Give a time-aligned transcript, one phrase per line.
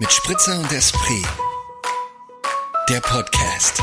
[0.00, 1.26] mit Spritzer und Esprit.
[2.88, 3.82] Der Podcast.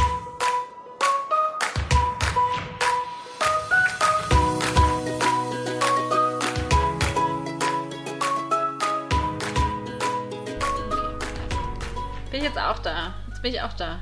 [12.32, 13.14] Bin ich jetzt auch da?
[13.28, 14.00] Jetzt bin ich auch da.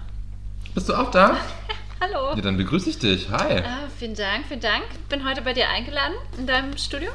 [0.76, 1.38] Bist du auch da?
[2.00, 2.36] Hallo.
[2.36, 3.30] Ja, dann begrüße ich dich.
[3.32, 3.60] Hi.
[3.60, 4.84] Ah, vielen Dank, vielen Dank.
[5.10, 7.12] Bin heute bei dir eingeladen in deinem Studio.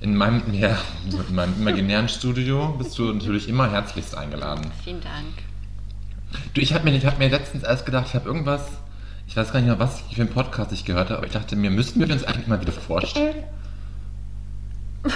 [0.00, 0.78] In meinem, ja,
[1.28, 4.70] in meinem imaginären Studio bist du natürlich immer herzlichst eingeladen.
[4.82, 5.34] Vielen Dank.
[6.54, 8.62] Du, ich habe mir, ich hab mir letztens erst gedacht, ich habe irgendwas,
[9.26, 11.54] ich weiß gar nicht mehr, was für einen Podcast ich gehört habe, aber ich dachte
[11.54, 13.44] mir, müssten wir uns eigentlich mal wieder vorstellen?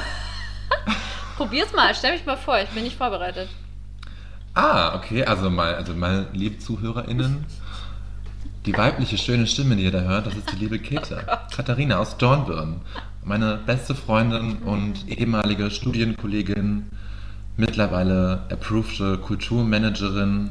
[1.36, 3.48] Probier's mal, stell mich mal vor, ich bin nicht vorbereitet.
[4.52, 7.46] Ah, okay, also mal, also meine lieben ZuhörerInnen,
[8.66, 11.24] die weibliche schöne Stimme, die ihr da hört, das ist die liebe Käthe.
[11.54, 12.80] Katharina aus Dornbirn.
[13.24, 16.90] Meine beste Freundin und ehemalige Studienkollegin,
[17.56, 20.50] mittlerweile approved Kulturmanagerin.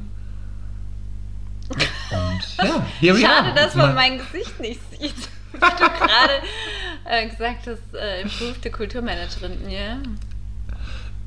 [1.70, 3.56] Und ja, here we Schade, are.
[3.56, 5.14] dass man mein Gesicht nicht sieht.
[5.53, 6.33] Wie du gerade
[7.06, 9.70] äh, gesagt hast, äh, improved Kulturmanagerin.
[9.70, 10.00] Ja.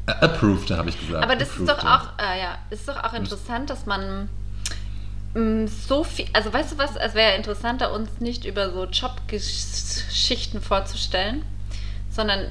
[0.06, 1.23] Äh, Approved, habe ich gesagt.
[1.23, 4.28] Aber das ist doch auch, äh, ja, ist doch auch interessant, dass man
[5.67, 11.45] so viel, also weißt du was, es wäre interessanter, uns nicht über so Jobgeschichten vorzustellen,
[12.11, 12.47] sondern,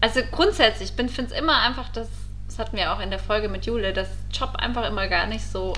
[0.00, 2.08] also grundsätzlich, ich finde es immer einfach, dass,
[2.46, 5.44] das hatten wir auch in der Folge mit Jule, dass Job einfach immer gar nicht
[5.44, 5.74] so,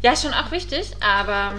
[0.00, 1.52] ja, ist schon auch wichtig, aber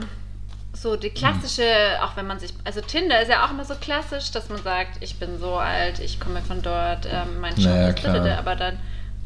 [0.74, 4.32] so die klassische, auch wenn man sich, also Tinder ist ja auch immer so klassisch,
[4.32, 7.90] dass man sagt, ich bin so alt, ich komme von dort, ähm, mein Job Naja,
[7.90, 8.80] ist dritte, aber dann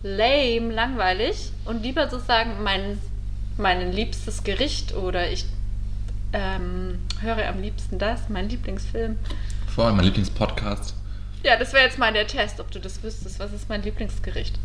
[0.03, 2.99] lame, langweilig und lieber so sagen, mein,
[3.59, 5.45] mein liebstes Gericht oder ich
[6.33, 9.17] ähm, höre am liebsten das, mein Lieblingsfilm.
[9.73, 10.95] Vor allem mein Lieblingspodcast.
[11.43, 13.39] Ja, das wäre jetzt mal der Test, ob du das wüsstest.
[13.39, 14.57] Was ist mein Lieblingsgericht?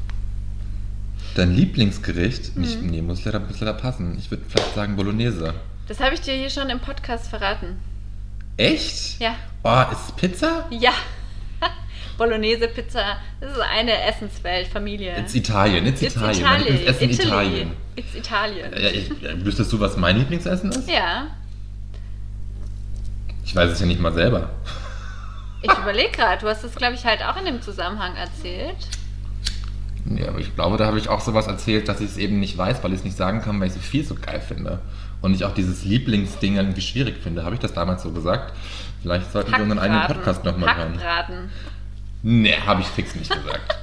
[1.34, 2.56] Dein Lieblingsgericht?
[2.56, 2.90] Mhm.
[2.90, 4.16] nee, muss leider, muss leider passen.
[4.18, 5.54] Ich würde vielleicht sagen Bolognese.
[5.88, 7.76] Das habe ich dir hier schon im Podcast verraten.
[8.56, 9.20] Echt?
[9.20, 9.36] Ja.
[9.62, 10.66] Oh, ist es Pizza?
[10.70, 10.92] Ja.
[12.16, 15.18] Bolognese, Pizza, das ist eine Essenswelt, Familie.
[15.18, 16.42] It's Italien, it's, It's Italien.
[16.42, 16.72] Mein Italy.
[16.76, 17.46] Lieblingsessen Italy.
[17.46, 17.70] Italien.
[17.96, 18.72] It's Italien.
[18.72, 20.88] Ja, ich, äh, wüsstest du, was mein Lieblingsessen ist?
[20.88, 21.28] Ja.
[23.44, 24.50] Ich weiß es ja nicht mal selber.
[25.62, 28.76] Ich überlege gerade, du hast das, glaube ich, halt auch in dem Zusammenhang erzählt.
[30.06, 32.58] Ja, aber ich glaube, da habe ich auch sowas erzählt, dass ich es eben nicht
[32.58, 34.80] weiß, weil ich es nicht sagen kann, weil ich so viel so geil finde.
[35.22, 37.44] Und ich auch dieses Lieblingsding irgendwie schwierig finde.
[37.44, 38.52] Habe ich das damals so gesagt?
[39.00, 40.22] Vielleicht sollten wir unseren eigenen Hackbraten.
[40.22, 40.94] Podcast nochmal hören.
[40.94, 41.50] Hackbraten.
[42.26, 43.76] Nee, habe ich fix nicht gesagt.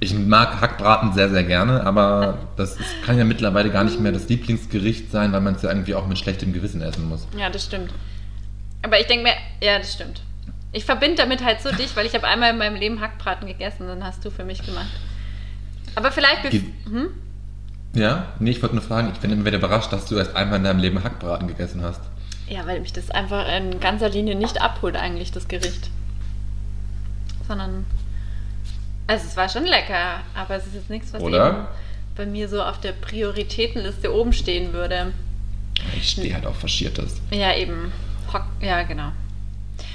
[0.00, 4.12] Ich mag Hackbraten sehr, sehr gerne, aber das ist, kann ja mittlerweile gar nicht mehr
[4.12, 7.26] das Lieblingsgericht sein, weil man es ja irgendwie auch mit schlechtem Gewissen essen muss.
[7.36, 7.92] Ja, das stimmt.
[8.82, 10.22] Aber ich denke mir, ja, das stimmt.
[10.72, 13.86] Ich verbinde damit halt so dich, weil ich habe einmal in meinem Leben Hackbraten gegessen,
[13.86, 14.90] dann hast du für mich gemacht.
[15.94, 16.50] Aber vielleicht...
[16.50, 17.08] Ge- Hm?
[17.94, 18.26] Ja?
[18.38, 20.64] Nee, ich wollte nur fragen, ich bin immer wieder überrascht, dass du erst einmal in
[20.64, 22.02] deinem Leben Hackbraten gegessen hast.
[22.48, 25.90] Ja, weil mich das einfach in ganzer Linie nicht abholt, eigentlich, das Gericht.
[27.48, 27.86] Sondern.
[29.06, 31.48] Also, es war schon lecker, aber es ist jetzt nichts, was Oder?
[31.48, 31.66] eben
[32.18, 35.12] bei mir so auf der Prioritätenliste oben stehen würde.
[35.96, 37.20] Ich stehe halt auf Faschiertes.
[37.30, 37.92] Ja, eben.
[38.32, 39.12] Hock, ja, genau.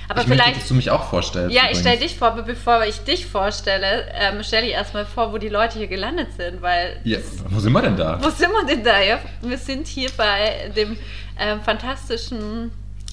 [0.08, 0.62] Aber ich möchte, vielleicht.
[0.62, 1.54] dass du mich auch vorstellst.
[1.54, 2.12] Ja, ich stelle übrigens.
[2.12, 5.78] dich vor, aber bevor ich dich vorstelle, ähm, stelle ich erstmal vor, wo die Leute
[5.78, 6.98] hier gelandet sind, weil.
[7.04, 8.18] Ja, wo sind wir denn da?
[8.22, 9.02] Wo sind wir denn da?
[9.02, 9.20] Ja?
[9.42, 10.98] Wir sind hier bei dem
[11.38, 12.72] ähm, fantastischen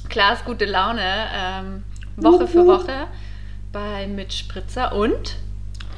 [0.09, 1.03] Glas Gute Laune
[1.35, 1.83] ähm,
[2.17, 3.07] Woche für Woche
[3.73, 5.37] bei Mit Spritzer und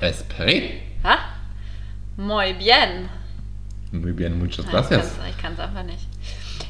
[0.01, 0.81] Esprit.
[1.05, 1.19] ha?
[2.17, 3.09] Muy bien.
[3.91, 5.13] Muy bien, muchas gracias.
[5.29, 6.07] ich kann es einfach nicht.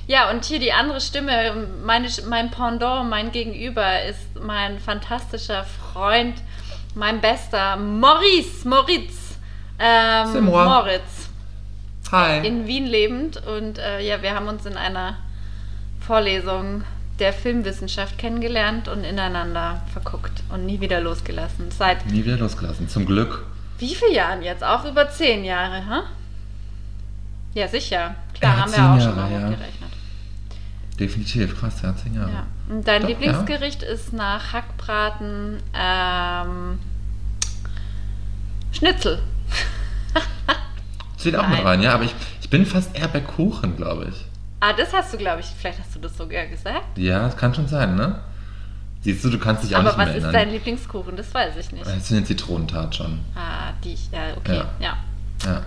[0.07, 6.35] Ja, und hier die andere Stimme, meine, mein Pendant, mein Gegenüber ist mein fantastischer Freund,
[6.95, 9.39] mein bester Maurice, Moritz,
[9.79, 10.65] ähm, moi.
[10.65, 11.29] Moritz.
[12.11, 12.47] Hi.
[12.47, 15.17] in Wien lebend und äh, ja, wir haben uns in einer
[15.99, 16.85] Vorlesung
[17.23, 21.71] der Filmwissenschaft kennengelernt und ineinander verguckt und nie wieder losgelassen.
[21.71, 23.45] Seit Nie wieder losgelassen, zum Glück.
[23.79, 24.65] wie vielen Jahren jetzt?
[24.65, 26.01] Auch über zehn Jahre, hä?
[27.55, 28.17] Ja, sicher.
[28.35, 29.47] Klar, Ja, haben wir auch schon Jahre, mal ja.
[29.49, 29.93] hochgerechnet.
[30.99, 32.31] Definitiv, krass, ja, zehn Jahre.
[32.31, 32.47] Ja.
[32.69, 36.81] Und dein Doch, Lieblingsgericht ist nach Hackbraten ähm,
[38.73, 39.21] Schnitzel.
[41.17, 41.51] Zählt auch Nein.
[41.53, 44.25] mit rein, ja, aber ich, ich bin fast eher bei Kuchen, glaube ich.
[44.65, 46.97] Ah, das hast du, glaube ich, vielleicht hast du das sogar gesagt.
[46.97, 48.21] Ja, das kann schon sein, ne?
[49.01, 50.33] Siehst du, du kannst dich auch Aber nicht was mehr ist erinnern.
[50.45, 51.17] dein Lieblingskuchen?
[51.17, 51.85] Das weiß ich nicht.
[51.85, 53.19] Das ist eine Zitronentat schon.
[53.35, 54.67] Ah, die, ja, okay, Ja.
[54.79, 54.97] ja.
[55.45, 55.63] Ja.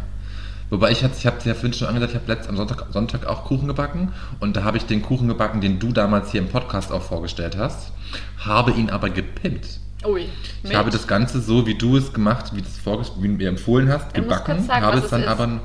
[0.70, 3.44] Wobei ich, ich habe ja vorhin schon angesagt, ich habe letzten am Sonntag, Sonntag auch
[3.44, 6.92] Kuchen gebacken und da habe ich den Kuchen gebacken, den du damals hier im Podcast
[6.94, 7.92] auch vorgestellt hast,
[8.40, 9.68] habe ihn aber gepimpt.
[10.06, 10.28] Ui.
[10.64, 13.34] Ich habe das Ganze so, wie du es gemacht, wie du es vorges- wie du
[13.34, 14.64] mir empfohlen hast, Du musst gebacken.
[14.64, 15.32] sagen, habe was es dann es ist.
[15.32, 15.60] aber.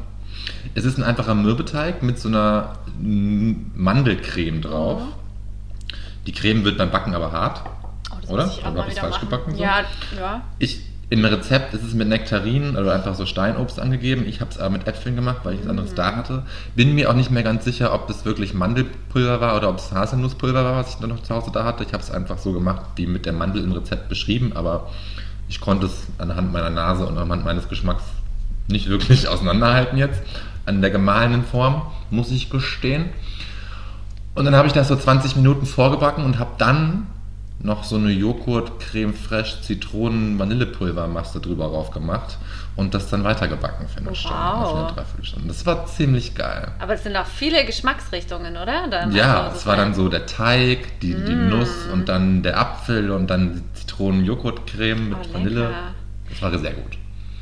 [0.75, 2.75] Es ist ein einfacher Mürbeteig mit so einer
[3.75, 5.02] Mandelcreme drauf.
[6.26, 7.62] Die Creme wird beim Backen aber hart.
[8.28, 8.46] Oh, Oder?
[8.46, 9.31] ich auch Oder mal hab ich's wieder falsch machen.
[9.31, 9.62] gebacken so?
[9.62, 9.81] Ja,
[10.19, 10.42] ja.
[10.58, 14.25] Ich, Im Rezept ist es mit Nektarinen oder einfach so Steinobst angegeben.
[14.28, 15.96] Ich habe es aber mit Äpfeln gemacht, weil ich es anderes Mhm.
[15.96, 16.43] da hatte.
[16.76, 19.90] Bin mir auch nicht mehr ganz sicher, ob das wirklich Mandelpulver war oder ob es
[19.90, 21.82] Haselnusspulver war, was ich dann noch zu Hause da hatte.
[21.82, 24.88] Ich habe es einfach so gemacht, wie mit der Mandel im Rezept beschrieben, aber
[25.48, 28.04] ich konnte es anhand meiner Nase und anhand meines Geschmacks
[28.70, 30.22] nicht wirklich auseinanderhalten jetzt.
[30.67, 33.06] An der gemahlenen Form, muss ich gestehen.
[34.34, 37.06] Und dann habe ich das so 20 Minuten vorgebacken und habe dann
[37.62, 42.38] noch so eine Joghurt, Creme Fraiche, Zitronen, Vanillepulvermasse drüber rauf gemacht
[42.75, 44.17] und das dann weitergebacken für eine Wow.
[44.17, 45.49] Stunde, für eine Dreiviertelstunde.
[45.49, 46.69] Das war ziemlich geil.
[46.78, 48.88] Aber es sind auch viele Geschmacksrichtungen, oder?
[48.88, 51.49] Dann, Ja, also, es war dann so der Teig, die, die Mm.
[51.50, 55.70] Nuss und dann der Apfel und dann die Zitronen-Joghurt-Creme mit Oh, Vanille.
[56.31, 56.96] Das war sehr gut.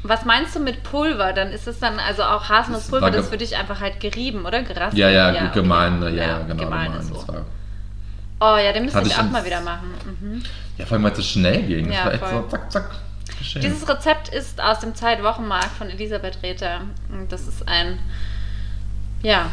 [0.05, 1.33] Was meinst du mit Pulver?
[1.33, 4.63] Dann ist es dann also auch Haselnusspulver, das ge- für dich einfach halt gerieben, oder?
[4.63, 4.97] Geraspelt?
[4.99, 5.51] Ja, ja, okay.
[5.55, 6.65] gemahlene, ja, ja, genau.
[6.65, 7.25] Gemahlen das so.
[8.41, 9.91] Oh ja, den müsste ich auch mal wieder machen.
[10.21, 10.43] Mhm.
[10.77, 11.89] ja, vor allem, weil es so schnell ging.
[11.89, 12.43] Das Ja, war echt voll.
[12.43, 12.91] so zack, zack,
[13.37, 13.63] geschehen.
[13.63, 16.83] Dieses Rezept ist aus dem Zeitwochenmarkt von Elisabeth Rether.
[17.29, 17.99] Das ist ein,
[19.23, 19.47] ja,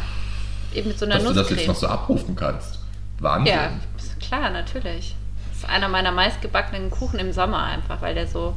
[0.76, 2.78] eben mit so einer Dass du das jetzt noch so abrufen kannst.
[3.20, 3.56] Wahnsinn.
[3.56, 3.70] ja,
[4.22, 5.16] klar, natürlich.
[5.50, 8.56] Das ist einer meiner meistgebackenen Kuchen im Sommer einfach, weil der so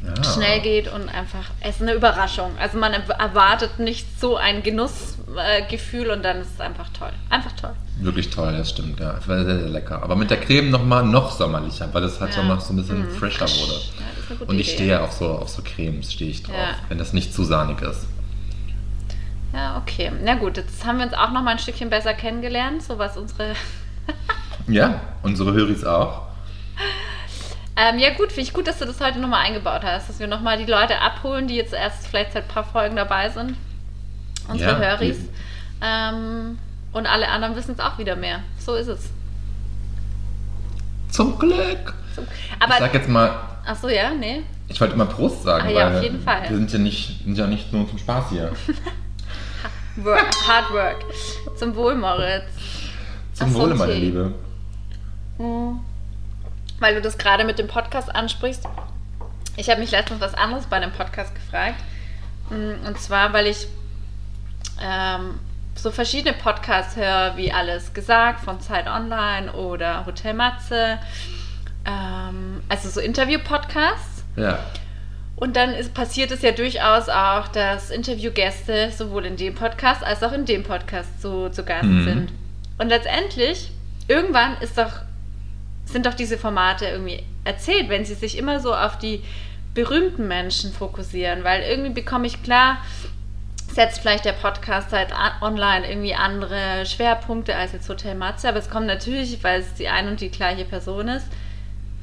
[0.00, 0.22] Ja.
[0.24, 2.52] schnell geht und einfach, es ist eine Überraschung.
[2.58, 7.10] Also man erwartet nicht so ein Genussgefühl äh, und dann ist es einfach toll.
[7.30, 7.72] Einfach toll.
[8.00, 9.16] Wirklich toll, das stimmt, ja.
[9.18, 10.00] Es war sehr, sehr lecker.
[10.02, 12.42] Aber mit der Creme nochmal noch sommerlicher, weil das halt Ja.
[12.42, 13.40] so noch so ein bisschen Mhm, frisch.
[13.40, 13.80] wurde.
[14.38, 16.54] Ja, Und ich stehe ja auf so, auf so Cremes, stehe ich drauf,
[16.88, 18.06] wenn das nicht zu sahnig ist.
[19.52, 20.12] Ja, okay.
[20.22, 23.16] Na gut, jetzt haben wir uns auch noch mal ein Stückchen besser kennengelernt, so was
[23.16, 23.54] unsere
[24.68, 26.27] Ja, unsere Höris auch.
[27.80, 30.26] Ähm, ja gut, finde ich gut, dass du das heute nochmal eingebaut hast, dass wir
[30.26, 33.54] nochmal die Leute abholen, die jetzt erst vielleicht seit ein paar Folgen dabei sind.
[34.48, 35.18] Unsere Ja, Höris.
[35.80, 36.58] Ähm,
[36.92, 38.40] und alle anderen wissen es auch wieder mehr.
[38.58, 39.10] So ist es.
[41.10, 41.94] Zum Glück.
[42.16, 42.22] So.
[42.22, 43.30] ich Aber, sag jetzt mal,
[43.64, 44.42] ach so, ja, nee.
[44.66, 46.48] ich wollte immer Prost sagen, Ah ja, weil auf jeden Fall.
[46.48, 48.50] wir sind ja nicht, sind ja nicht nur zum Spaß hier.
[49.96, 51.04] Work, hard work.
[51.56, 52.44] Zum Wohl, Moritz.
[53.34, 54.00] Zum Ach so, Wohle, meine okay.
[54.00, 54.34] Liebe.
[55.38, 55.80] Mhm.
[56.80, 58.64] Weil du das gerade mit dem Podcast ansprichst.
[59.56, 61.76] Ich habe mich letztens was anderes bei dem Podcast gefragt.
[62.50, 63.66] Mm, Und zwar, weil ich
[64.80, 65.40] ähm,
[65.74, 70.98] so verschiedene Podcasts höre, wie Alles gesagt von Zeit Online oder Hotel Matze.
[71.84, 74.24] Ähm, also so Interview-Podcasts.
[74.36, 74.58] Ja.
[75.36, 80.22] Und dann ist, passiert es ja durchaus auch, dass Interviewgäste sowohl in dem Podcast als
[80.22, 82.04] auch in dem Podcast zu, zu Gast Mhm.
[82.04, 82.32] sind.
[82.78, 83.70] Und letztendlich,
[84.08, 84.92] irgendwann ist doch,
[85.90, 89.22] sind doch diese Formate irgendwie erzählt, wenn sie sich immer so auf die
[89.74, 91.44] berühmten Menschen fokussieren.
[91.44, 92.78] Weil irgendwie bekomme ich klar,
[93.72, 95.08] setzt vielleicht der Podcast halt
[95.40, 99.88] online irgendwie andere Schwerpunkte als jetzt Hotel Matze, aber es kommt natürlich, weil es die
[99.88, 101.26] ein und die gleiche Person ist,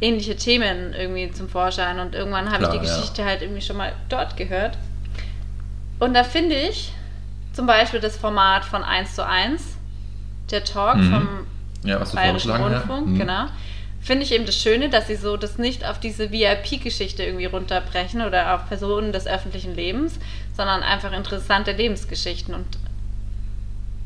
[0.01, 2.81] ähnliche Themen irgendwie zum Vorschein und irgendwann habe ich die ja.
[2.81, 4.77] Geschichte halt irgendwie schon mal dort gehört.
[5.99, 6.91] Und da finde ich
[7.53, 9.61] zum Beispiel das Format von 1 zu 1,
[10.51, 11.11] der Talk Mhm.
[11.11, 11.27] vom
[11.83, 12.51] Ja, was du Bayerischen.
[12.51, 13.17] Rundfunk, Mhm.
[13.19, 13.45] genau.
[14.05, 18.21] Finde ich eben das Schöne, dass sie so das nicht auf diese VIP-Geschichte irgendwie runterbrechen
[18.21, 20.13] oder auf Personen des öffentlichen Lebens,
[20.55, 22.53] sondern einfach interessante Lebensgeschichten.
[22.53, 22.65] Und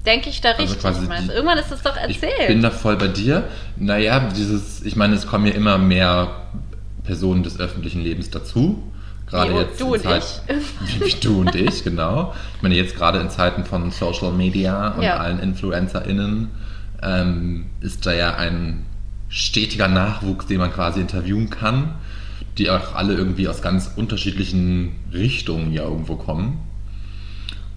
[0.06, 0.80] denke ich da Also richtig?
[0.80, 2.48] quasi Ich meine, die- irgendwann ist es doch Ich erzählt.
[2.48, 3.44] bin da voll bei dir.
[3.76, 6.44] Naja, dieses, ich meine, es kommen ja immer mehr
[7.04, 8.82] Personen des öffentlichen Lebens dazu.
[9.30, 10.42] Gerade jetzt du in und Zeit,
[11.00, 12.34] Wie du und ich, genau.
[12.56, 15.18] Ich meine, jetzt gerade in Zeiten von Social Media und Ja.
[15.18, 16.50] allen InfluencerInnen
[17.04, 18.86] ähm, ist da ja ein
[19.30, 21.94] stetiger Nachwuchs, den man quasi interviewen kann,
[22.58, 26.60] die auch alle irgendwie aus ganz unterschiedlichen Richtungen ja irgendwo kommen.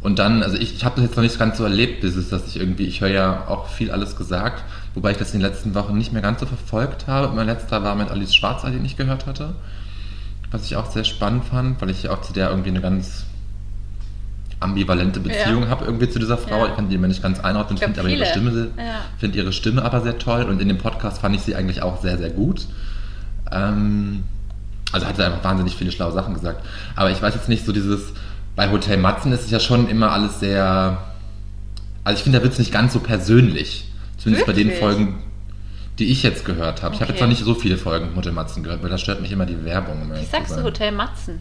[0.01, 2.49] Und dann, also ich, ich habe das jetzt noch nicht ganz so erlebt, dieses, dass
[2.49, 5.75] ich irgendwie, ich höre ja auch viel alles gesagt, wobei ich das in den letzten
[5.75, 7.33] Wochen nicht mehr ganz so verfolgt habe.
[7.35, 9.55] Mein letzter war mit Alice Schwarzer, den ich gehört hatte,
[10.51, 13.27] was ich auch sehr spannend fand, weil ich auch zu der irgendwie eine ganz
[14.63, 15.69] ambivalente Beziehung Ja.
[15.69, 16.65] habe irgendwie zu dieser Frau.
[16.65, 16.71] Ja.
[16.71, 18.27] Ich kann die immer nicht ganz einordnen, finde aber ihre.
[18.27, 18.83] Stimme, Ja.
[19.19, 22.01] finde ihre Stimme aber sehr toll und in dem Podcast fand ich sie eigentlich auch
[22.01, 22.67] sehr, sehr gut.
[23.51, 24.25] Ähm,
[24.93, 26.65] also hat sie einfach wahnsinnig viele schlaue Sachen gesagt.
[26.97, 28.13] Aber ich weiß jetzt nicht, so dieses,
[28.57, 30.99] bei Hotel Matzen ist es ja schon immer alles sehr,
[32.05, 33.89] also ich finde, da wird es nicht ganz so persönlich.
[34.19, 34.79] Zumindest bei den Wirklich?
[34.81, 35.19] Folgen,
[35.99, 36.95] die ich jetzt gehört habe.
[36.95, 37.19] Ich habe Okay.
[37.19, 39.47] jetzt noch nicht so viele Folgen von Hotel Matzen gehört, weil da stört mich immer
[39.47, 40.03] die Werbung.
[40.03, 40.63] um Wie sagst du.
[40.63, 41.39] Hotel Matzen?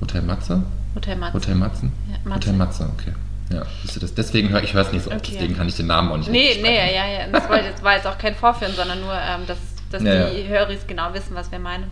[0.00, 0.62] Hotel Matze?
[0.94, 1.34] Hotel Matzen.
[1.34, 1.92] Hotel Matzen?
[2.10, 2.34] Ja, Matze.
[2.48, 3.12] Hotel Matze, okay.
[3.50, 4.14] Ja, siehst du das?
[4.14, 5.32] Deswegen höre ich höre es nicht so oft, Okay.
[5.34, 7.26] deswegen kann ich den Namen auch nicht Nee, nee, ja, ja.
[7.30, 9.58] Das war jetzt, war jetzt auch kein Vorführen, sondern nur, ähm, dass,
[9.90, 11.84] dass Ja, die Höris genau wissen, was wir meinen.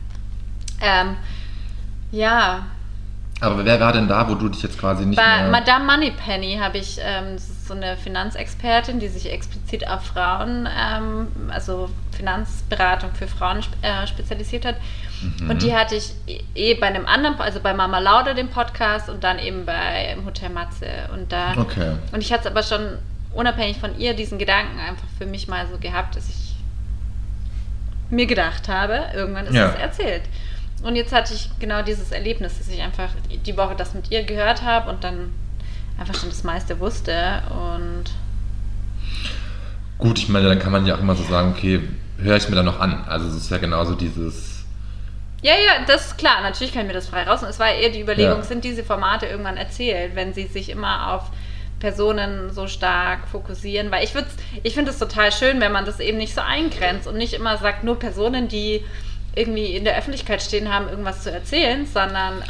[0.81, 1.17] Ähm,
[2.11, 2.67] ja,
[3.41, 5.51] Aber wer war denn da, wo du dich jetzt quasi nicht bei mehr...
[5.51, 10.69] Madame Moneypenny habe ich, ähm, das ist so eine Finanzexpertin, die sich explizit auf Frauen,
[10.77, 14.77] ähm, also Finanzberatung für Frauen äh, spezialisiert hat.
[15.41, 15.51] Mhm.
[15.51, 16.15] Und die hatte ich
[16.55, 20.51] eh bei einem anderen, also bei Mama Lauda, dem Podcast, und dann eben bei Hotel
[20.51, 20.87] Matze.
[21.13, 21.93] Und da Okay.
[22.13, 22.99] und ich hatte aber schon
[23.33, 26.55] unabhängig von ihr diesen Gedanken einfach für mich mal so gehabt, dass ich
[28.11, 29.71] mir gedacht habe, irgendwann ist Ja.
[29.71, 30.23] es erzählt.
[30.83, 33.09] Und jetzt hatte ich genau dieses Erlebnis, dass ich einfach
[33.47, 35.33] die Woche das mit ihr gehört habe und dann
[35.99, 37.43] einfach schon das meiste wusste.
[37.51, 38.05] Und
[39.99, 41.81] Gut, ich meine, dann kann man ja auch immer so sagen, okay,
[42.19, 43.05] höre ich mir dann noch an.
[43.07, 44.64] Also es ist ja genauso dieses...
[45.45, 47.43] ja, ja, das ist klar, natürlich kann ich mir das frei raus.
[47.43, 48.43] Und es war eher die Überlegung, Ja.
[48.43, 51.25] sind diese Formate irgendwann erzählt, wenn sie sich immer auf
[51.81, 54.29] Personen so stark fokussieren, weil ich würde,
[54.63, 57.59] ich finde es total schön, wenn man das eben nicht so eingrenzt und nicht immer
[57.59, 58.83] sagt, nur Personen, die
[59.37, 62.43] irgendwie in der Öffentlichkeit stehen haben, irgendwas zu erzählen, sondern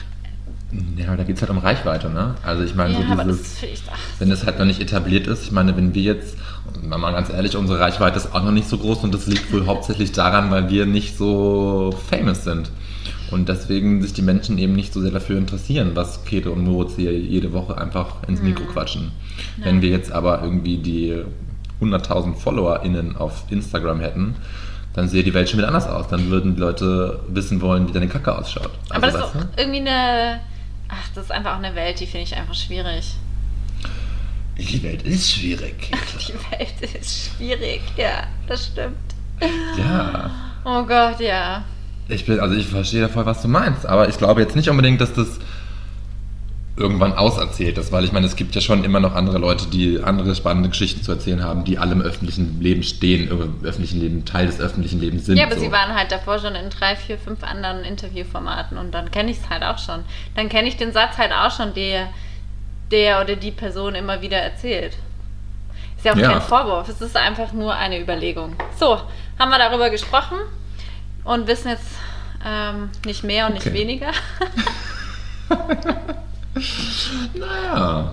[0.97, 2.37] Ja, da geht es halt um Reichweite, ne?
[2.45, 3.61] Also ich meine, ja, so dieses...
[3.61, 6.37] das ach, wenn es halt noch nicht etabliert ist, ich meine, wenn wir jetzt,
[6.83, 9.53] und mal ganz ehrlich, unsere Reichweite ist auch noch nicht so groß und das liegt
[9.53, 12.71] wohl hauptsächlich daran, weil wir nicht so famous sind.
[13.31, 16.95] Und deswegen sich die Menschen eben nicht so sehr dafür interessieren, was Käthe und Moritz
[16.97, 19.13] hier jede Woche einfach ins Mikro quatschen.
[19.57, 21.17] Wenn wir jetzt aber irgendwie die
[21.81, 24.37] 100.000 FollowerInnen auf Instagram hätten,
[24.93, 26.07] dann sähe die Welt schon wieder anders aus.
[26.09, 28.71] Dann würden die Leute wissen wollen, wie deine Kacke ausschaut.
[28.91, 30.41] aber das Also, ist auch irgendwie eine,
[30.89, 33.17] ach, das ist einfach auch eine Welt, die finde ich einfach schwierig.
[34.59, 35.91] Die Welt ist schwierig.
[36.29, 38.97] Die Welt ist schwierig, ja, das stimmt.
[39.77, 40.31] Ja.
[40.65, 41.65] Oh Gott, ja.
[42.09, 44.69] Ich bin, also ich verstehe da voll, was du meinst, aber ich glaube jetzt nicht
[44.69, 45.41] unbedingt, dass das
[46.77, 50.03] irgendwann auserzählt ist, weil ich meine, es gibt ja schon immer noch andere Leute, die
[50.03, 54.25] andere spannende Geschichten zu erzählen haben, die alle im öffentlichen Leben stehen, im öffentlichen Leben,
[54.25, 55.37] Teil des öffentlichen Lebens sind.
[55.37, 55.61] Ja, aber so.
[55.61, 59.39] sie waren halt davor schon in drei, vier, fünf anderen Interviewformaten und dann kenne ich
[59.39, 60.01] es halt auch schon.
[60.35, 62.09] Dann kenne ich den Satz halt auch schon, der
[62.91, 64.97] der oder die Person immer wieder erzählt.
[65.97, 66.33] Ist ja auch Ja.
[66.33, 68.57] kein Vorwurf, es ist einfach nur eine Überlegung.
[68.79, 69.01] So,
[69.39, 70.39] haben wir darüber gesprochen
[71.25, 71.87] und wissen jetzt
[72.47, 73.75] ähm, nicht mehr und nicht Okay.
[73.79, 74.11] weniger.
[77.35, 78.13] Naja,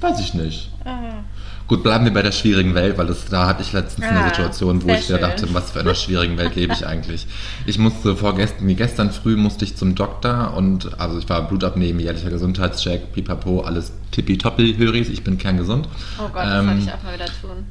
[0.00, 0.70] weiß ich nicht.
[0.84, 1.22] Ah.
[1.66, 4.28] Gut, bleiben wir bei der schwierigen Welt, weil das, da hatte ich letztens eine Ah,
[4.28, 5.18] Situation, wo ich schön.
[5.20, 7.26] dachte, was für einer schwierigen Welt lebe ich eigentlich.
[7.64, 11.64] Ich musste vorgestern, wie gestern früh musste ich zum Doktor und also ich war Blut
[11.64, 15.88] abnehmen, jährlicher Gesundheitscheck, pipapo, alles tippitoppi, höre ich, ich bin kerngesund.
[16.18, 17.64] Oh Gott, das Ähm, soll ich auch mal wieder tun.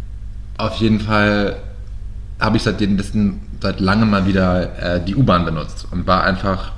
[0.58, 1.58] Auf jeden Fall
[2.40, 6.72] habe ich seitdem dessen, seit langem mal wieder äh, die U-Bahn benutzt und war einfach,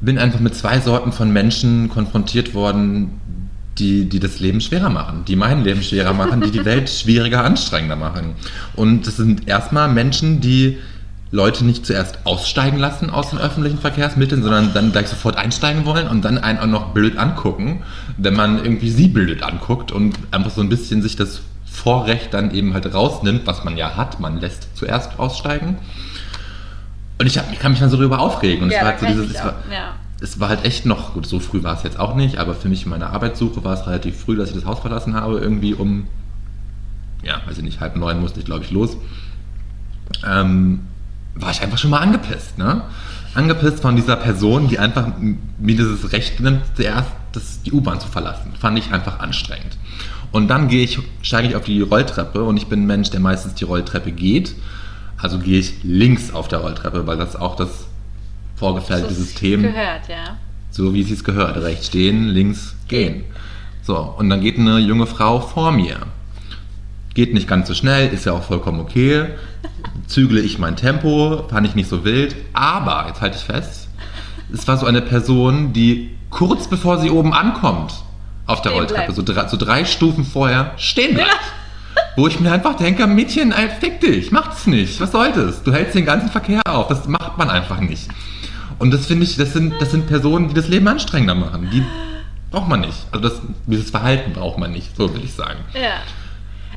[0.00, 3.19] bin einfach mit zwei Sorten von Menschen konfrontiert worden,
[3.80, 7.44] die, die das Leben schwerer machen, die mein Leben schwerer machen, die die Welt schwieriger,
[7.44, 8.34] anstrengender machen.
[8.76, 10.78] Und das sind erstmal Menschen, die
[11.32, 16.08] Leute nicht zuerst aussteigen lassen aus den öffentlichen Verkehrsmitteln, sondern dann gleich sofort einsteigen wollen
[16.08, 17.82] und dann einen auch noch blöd angucken,
[18.16, 22.52] wenn man irgendwie sie blöd anguckt und einfach so ein bisschen sich das Vorrecht dann
[22.52, 25.78] eben halt rausnimmt, was man ja hat, man lässt zuerst aussteigen.
[27.18, 28.64] Und ich, hab, ich kann mich dann so darüber aufregen.
[28.64, 29.94] Und es Ja, war da halt so dieses, es war, ja.
[30.20, 32.68] Es war halt echt noch, gut, so früh war es jetzt auch nicht, aber für
[32.68, 35.74] mich in meiner Arbeitssuche war es relativ früh, dass ich das Haus verlassen habe, irgendwie
[35.74, 36.06] um,
[37.22, 38.96] ja, weiß ich nicht, halb neun musste ich, glaube ich, los.
[40.26, 40.80] Ähm,
[41.34, 42.82] war ich einfach schon mal angepisst, ne?
[43.34, 48.08] Angepisst von dieser Person, die einfach mir dieses Recht nimmt, zuerst das, die U-Bahn zu
[48.08, 48.52] verlassen.
[48.58, 49.78] Fand ich einfach anstrengend.
[50.32, 53.20] Und dann gehe ich, steige ich auf die Rolltreppe und ich bin ein Mensch, der
[53.20, 54.56] meistens die Rolltreppe geht.
[55.16, 57.86] Also gehe ich links auf der Rolltreppe, weil das auch das
[58.60, 60.36] vorgefertigte ist System Gehört, ja.
[60.70, 61.56] so wie es sich gehört.
[61.56, 63.24] Rechts stehen, links gehen.
[63.82, 65.96] So, und dann geht eine junge Frau vor mir.
[67.14, 69.24] Geht nicht ganz so schnell, ist ja auch vollkommen okay.
[70.06, 72.36] Zügle ich mein Tempo, fand ich nicht so wild.
[72.52, 73.88] Aber, jetzt halte ich fest,
[74.52, 77.94] es war so eine Person, die kurz bevor sie oben ankommt
[78.46, 81.30] auf der Stehen Rolltreppe, so drei, so drei Stufen vorher, stehen bleibt.
[82.16, 85.00] Wo ich mir einfach denke, Mädchen, fick dich, macht's nicht.
[85.00, 85.62] Was soll das?
[85.62, 86.88] Du hältst den ganzen Verkehr auf.
[86.88, 88.08] Das macht man einfach nicht.
[88.80, 91.68] Und das finde ich, das sind, das sind Personen, die das Leben anstrengender machen.
[91.70, 91.84] Die
[92.50, 92.96] braucht man nicht.
[93.12, 95.60] Also das, dieses Verhalten braucht man nicht, so will ich sagen.
[95.74, 96.00] Ja.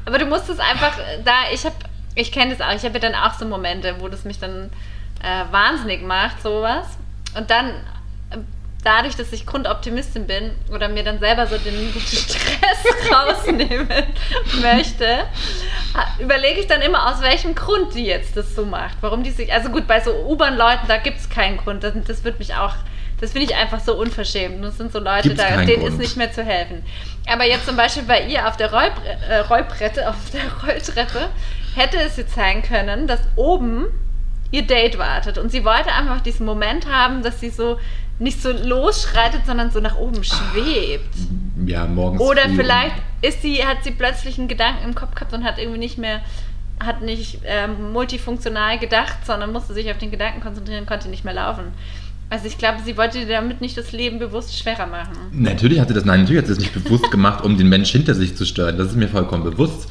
[0.05, 0.91] Aber du musst es einfach,
[1.23, 1.75] da, ich habe,
[2.13, 4.69] ich kenne das auch, ich habe ja dann auch so Momente, wo das mich dann
[5.21, 6.85] äh, wahnsinnig macht, sowas.
[7.37, 7.71] Und dann,
[8.83, 13.87] dadurch, dass ich Grundoptimistin bin oder mir dann selber so den, Stress rausnehmen
[14.61, 15.25] möchte,
[16.19, 18.97] überlege ich dann immer, aus welchem Grund die jetzt das so macht.
[19.01, 21.83] Warum die sich, also gut, bei so U-Bahn-Leuten, da gibt es keinen Grund.
[21.83, 22.75] Das, das wird mich auch,
[23.21, 24.63] das finde ich einfach so unverschämt.
[24.63, 25.93] Das sind so Leute, Gibt's da, denen Grund.
[25.93, 26.83] ist nicht mehr zu helfen.
[27.27, 31.29] Aber jetzt zum Beispiel bei ihr auf der Rollbre äh, Rollbrette, auf der Rolltreppe,
[31.75, 33.85] hätte es jetzt sein können, dass oben
[34.53, 37.79] ihr Date wartet und sie wollte einfach diesen Moment haben, dass sie so
[38.19, 41.15] nicht so losschreitet, sondern so nach oben schwebt.
[41.65, 42.21] Ja, morgens.
[42.21, 42.57] Oder früh.
[42.57, 45.97] vielleicht ist sie, hat sie plötzlich einen Gedanken im Kopf gehabt und hat irgendwie nicht
[45.97, 46.21] mehr,
[46.79, 51.33] hat nicht ähm, multifunktional gedacht, sondern musste sich auf den Gedanken konzentrieren, konnte nicht mehr
[51.33, 51.73] laufen.
[52.29, 55.17] Also ich glaube, sie wollte damit nicht das Leben bewusst schwerer machen.
[55.31, 57.91] Natürlich hat sie das, nein, natürlich hat sie das nicht bewusst gemacht, um den Mensch
[57.91, 58.77] hinter sich zu stören.
[58.77, 59.89] Das ist mir vollkommen bewusst.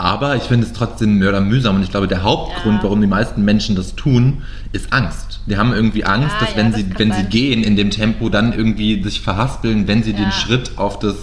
[0.00, 2.82] Aber ich finde es trotzdem mörder mühsam und ich glaube, der Hauptgrund, Ja.
[2.84, 4.42] warum die meisten Menschen das tun,
[4.72, 5.40] ist Angst.
[5.46, 7.90] Die haben irgendwie Angst, Ah, dass ja, wenn, das sie, wenn sie gehen in dem
[7.90, 10.18] Tempo, dann irgendwie sich verhaspeln, wenn sie Ja.
[10.18, 11.16] den Schritt auf, das,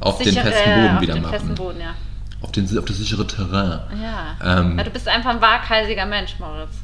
[0.00, 1.32] auf den Sichere- festen Boden auf wieder den machen.
[1.34, 1.94] festen Boden, ja.
[2.42, 3.80] Auf, den, auf das sichere Terrain.
[4.02, 4.60] Ja.
[4.60, 4.84] Ähm, ja.
[4.84, 6.74] Du bist einfach ein waghalsiger Mensch, Moritz.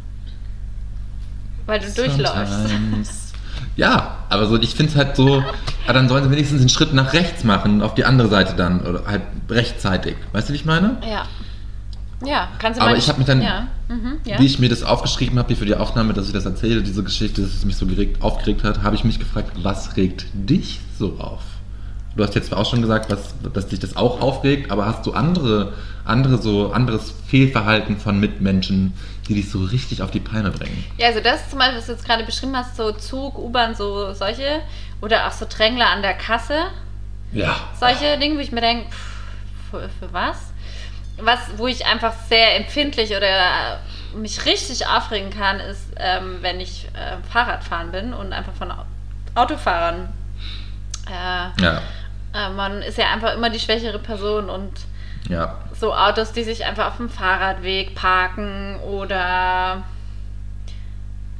[1.66, 2.70] Weil du durchläufst.
[3.76, 5.42] Ja, aber so, ich finde es halt so,
[5.86, 8.80] ja, dann sollen sie wenigstens einen Schritt nach rechts machen, auf die andere Seite dann,
[8.82, 10.16] oder halt rechtzeitig.
[10.32, 10.98] Weißt du, wie ich meine?
[11.08, 11.24] Ja.
[12.24, 13.66] Ja, kannst du Aber mal ich hab mich dann- Ja.
[13.88, 14.38] Mhm, ja.
[14.38, 17.02] Wie ich mir das aufgeschrieben habe, hier für die Aufnahme, dass ich das erzähle, diese
[17.02, 20.80] Geschichte, dass es mich so geregt, aufgeregt hat, habe ich mich gefragt, was regt dich
[20.98, 21.40] so auf?
[22.14, 25.06] Du hast jetzt zwar auch schon gesagt, was, dass dich das auch aufregt, aber hast
[25.06, 25.72] du andere,
[26.04, 28.92] andere so, anderes Fehlverhalten von Mitmenschen,
[29.28, 30.84] die dich so richtig auf die Palme bringen?
[30.98, 34.12] Ja, also das zum Beispiel, was du jetzt gerade beschrieben hast, so Zug, U-Bahn, so
[34.14, 34.60] solche,
[35.00, 36.58] oder auch so Drängler an der Kasse,
[37.32, 37.56] Ja.
[37.78, 38.86] solche Dinge, wo ich mir denke,
[39.70, 40.36] für, für was?
[41.18, 43.78] Was, wo ich einfach sehr empfindlich oder
[44.14, 48.70] mich richtig aufregen kann, ist, ähm, wenn ich äh, Fahrrad fahren bin und einfach von
[48.70, 48.84] Au-
[49.34, 50.08] Autofahrern.
[51.08, 51.82] Äh, Ja.
[52.34, 54.72] äh, man ist ja einfach immer die schwächere Person und
[55.28, 55.58] Ja.
[55.82, 59.82] So Autos, die sich einfach auf dem Fahrradweg parken oder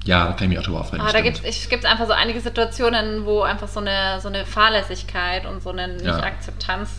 [0.04, 1.06] Ja, da kann ich mich auch drüber aufregen.
[1.06, 5.46] Ah, da gibt es einfach so einige Situationen, wo einfach so eine, so eine Fahrlässigkeit
[5.46, 6.16] und so eine Ja.
[6.16, 6.90] Nicht-Akzeptanz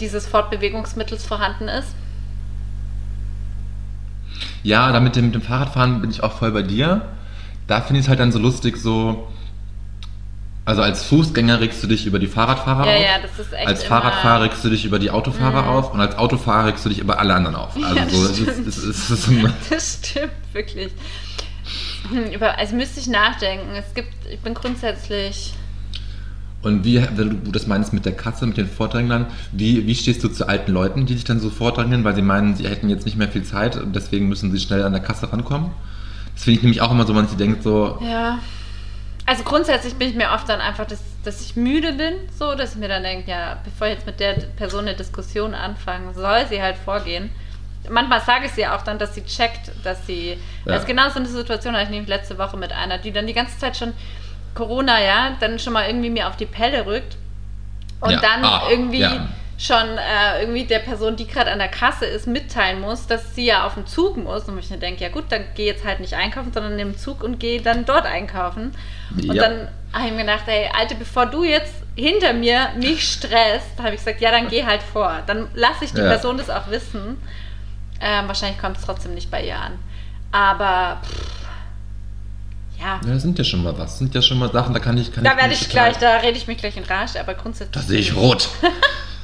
[0.00, 1.94] dieses Fortbewegungsmittels vorhanden ist.
[4.62, 7.02] Ja, da mit dem, mit dem Fahrradfahren bin ich auch voll bei dir.
[7.66, 9.28] Da finde ich es halt dann so lustig, so.
[10.66, 13.02] Also als Fußgänger regst du dich über die Fahrradfahrer Ja, auf.
[13.02, 15.68] ja, das ist echt Als Fahrradfahrer regst du dich über die Autofahrer Mhm.
[15.68, 17.74] auf und als Autofahrer regst du dich über alle anderen auf.
[17.82, 18.66] Also Ja, das so, ist, stimmt.
[18.68, 19.28] ist, es ist,
[19.70, 20.92] Das stimmt wirklich.
[22.10, 23.68] Hm, also müsste ich nachdenken.
[23.74, 25.54] Es gibt, ich bin grundsätzlich.
[26.62, 30.22] Und wie, wenn du das meinst mit der Kasse, mit den Vordränglern, wie, wie stehst
[30.22, 33.06] du zu alten Leuten, die dich dann so vordrängeln, weil sie meinen, sie hätten jetzt
[33.06, 35.70] nicht mehr viel Zeit und deswegen müssen sie schnell an der Kasse rankommen?
[36.34, 38.38] Das finde ich nämlich auch immer so, man sich denkt so, Ja.
[39.30, 42.72] Also grundsätzlich bin ich mir oft dann einfach, dass, dass ich müde bin, so, dass
[42.72, 46.46] ich mir dann denke, ja, bevor ich jetzt mit der Person eine Diskussion anfange, soll
[46.48, 47.30] sie halt vorgehen.
[47.88, 50.36] Manchmal sage ich sie auch dann, dass sie checkt, dass sie.
[50.64, 50.72] Ja.
[50.72, 53.32] Also genau so eine Situation hatte ich nämlich letzte Woche mit einer, die dann die
[53.32, 53.92] ganze Zeit schon
[54.56, 57.16] Corona, ja, dann schon mal irgendwie mir auf die Pelle rückt.
[58.00, 58.20] Und Ja.
[58.20, 59.28] dann Ah, irgendwie ja.
[59.62, 63.44] Schon äh, irgendwie der Person, die gerade an der Kasse ist, mitteilen muss, dass sie
[63.44, 64.44] ja auf den Zug muss.
[64.44, 66.98] Und ich mir denke, ja gut, dann geh jetzt halt nicht einkaufen, sondern nimm den
[66.98, 68.72] Zug und geh dann dort einkaufen.
[69.14, 69.42] Und Ja.
[69.48, 73.90] dann habe ich mir gedacht, ey, Alte, bevor du jetzt hinter mir mich stresst, habe
[73.90, 75.20] ich gesagt, ja, dann geh halt vor.
[75.26, 76.08] Dann lasse ich die Ja.
[76.08, 77.20] Person das auch wissen.
[78.00, 79.72] Ähm, wahrscheinlich kommt es trotzdem nicht bei ihr an.
[80.32, 81.36] Aber pff,
[82.80, 84.80] ja, ja, das sind ja schon mal was, das sind ja schon mal Sachen, da
[84.80, 87.20] kann ich, kann da ich werde ich gleich, da rede ich mich gleich in Rage,
[87.20, 87.72] aber grundsätzlich.
[87.72, 88.48] Da sehe ich rot.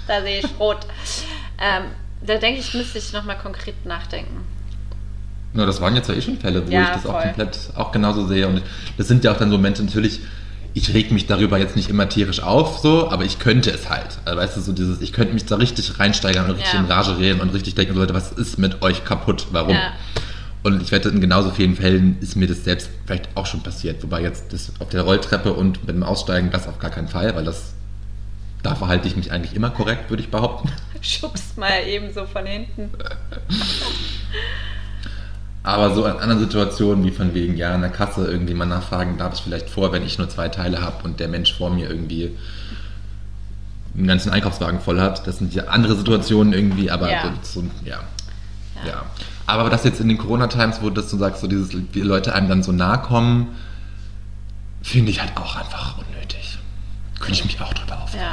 [0.07, 0.79] Da sehe ich rot.
[1.61, 1.85] ähm,
[2.27, 4.41] da denke ich, müsste ich nochmal konkret nachdenken.
[5.53, 7.23] Na, das waren jetzt ja eh schon Fälle, wo Ja, ich das auch voll.
[7.23, 8.47] komplett auch genauso sehe.
[8.47, 8.63] Und
[8.99, 10.21] das sind ja auch dann so Momente, natürlich,
[10.75, 14.19] ich reg mich darüber jetzt nicht immer tierisch auf, so, aber ich könnte es halt.
[14.27, 16.81] Also, weißt du, so dieses, ich könnte mich da richtig reinsteigern und richtig Ja.
[16.81, 19.47] in Rage reden und richtig denken, Leute, was ist mit euch kaputt?
[19.53, 19.77] Warum?
[20.63, 24.03] Und ich wette, in genauso vielen Fällen ist mir das selbst vielleicht auch schon passiert.
[24.03, 27.35] Wobei jetzt das auf der Rolltreppe und mit dem Aussteigen, das auf gar keinen Fall,
[27.37, 27.73] weil das,
[28.63, 30.71] da verhalte ich mich eigentlich immer korrekt, würde ich behaupten.
[31.01, 32.91] Schubst mal eben so von hinten.
[35.63, 39.19] Aber so in anderen Situationen, wie von wegen, ja, in der Kasse irgendwie mal nachfragen,
[39.19, 41.91] darf ich vielleicht vor, wenn ich nur zwei Teile habe und der Mensch vor mir
[41.91, 42.37] irgendwie
[43.97, 45.27] einen ganzen Einkaufswagen voll hat.
[45.27, 47.33] Das sind ja andere Situationen irgendwie, aber Ja.
[47.43, 47.99] so, so, ja.
[48.87, 49.07] ja.
[49.47, 52.49] Aber das jetzt in den Corona-Times, wo das du sagst, so dieses, wie Leute einem
[52.49, 53.49] dann so nahe kommen,
[54.83, 56.59] finde ich halt auch einfach unnötig.
[57.19, 58.27] Könnte ich mich auch drüber aufregen.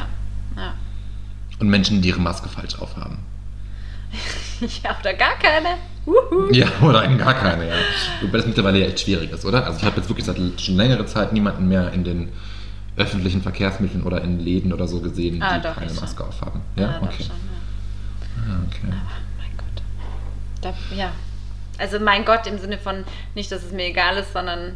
[0.56, 0.74] Ja, ja.
[1.58, 3.18] Und Menschen, die ihre Maske falsch aufhaben.
[4.82, 5.76] Ja, oder gar keine.
[6.06, 6.50] Wuhu.
[6.52, 7.74] Ja, oder eben gar keine, ja.
[8.22, 9.66] Wobei das mittlerweile ja echt schwierig ist, oder?
[9.66, 12.30] Also ich habe jetzt wirklich seit schon längere Zeit niemanden mehr in den
[12.96, 16.04] öffentlichen Verkehrsmitteln oder in Läden oder so gesehen, Ah, die doch, keine ich schon.
[16.04, 16.60] Maske aufhaben.
[16.76, 17.24] Ja, Ja, doch okay.
[17.24, 18.52] schon, ja.
[18.54, 18.86] Ah, okay.
[19.38, 19.82] Mein Gott.
[20.60, 21.10] Da, ja.
[21.78, 24.74] Also mein Gott im Sinne von nicht, dass es mir egal ist, sondern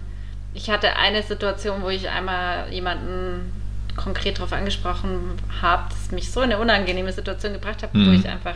[0.55, 3.53] ich hatte eine Situation, wo ich einmal jemanden
[3.99, 8.15] konkret darauf angesprochen habe, das mich so in eine unangenehme Situation gebracht hat, wo Mhm.
[8.15, 8.55] ich einfach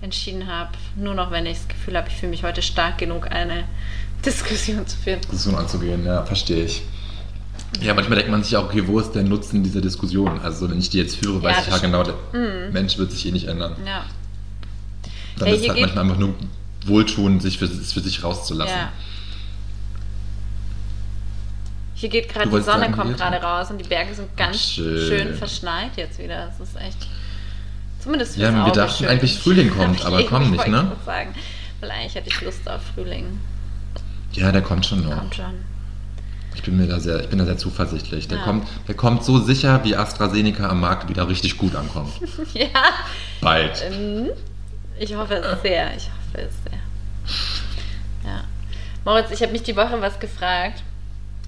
[0.00, 3.30] entschieden habe, nur noch wenn ich das Gefühl habe, ich fühle mich heute stark genug,
[3.30, 3.64] eine
[4.24, 5.20] Diskussion zu führen.
[5.20, 6.82] Diskussion anzugehen, ja, verstehe ich.
[7.80, 10.40] Ja, manchmal denkt man sich auch, okay, wo ist der Nutzen dieser Diskussion?
[10.40, 12.14] Also wenn ich die jetzt führe, weiß Ja, ich ja genau, der
[12.72, 13.76] Mensch wird sich eh nicht ändern.
[13.84, 14.04] Ja.
[15.38, 16.34] Dann Ja, ist hier halt manchmal einfach nur
[16.86, 18.76] wohltun, sich für, für sich rauszulassen.
[18.76, 18.92] ja.
[21.98, 24.98] Hier geht gerade die Sonne, kommt gerade raus und die Berge sind ganz schön.
[25.08, 25.34] schön.
[25.34, 26.46] verschneit jetzt wieder.
[26.46, 27.08] Das ist echt.
[27.98, 29.08] Zumindest Ja, fürs wir Auge dachten schön.
[29.08, 30.92] eigentlich, Frühling kommt, aber kommt nicht, ne?
[30.96, 31.34] ich Sagen.
[31.80, 33.40] Weil eigentlich hätte ich Lust auf Frühling.
[34.32, 35.16] Ja, der kommt schon noch.
[35.18, 35.64] Kommt schon.
[36.54, 38.28] Ich bin mir da sehr, ich bin da sehr zuversichtlich.
[38.28, 38.44] Der, Ja.
[38.44, 42.12] kommt, der kommt so sicher, wie AstraZeneca am Markt wieder richtig gut ankommt.
[42.54, 42.66] Ja,
[43.40, 43.84] Bald.
[43.90, 44.28] ähm,
[45.00, 45.88] ich hoffe es sehr.
[45.96, 48.30] Ich hoffe es sehr.
[48.30, 48.44] Ja.
[49.04, 50.82] Moritz, ich habe mich die Woche was gefragt.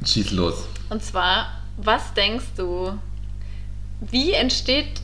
[0.05, 0.67] Schieß los.
[0.89, 2.99] Und zwar, was denkst du,
[4.01, 5.01] wie entsteht,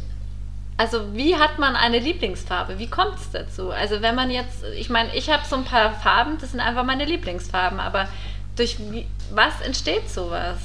[0.77, 2.79] also wie hat man eine Lieblingsfarbe?
[2.79, 3.71] Wie kommt es dazu?
[3.71, 6.85] Also wenn man jetzt, ich meine, ich habe so ein paar Farben, das sind einfach
[6.85, 8.09] meine Lieblingsfarben, aber
[8.57, 10.59] durch wie, was entsteht sowas?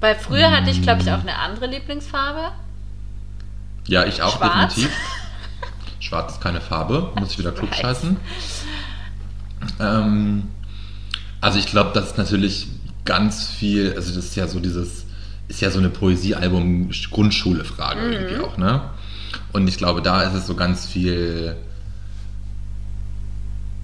[0.00, 2.52] Weil früher hatte ich, glaube ich, auch eine andere Lieblingsfarbe.
[3.86, 4.74] Ja, ich auch Schwarz.
[4.74, 4.98] definitiv.
[6.00, 8.16] Schwarz ist keine Farbe, muss ich wieder klug scheißen.
[9.78, 10.48] Ähm,
[11.42, 12.68] also ich glaube, das ist natürlich
[13.04, 15.04] ganz viel, also das ist ja so dieses,
[15.48, 18.12] ist ja so eine Poesiealbum-Grundschule-Frage Mhm.
[18.12, 18.80] irgendwie auch, ne?
[19.52, 21.56] Und ich glaube, da ist es so ganz viel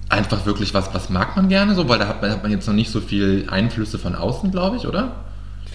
[0.09, 2.67] einfach wirklich was, was mag man gerne so, weil da hat man, hat man jetzt
[2.67, 5.11] noch nicht so viel Einflüsse von außen, glaube ich, oder?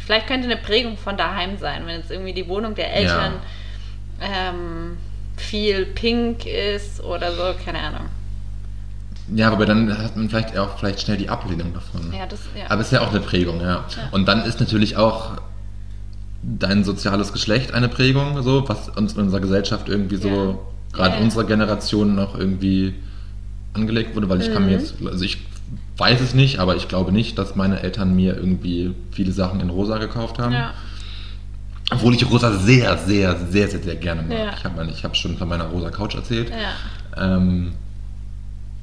[0.04, 3.34] Vielleicht könnte eine Prägung von daheim sein, wenn jetzt irgendwie die Wohnung der Eltern
[4.20, 4.96] ähm,
[5.36, 8.06] viel pink ist oder so, keine Ahnung.
[9.34, 12.12] Ja, aber dann hat man vielleicht auch vielleicht schnell die Ablehnung davon.
[12.12, 12.70] Ja, das, ja.
[12.70, 13.66] Aber es ist ja auch eine Prägung, ja.
[13.68, 13.84] Ja.
[14.10, 15.32] Und dann ist natürlich auch
[16.42, 20.58] dein soziales Geschlecht eine Prägung, so, was uns in unserer Gesellschaft irgendwie so, Ja.
[20.96, 22.94] gerade Ja, unserer Generation noch irgendwie
[23.72, 24.52] angelegt wurde, weil ich Mhm.
[24.52, 25.38] kann mir jetzt, also ich
[25.96, 29.70] weiß es nicht, aber ich glaube nicht, dass meine Eltern mir irgendwie viele Sachen in
[29.70, 30.52] rosa gekauft haben.
[30.52, 30.72] ja.
[31.92, 34.32] Obwohl ich rosa sehr, sehr, sehr, sehr, sehr gerne mag.
[34.38, 34.52] Ja.
[34.56, 36.50] Ich habe hab schon von meiner rosa Couch erzählt.
[36.50, 37.36] ja.
[37.36, 37.72] Ähm,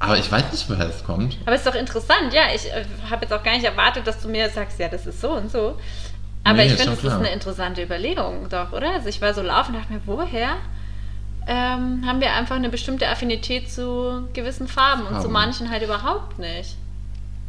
[0.02, 1.38] aber ich weiß nicht, woher es kommt.
[1.46, 2.42] Aber es ist doch interessant, ja.
[2.52, 5.20] Ich äh, habe jetzt auch gar nicht erwartet, dass du mir sagst, ja, das ist
[5.20, 5.78] so und so.
[6.42, 8.94] Aber Nee, ich finde, es ist eine interessante Überlegung, doch, oder?
[8.94, 10.56] Also ich war so laufen und dachte mir, woher
[11.46, 15.32] ähm, haben wir einfach eine bestimmte Affinität zu gewissen Farben, und zu Farben.
[15.32, 16.76] manchen halt überhaupt nicht.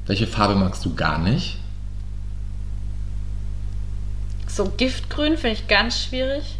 [0.06, 1.58] Welche Farbe magst du gar nicht?
[4.48, 6.56] So Giftgrün finde ich ganz schwierig.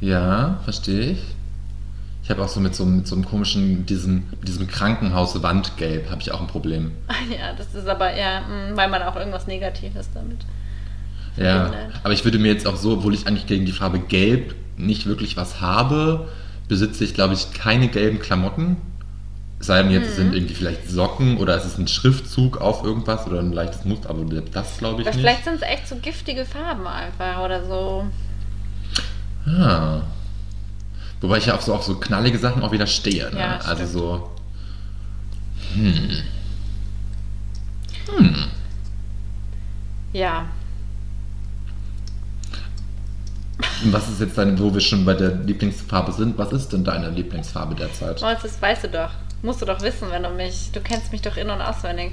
[0.00, 1.20] Ja, verstehe ich.
[2.28, 6.30] Ich habe auch so mit so, mit so einem komischen, diesem, diesem Krankenhauswandgelb habe ich
[6.30, 6.92] auch ein Problem.
[7.30, 10.36] ja, das ist aber ja, mh, weil man auch irgendwas Negatives damit.
[11.38, 14.54] Ja, aber ich würde mir jetzt auch so, obwohl ich eigentlich gegen die Farbe Gelb
[14.76, 16.28] nicht wirklich was habe,
[16.68, 18.76] besitze ich, glaube ich, keine gelben Klamotten.
[19.58, 20.14] Es sei denn, jetzt Mhm.
[20.16, 24.10] sind irgendwie vielleicht Socken oder es ist ein Schriftzug auf irgendwas oder ein leichtes Muster,
[24.10, 25.24] aber das glaube ich Aber nicht.
[25.24, 28.04] vielleicht sind es echt so giftige Farben einfach oder so.
[29.46, 30.02] Ah.
[31.20, 33.30] Wobei ich ja auf so, auf so knallige Sachen auch wieder stehe.
[33.32, 33.40] Ne?
[33.40, 34.30] Ja, also so.
[35.74, 36.22] Hm.
[38.16, 38.44] Hm.
[40.12, 40.46] Ja.
[43.84, 46.84] Und was ist jetzt deine, wo wir schon bei der Lieblingsfarbe sind, was ist denn
[46.84, 48.20] deine Lieblingsfarbe derzeit?
[48.20, 49.10] Moritz, das weißt du doch.
[49.42, 50.70] Musst du doch wissen, wenn du mich.
[50.72, 52.12] Du kennst mich doch in- und auswendig.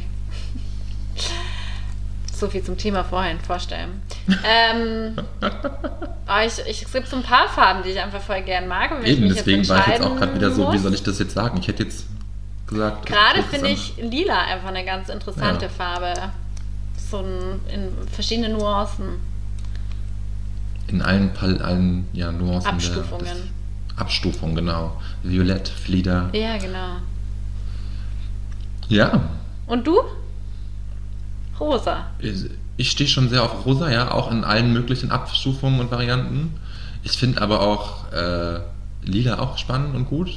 [2.36, 4.02] So viel zum Thema vorhin vorstellen.
[4.46, 5.16] ähm,
[6.46, 8.92] ich, ich, es gibt so ein paar Farben, die ich einfach voll gern mag.
[9.06, 11.34] Eben, deswegen war ich jetzt auch gerade wieder so, wie muss- soll ich das jetzt
[11.34, 11.58] sagen?
[11.62, 12.08] Ich hätte jetzt
[12.68, 13.06] gesagt.
[13.06, 15.72] Gerade finde ich lila einfach eine ganz interessante Ja.
[15.72, 16.14] Farbe.
[17.10, 19.06] So ein, in verschiedenen Nuancen.
[20.88, 22.70] In allen, Pal allen ja, Nuancen.
[22.70, 23.24] Abstufungen.
[23.26, 23.44] Der, des,
[23.98, 25.00] Abstufungen, genau.
[25.24, 26.30] Violett, Flieder.
[26.34, 26.98] Ja, genau.
[28.90, 29.22] Ja.
[29.68, 30.02] Und du?
[31.60, 32.06] Rosa.
[32.78, 36.54] Ich stehe schon sehr auf Rosa, ja, auch in allen möglichen Abstufungen und Varianten.
[37.04, 38.60] Ich finde aber auch äh,
[39.04, 40.30] Lila auch spannend und gut.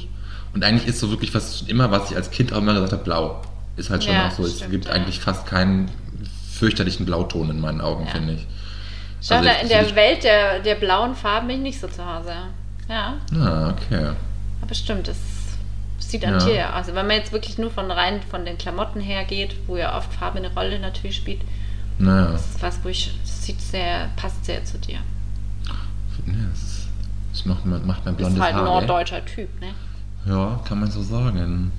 [0.53, 3.03] Und eigentlich ist so wirklich was immer, was ich als Kind auch immer gesagt habe,
[3.03, 3.41] blau.
[3.75, 4.43] Ist halt schon Ja, auch so.
[4.43, 4.91] Es stimmt, gibt ja.
[4.91, 5.89] eigentlich fast keinen
[6.53, 8.11] fürchterlichen Blauton in meinen Augen, Ja.
[8.11, 8.47] finde ich.
[9.21, 12.05] Schau, Also da in der Welt der, der blauen Farben bin ich nicht so zu
[12.05, 12.31] Hause.
[12.87, 14.11] Ja, Ah, okay.
[14.61, 15.17] aber stimmt, es
[15.99, 16.29] sieht Ja.
[16.37, 16.73] an dir.
[16.73, 19.95] Also wenn man jetzt wirklich nur von rein von den Klamotten her geht, wo ja
[19.97, 21.41] oft Farbe eine Rolle natürlich spielt,
[21.97, 22.31] Naja.
[22.31, 24.99] das ist was, wo ich, sieht sehr, passt sehr zu dir.
[25.67, 25.73] Ja,
[26.51, 26.87] das, ist,
[27.31, 28.65] das macht, mein- macht mein Ist blondes halt ein Haar.
[28.67, 28.71] ey.
[28.71, 29.67] norddeutscher Typ, ne?
[30.25, 31.71] Ja, kann man so sagen.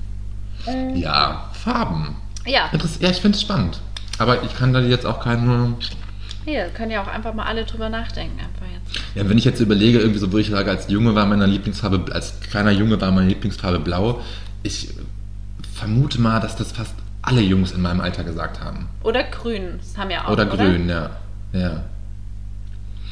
[0.95, 2.17] Ja, Farben.
[2.47, 3.81] Ja, Interess ja, ich finde es spannend.
[4.19, 5.75] Aber ich kann da jetzt auch keine.
[6.45, 8.80] hier können ja auch einfach mal alle drüber nachdenken, einfach jetzt.
[9.15, 12.13] Ja, wenn ich jetzt überlege, irgendwie so, wo ich sage, als Junge war meine Lieblingsfarbe,
[12.13, 14.21] als kleiner Junge war meine Lieblingsfarbe blau,
[14.63, 14.89] ich
[15.75, 18.89] vermute mal, dass das fast alle Jungs in meinem Alter gesagt haben.
[19.03, 20.33] Oder grün, das haben ja auch.
[20.33, 21.11] Oder grün, ja.
[21.53, 21.85] ja.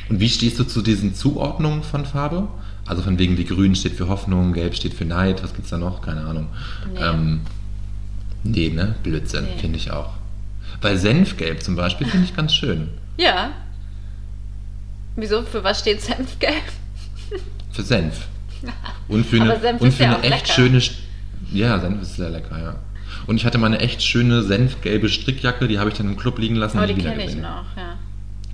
[0.08, 2.48] Und wie stehst du zu diesen Zuordnungen von Farbe?
[2.86, 5.76] Also von wegen, wie grün steht für Hoffnung, gelb steht für Neid, was gibt's da
[5.78, 6.00] noch?
[6.00, 6.46] Keine Ahnung.
[6.94, 7.00] Nee.
[7.00, 7.40] Ähm,
[8.44, 8.94] nee, ne?
[9.02, 9.60] Blödsinn, Nee.
[9.60, 10.14] finde ich auch.
[10.80, 12.88] Weil Senfgelb zum Beispiel finde ich ganz schön.
[13.18, 13.50] Ja.
[15.20, 15.42] Wieso?
[15.42, 16.54] Für was steht Senfgelb?
[17.72, 18.26] Für Senf.
[19.08, 20.52] Und für eine, und für ja eine echt lecker.
[20.52, 20.82] schöne.
[21.52, 22.76] Ja, Senf ist sehr lecker, ja.
[23.26, 26.38] Und ich hatte mal eine echt schöne senfgelbe Strickjacke, die habe ich dann im Club
[26.38, 27.96] liegen lassen Aber und die kenne ich noch, ja.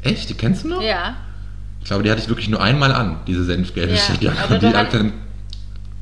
[0.02, 0.28] Echt?
[0.28, 0.82] Die kennst du noch?
[0.82, 1.16] Ja.
[1.80, 4.58] Ich glaube, die hatte ich wirklich nur einmal an, diese senfgelbe Ja, Strickjacke.
[4.58, 5.12] die ich dann.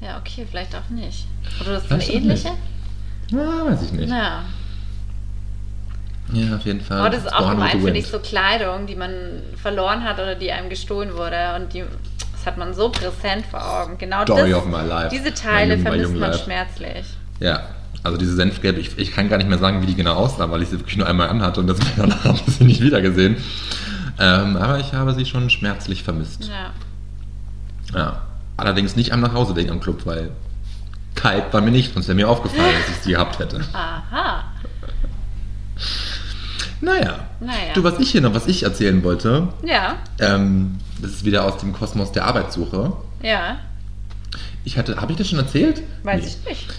[0.01, 1.27] Ja, okay, vielleicht auch nicht.
[1.61, 2.51] Oder das ist eine ähnliche?
[3.31, 4.11] Ja, weiß ich nicht.
[4.11, 4.43] Ja.
[6.33, 6.99] Ja, auf jeden Fall.
[6.99, 9.11] Aber das ist auch gemein, finde ich, so Kleidung, die man
[9.61, 11.55] verloren hat oder die einem gestohlen wurde.
[11.57, 11.85] Und die,
[12.33, 13.99] das hat man so präsent vor Augen.
[13.99, 15.09] Genau Story das, of my life.
[15.11, 16.45] diese Teile my vermisst man Life.
[16.45, 17.07] schmerzlich.
[17.41, 17.63] Ja,
[18.03, 20.63] also diese Senfgelbe, ich, ich kann gar nicht mehr sagen, wie die genau aussah, weil
[20.63, 23.37] ich sie wirklich nur einmal anhatte und deswegen habe ich sie nicht wiedergesehen.
[24.19, 26.49] Ähm, aber ich habe sie schon schmerzlich vermisst.
[26.49, 27.99] Ja.
[27.99, 28.23] Ja.
[28.57, 30.31] Allerdings nicht am Nachhauseweg am Club, weil
[31.15, 33.61] kalt war mir nicht, sonst wäre mir aufgefallen, dass ich sie gehabt hätte.
[33.73, 34.32] Aha.
[36.83, 37.21] Naja.
[37.41, 37.73] Naja.
[37.75, 41.57] Du, was ich hier noch, was ich erzählen wollte, Ja, ähm, das ist wieder aus
[41.59, 42.93] dem Kosmos der Arbeitssuche.
[43.23, 43.57] ja.
[44.65, 45.83] Ich hatte, habe ich das schon erzählt?
[46.05, 46.29] Weiß Nee.
[46.29, 46.75] ich nicht.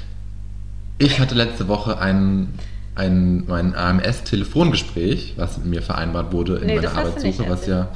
[0.99, 2.53] Ich hatte letzte Woche ein,
[2.95, 7.89] ein, mein AMS-Telefongespräch, was mit mir vereinbart wurde in Nee, meiner Arbeitssuche, was ja.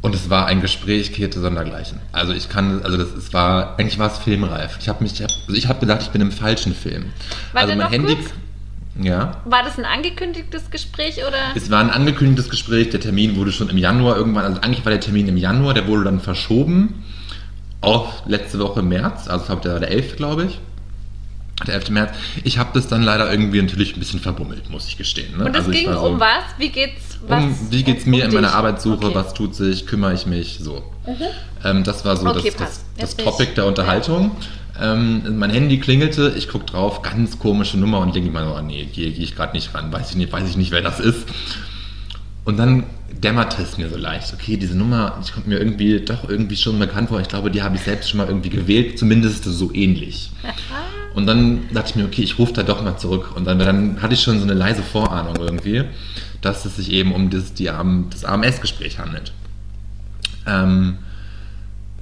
[0.00, 1.98] Und es war ein Gespräch, Käthe sondergleichen.
[2.12, 4.78] Also ich kann, also das es war, eigentlich war es filmreif.
[4.80, 7.06] Ich habe mich, ich hab, also ich habe gedacht, ich bin im falschen Film.
[7.52, 8.30] Warte also mein Handy, kurz.
[8.98, 9.40] Ja.
[9.44, 11.38] War das ein angekündigtes Gespräch oder?
[11.54, 14.90] Es war ein angekündigtes Gespräch, der Termin wurde schon im Januar irgendwann, also eigentlich war
[14.90, 17.04] der Termin im Januar, der wurde dann verschoben
[17.80, 20.16] auf letzte Woche März, also ich glaube, der war der 11.
[20.16, 20.60] glaube ich.
[21.66, 21.90] Der 11.
[21.90, 22.10] März.
[22.44, 25.36] Ich habe das dann leider irgendwie natürlich ein bisschen verbummelt, muss ich gestehen.
[25.36, 25.46] Ne?
[25.46, 26.44] Und es also ging um was?
[26.56, 27.18] Wie geht's?
[27.26, 27.42] Was?
[27.42, 28.54] Um, wie geht's mir um in meiner?
[28.54, 28.96] Arbeitssuche?
[28.96, 29.08] Okay.
[29.08, 29.14] Mhm.
[29.14, 29.86] Was tut sich?
[29.86, 30.58] Kümmere ich mich?
[30.60, 30.84] So.
[31.64, 34.36] Ähm, das war so Okay, das, das, das Topic der Unterhaltung.
[34.80, 38.84] Ähm, mein Handy klingelte, ich guck drauf, ganz komische Nummer und denke mir, oh nee,
[38.84, 41.26] gehe geh ich gerade nicht ran, weiß ich nicht, weiß ich nicht, wer das ist.
[42.44, 42.84] Und dann
[43.22, 46.78] dämmerte es mir so leicht, okay, diese Nummer, die kommt mir irgendwie doch irgendwie schon
[46.78, 47.20] bekannt vor.
[47.20, 50.30] Ich glaube, die habe ich selbst schon mal irgendwie gewählt, zumindest so ähnlich.
[51.14, 53.34] Und dann dachte ich mir, okay, ich rufe da doch mal zurück.
[53.34, 55.82] Und dann, dann hatte ich schon so eine leise Vorahnung irgendwie,
[56.40, 57.64] dass es sich eben um das, die,
[58.10, 59.32] das AMS-Gespräch handelt.
[60.46, 60.98] Ähm,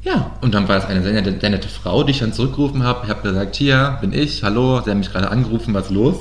[0.06, 2.84] ja, und dann war es eine sehr nette, sehr nette Frau, die ich dann zurückgerufen
[2.84, 3.00] habe.
[3.04, 6.16] Ich habe gesagt, hier bin ich, hallo, sie haben mich gerade angerufen, was ist los?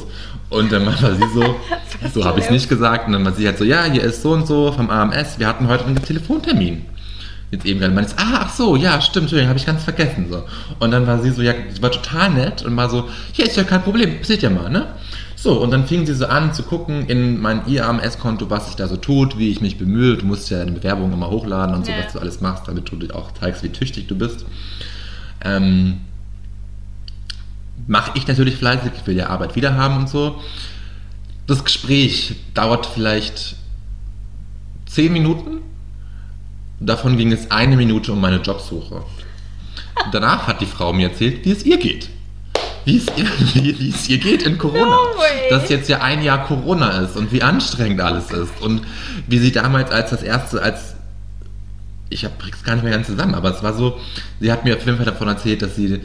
[0.50, 1.56] Und dann war sie so,
[2.14, 3.06] so habe ich es nicht gesagt.
[3.06, 5.48] Und dann war sie halt so, ja, hier ist so und so vom AMS, wir
[5.48, 6.86] hatten heute einen Telefontermin.
[7.52, 10.30] Jetzt eben gerade meinte ich, ah, ach so, ja, stimmt, Entschuldigung, habe ich ganz vergessen.
[10.32, 10.44] So.
[10.80, 13.56] Und dann war sie so, ja, sie war total nett und war so, ja, ist
[13.56, 14.88] ja kein Problem, passiert ja mal, ne?
[15.46, 18.88] So, und dann fing sie so an zu gucken in mein IAMS-Konto, was sich da
[18.88, 20.18] so tut, wie ich mich bemühe.
[20.18, 22.00] Du musst ja deine Bewerbung immer hochladen und so, Ja.
[22.04, 24.44] was du alles machst, damit du auch zeigst, wie tüchtig du bist.
[25.44, 25.98] Ähm,
[27.86, 30.42] Mache ich natürlich fleißig, ich will ja Arbeit wieder haben und so.
[31.46, 33.56] Das Gespräch dauert vielleicht
[34.88, 35.60] zehn Minuten.
[36.80, 39.04] Davon ging es eine Minute um meine Jobsuche.
[40.12, 42.10] Danach hat die Frau mir erzählt, wie es ihr geht.
[42.86, 42.98] Wie
[43.90, 44.86] es ihr, geht in Corona.
[44.86, 44.98] No.
[45.50, 48.62] Dass jetzt ja ein Jahr Corona ist und wie anstrengend alles ist.
[48.62, 48.82] Und
[49.28, 50.96] wie sie damals als das erste, als
[52.10, 54.00] ich habe es gar nicht mehr ganz zusammen, aber es war so,
[54.40, 56.02] sie hat mir auf jeden Fall davon erzählt, dass sie,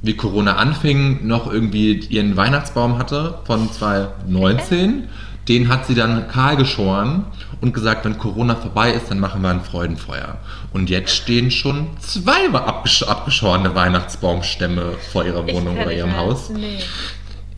[0.00, 5.04] wie Corona anfing, noch irgendwie ihren Weihnachtsbaum hatte von 2019.
[5.48, 7.24] Den hat sie dann kahl geschoren
[7.60, 10.38] und gesagt, wenn Corona vorbei ist, dann machen wir ein Freudenfeuer.
[10.72, 16.16] Und jetzt stehen schon zwei abgesch abgeschorene Weihnachtsbaumstämme vor ihrer Wohnung oder ihrem.
[16.16, 16.50] Haus.
[16.50, 16.78] Nee.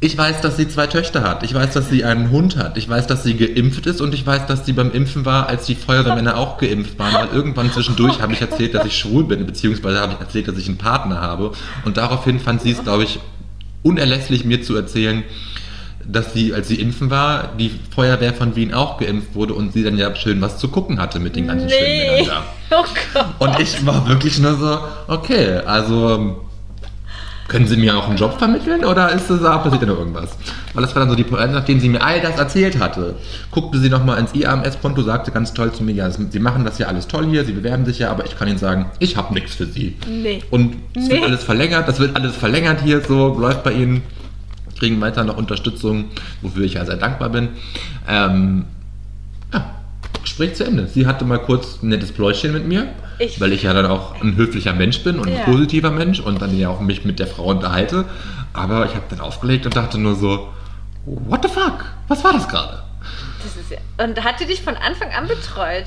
[0.01, 1.42] Ich weiß, dass sie zwei Töchter hat.
[1.42, 2.77] Ich weiß, dass sie einen Hund hat.
[2.77, 5.66] Ich weiß, dass sie geimpft ist und ich weiß, dass sie beim Impfen war, als
[5.66, 7.14] die Feuerwehrmänner auch geimpft waren.
[7.14, 10.57] Weil irgendwann zwischendurch habe ich erzählt, dass ich schwul bin, beziehungsweise habe ich erzählt, dass
[10.57, 11.51] ich einen Partner habe.
[11.85, 13.18] Und daraufhin fand sie es, glaube ich,
[13.83, 15.24] unerlässlich, mir zu erzählen,
[16.11, 19.85] dass sie, als sie impfen war, die Feuerwehr von Wien auch geimpft wurde und sie
[19.85, 22.21] dann ja schön was zu gucken hatte mit den ganzen schönen Nee.
[22.23, 22.42] Männern da.
[22.81, 23.27] Oh Gott.
[23.38, 26.37] Und ich war wirklich nur so, okay, also
[27.49, 30.37] können Sie mir auch einen Job vermitteln oder ist das, da passiert ja noch irgendwas?
[30.75, 33.14] Weil das war dann so die Pointe, nachdem sie mir all das erzählt hatte,
[33.51, 36.88] guckte sie nochmal ins IAMS-Konto, sagte ganz toll zu mir, ja, Sie machen das ja
[36.88, 39.55] alles toll hier, Sie bewerben sich ja, aber ich kann Ihnen sagen, ich habe nichts
[39.55, 39.97] für Sie.
[40.07, 40.42] Nee.
[40.51, 41.14] Und es Nee.
[41.14, 44.03] wird alles verlängert, das wird alles verlängert hier, so läuft bei Ihnen,
[44.79, 46.07] kriegen weiter noch Unterstützung,
[46.43, 47.49] wofür ich ja sehr dankbar bin.
[48.09, 48.64] Ähm,
[49.53, 49.75] ja,
[50.23, 50.87] Gespräch zu Ende.
[50.87, 52.88] Sie hatte mal kurz ein nettes Pläuschen mit mir,
[53.19, 55.38] Ich- weil ich ja dann auch ein höflicher Mensch bin und Ja.
[55.41, 58.05] ein positiver Mensch und dann ja auch mich mit der Frau unterhalte.
[58.53, 60.49] Aber ich habe dann aufgelegt und dachte nur so,
[61.05, 61.85] what the fuck?
[62.09, 62.83] Was war das gerade?
[63.71, 65.85] Ja, und hat die dich von Anfang an betreut?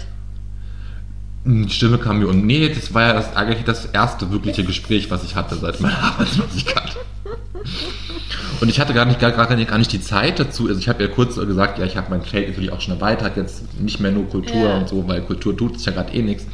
[1.43, 5.10] Die Stimme kam mir und nee, das war ja das, eigentlich das erste wirkliche Gespräch,
[5.10, 6.95] was ich hatte seit meiner Arbeitslosigkeit.
[8.60, 10.67] Und ich hatte gar nicht, gar, gar, nicht, gar nicht die Zeit dazu.
[10.67, 13.38] Also ich habe ja kurz gesagt, ja, ich habe mein Feld natürlich auch schon erweitert,
[13.38, 14.78] jetzt nicht mehr nur Kultur Ja.
[14.78, 16.45] und so, weil Kultur tut sich ja gerade eh nichts.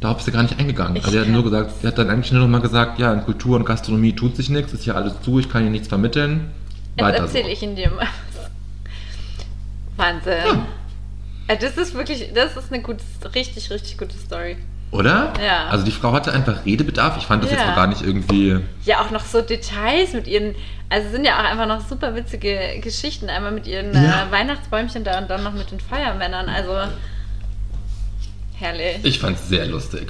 [0.00, 0.96] Darauf ist sie gar nicht eingegangen.
[0.96, 3.12] Ich also sie hat nur gesagt, sie hat dann eigentlich nur noch mal gesagt, ja,
[3.12, 5.88] in Kultur und Gastronomie tut sich nichts, ist ja alles zu, ich kann hier nichts
[5.88, 6.50] vermitteln.
[6.96, 7.24] Jetzt Weiter so.
[7.38, 8.06] erzähle ich ihn dir mal.
[9.96, 10.32] Wahnsinn.
[10.44, 10.66] Ja.
[11.48, 13.02] Ja, Das ist wirklich, das ist eine gute,
[13.34, 14.56] richtig, richtig gute Story.
[14.92, 15.32] Oder?
[15.44, 15.68] Ja.
[15.70, 17.16] Also die Frau hatte einfach Redebedarf.
[17.16, 17.72] Ich fand das jetzt Ja.
[17.72, 18.60] auch gar nicht irgendwie.
[18.84, 20.54] Ja, auch noch so Details mit ihren,
[20.90, 23.28] also es sind ja auch einfach noch super witzige Geschichten.
[23.30, 24.26] Einmal mit ihren Ja.
[24.28, 26.48] äh, Weihnachtsbäumchen da und dann noch mit den Feuermännern.
[26.48, 26.72] Also
[28.58, 28.98] herrlich.
[29.02, 30.08] Ich fand es sehr lustig.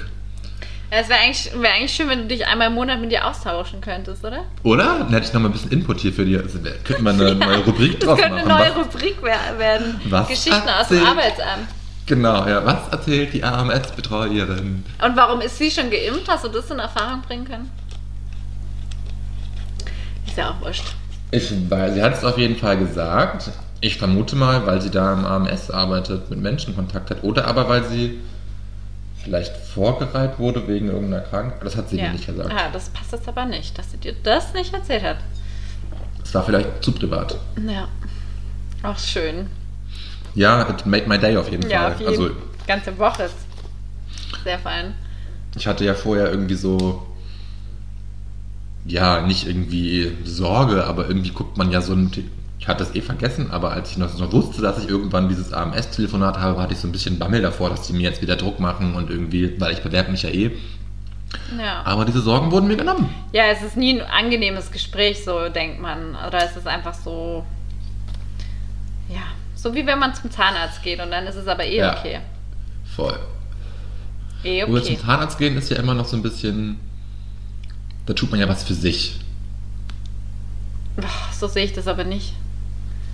[0.91, 3.27] Ja, Es wäre eigentlich, wär eigentlich schön, wenn du dich einmal im Monat mit ihr
[3.27, 4.45] austauschen könntest, oder?
[4.63, 4.99] Oder?
[4.99, 6.37] Dann hätte ich noch mal ein bisschen Input hier für die.
[6.37, 8.51] Also, könnten wir eine neue Rubrik Das draus könnte machen.
[8.51, 10.01] eine neue Was- Rubrik wer- werden.
[10.11, 11.69] Was Geschichten aus dem Arbeitsamt.
[12.07, 12.65] Genau, ja.
[12.65, 14.85] Was erzählt die AMS-Betreuerin?
[15.05, 16.29] Und warum ist sie schon geimpft?
[16.29, 17.71] Hast du das in Erfahrung bringen können?
[20.27, 20.95] Ist ja auch wurscht.
[21.31, 23.51] Ich, weil sie hat es auf jeden Fall gesagt.
[23.81, 27.23] Ich vermute mal, weil sie da im AMS arbeitet, mit Menschen Kontakt hat.
[27.23, 28.19] Oder aber weil sie
[29.23, 31.65] vielleicht vorgereiht wurde wegen irgendeiner Krankheit.
[31.65, 32.51] Das hat sie mir nicht gesagt.
[32.53, 35.19] Ah, das passt jetzt aber nicht, dass sie dir das nicht erzählt hat.
[36.21, 37.37] Das war vielleicht zu privat.
[37.67, 37.89] Ja.
[38.83, 39.49] Auch schön.
[40.35, 41.93] Ja, it made my day auf jeden Ja, Fall.
[41.93, 42.31] auf jeden Also
[42.67, 43.35] ganze Woche ist
[44.45, 44.95] sehr fein.
[45.57, 47.07] Ich hatte ja vorher irgendwie so,
[48.87, 52.11] ja, nicht irgendwie Sorge, aber irgendwie guckt man ja so ein,
[52.59, 55.53] ich hatte es eh vergessen, aber als ich noch, noch wusste, dass ich irgendwann dieses
[55.53, 58.61] AMS-Telefonat habe, hatte ich so ein bisschen Bammel davor, dass die mir jetzt wieder Druck
[58.61, 60.51] machen und irgendwie, weil ich bewerbe mich ja eh.
[61.59, 61.83] Ja.
[61.85, 63.09] Aber diese Sorgen wurden mir genommen.
[63.33, 66.15] ja, es ist nie ein angenehmes Gespräch, so denkt man.
[66.27, 67.45] Oder es ist einfach so,
[69.09, 69.23] ja,
[69.63, 71.97] so wie wenn man zum Zahnarzt geht und dann ist es aber eh Ja.
[71.99, 72.21] okay.
[72.97, 73.19] Voll.
[74.45, 74.97] Eh Wo wir okay.
[74.97, 76.79] zum Zahnarzt gehen, ist ja immer noch so ein bisschen,
[78.07, 79.21] da tut man ja was für sich.
[81.01, 82.35] Ach, so sehe ich das aber nicht.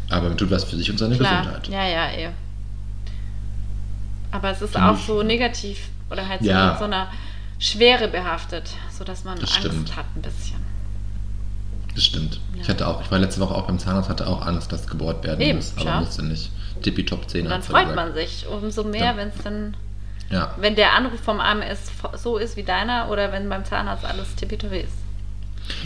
[0.08, 1.42] Aber man tut was für sich und seine Klar.
[1.42, 1.68] Gesundheit.
[1.68, 2.30] Ja, ja, eh.
[4.30, 6.70] Aber es ist Finde auch so negativ oder halt so Ja.
[6.70, 7.08] mit so einer
[7.58, 9.96] Schwere behaftet, sodass man Das Angst stimmt.
[9.96, 10.56] hat ein bisschen.
[11.94, 12.40] Das stimmt.
[12.58, 12.62] Ja.
[12.64, 15.24] Ich hatte auch, ich war letzte Woche auch beim Zahnarzt, hatte auch Angst, dass gebohrt
[15.24, 16.50] werden Eben, muss, aber musste nicht.
[16.82, 19.16] Tippitopp 10 Und dann freut man sich umso mehr, Ja.
[19.16, 19.76] wenn es dann,
[20.30, 20.54] Ja.
[20.60, 21.78] wenn der Anruf vom AMS
[22.22, 24.92] so ist wie deiner oder wenn beim Zahnarzt alles tippitoppi ist.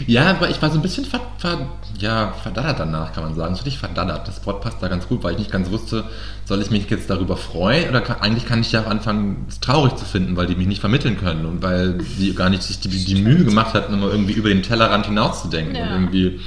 [0.07, 1.67] ja, aber ich war so ein bisschen ver, ver,
[1.99, 3.53] ja, verdaddert danach, kann man sagen.
[3.55, 4.25] So richtig verdaddert.
[4.27, 6.05] Das Wort passt da ganz gut, weil ich nicht ganz wusste,
[6.45, 9.59] soll ich mich jetzt darüber freuen oder kann, eigentlich kann ich ja auch anfangen, es
[9.59, 12.79] traurig zu finden, weil die mich nicht vermitteln können und weil sie gar nicht sich
[12.79, 15.83] die, die Mühe gemacht hatten, immer irgendwie über den Tellerrand hinauszudenken Ja.
[15.83, 16.39] und irgendwie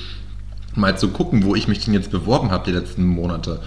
[0.77, 3.61] mal zu gucken, wo ich mich denn jetzt beworben habe die letzten Monate.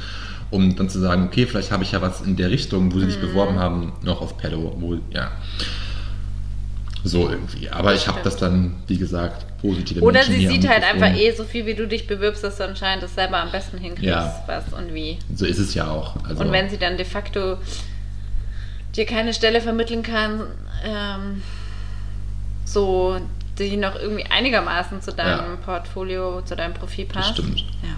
[0.51, 3.05] Um dann zu sagen, okay, vielleicht habe ich ja was in der Richtung, wo sie
[3.05, 3.09] Mhm.
[3.11, 5.31] sich beworben haben, noch auf Pedo, wo, ja.
[7.03, 7.69] So irgendwie.
[7.69, 11.31] Aber ich habe das dann, wie gesagt, positive Oder Menschen sie sieht halt einfach eh
[11.31, 14.43] so viel, wie du dich bewirbst, dass du anscheinend das selber am besten hinkriegst, Ja.
[14.47, 15.17] was und wie.
[15.33, 16.15] So ist es ja auch.
[16.27, 17.57] Also, Und wenn sie dann de facto
[18.95, 20.41] dir keine Stelle vermitteln kann,
[20.83, 21.41] ähm,
[22.65, 23.17] so
[23.59, 25.55] die noch irgendwie einigermaßen zu deinem Ja.
[25.63, 27.33] Portfolio, zu deinem Profil das passt.
[27.37, 27.59] stimmt.
[27.83, 27.95] Ja.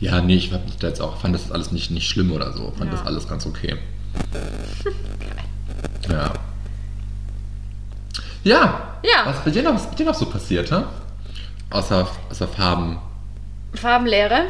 [0.00, 2.72] Ja, nee, ich hab da jetzt auch, fand das alles nicht, nicht schlimm oder so.
[2.78, 2.96] Fand Ja.
[2.98, 3.76] das alles ganz okay.
[4.32, 4.42] Geil.
[6.08, 6.32] Ja.
[8.42, 8.98] Ja.
[9.02, 9.26] Ja.
[9.26, 10.82] Was ist bei dir noch, was bei dir noch so passiert, hä?
[11.70, 12.98] Außer, außer Farben.
[13.74, 14.44] Farbenlehre.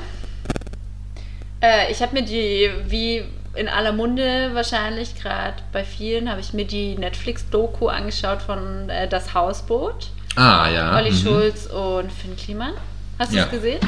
[1.61, 3.23] Äh, ich habe mir die, wie
[3.55, 9.09] in aller Munde wahrscheinlich, gerade bei vielen, habe ich mir die Netflix-Doku angeschaut von äh,
[9.09, 10.11] Das Hausboot.
[10.37, 10.97] Ah, ja.
[10.97, 11.17] Olli mhm.
[11.17, 12.75] Schulz und Finn Kliman.
[13.19, 13.45] Hast du Ja.
[13.45, 13.81] es gesehen?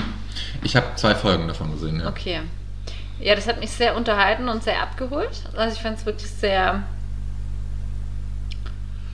[0.62, 2.08] Ich habe zwei Folgen davon gesehen, ja.
[2.08, 2.40] Okay.
[3.20, 5.42] Ja, das hat mich sehr unterhalten und sehr abgeholt.
[5.56, 6.82] Also ich fand es wirklich sehr.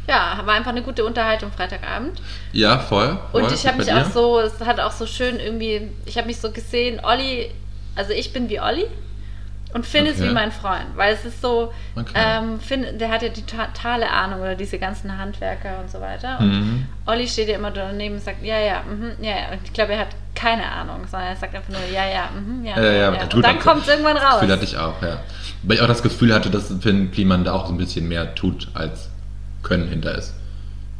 [0.07, 2.23] Ja, war einfach eine gute Unterhaltung Freitagabend.
[2.53, 3.19] Ja, voll.
[3.31, 3.43] voll.
[3.43, 6.39] Und ich habe mich auch so, es hat auch so schön irgendwie, ich habe mich
[6.39, 7.51] so gesehen, Olli,
[7.95, 8.87] also ich bin wie Olli
[9.75, 10.31] und Finn ist Okay.
[10.31, 12.13] wie mein Freund, weil es ist so, Okay.
[12.15, 16.39] ähm, Finn, der hat ja die totale Ahnung oder diese ganzen Handwerker und so weiter.
[16.41, 16.87] Und Mhm.
[17.07, 19.49] Olli steht ja immer daneben und sagt, ja, ja, mhm, ja, ja.
[19.53, 22.65] Und ich glaube, er hat keine Ahnung, sondern er sagt einfach nur, ja, ja, mhm,
[22.65, 23.23] ja, Ja, ja, ja.
[23.35, 24.41] Und dann auch- kommt es irgendwann Das raus.
[24.41, 25.19] Gefühl hatte ich auch, ja.
[25.65, 28.35] Weil ich auch das Gefühl hatte, dass Finn Kliman da auch so ein bisschen mehr
[28.35, 29.11] tut, als
[29.63, 30.35] Können hinter ist.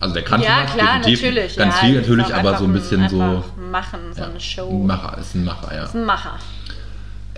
[0.01, 1.23] Also der kann ja, schon klar, definitiv.
[1.23, 1.57] natürlich.
[1.57, 3.45] Ganz ja, viel ist natürlich, aber so ein bisschen so.
[3.71, 4.69] Machen, so ja, eine Show.
[4.71, 5.85] Ein Macher, ist ein Macher, ja.
[5.85, 6.39] ist ein Macher.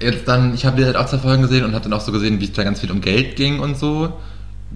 [0.01, 2.41] Jetzt dann, ich habe dir auch zwei Folgen gesehen und habe dann auch so gesehen,
[2.41, 4.19] wie es da ganz viel um Geld ging und so.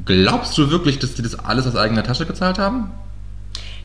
[0.04, 2.90] Glaubst du wirklich, dass die das alles aus eigener Tasche gezahlt haben?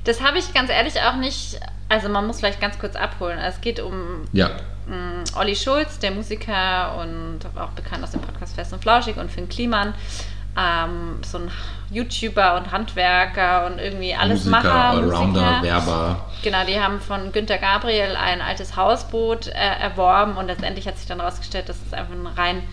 [0.03, 1.59] Das habe ich ganz ehrlich auch nicht.
[1.87, 3.37] Also man muss vielleicht ganz kurz abholen.
[3.39, 3.93] Es geht um
[4.33, 4.49] Ja.
[4.87, 9.31] mh, Olli Schulz, der Musiker und auch bekannt aus dem Podcast Fest und Flauschig und
[9.31, 9.93] Finn Kliman.
[10.59, 11.51] Ähm, so ein
[11.91, 14.89] YouTuber und Handwerker und irgendwie alles Musiker, Macher.
[14.89, 15.63] Allrounder, Musiker.
[15.63, 16.25] Werber.
[16.43, 21.07] Genau, die haben von Günter Gabriel ein altes Hausboot äh, erworben und letztendlich hat sich
[21.07, 22.63] dann herausgestellt, dass es einfach eine rein,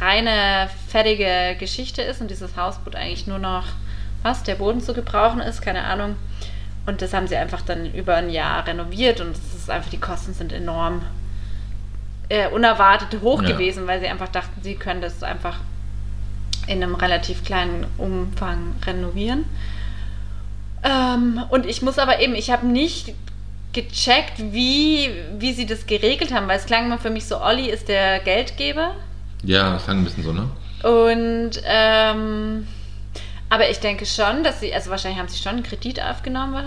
[0.00, 3.64] reine, fertige Geschichte ist und dieses Hausboot eigentlich nur noch,
[4.22, 6.16] was, der Boden zu gebrauchen ist, keine Ahnung.
[6.86, 10.00] Und das haben sie einfach dann über ein Jahr renoviert und es ist einfach, die
[10.00, 11.02] Kosten sind enorm
[12.28, 13.50] äh, unerwartet hoch Ja.
[13.50, 15.56] gewesen, weil sie einfach dachten, sie können das einfach
[16.68, 19.44] in einem relativ kleinen Umfang renovieren.
[20.84, 23.14] Ähm, und ich muss aber eben, ich habe nicht
[23.72, 27.68] gecheckt, wie, wie sie das geregelt haben, weil es klang immer für mich so, Olli
[27.68, 28.94] ist der Geldgeber.
[29.42, 30.48] Ja, das klang ein bisschen so, ne?
[30.82, 32.66] Und ähm,
[33.50, 36.64] aber ich denke schon, dass sie, also wahrscheinlich haben sie schon einen Kredit aufgenommen.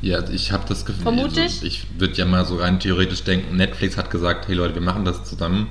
[0.00, 1.06] Ja, ich habe das Gefühl.
[1.06, 1.62] Also ich.
[1.62, 5.04] Ich würde ja mal so rein theoretisch denken, Netflix hat gesagt, hey Leute, wir machen
[5.04, 5.68] das zusammen.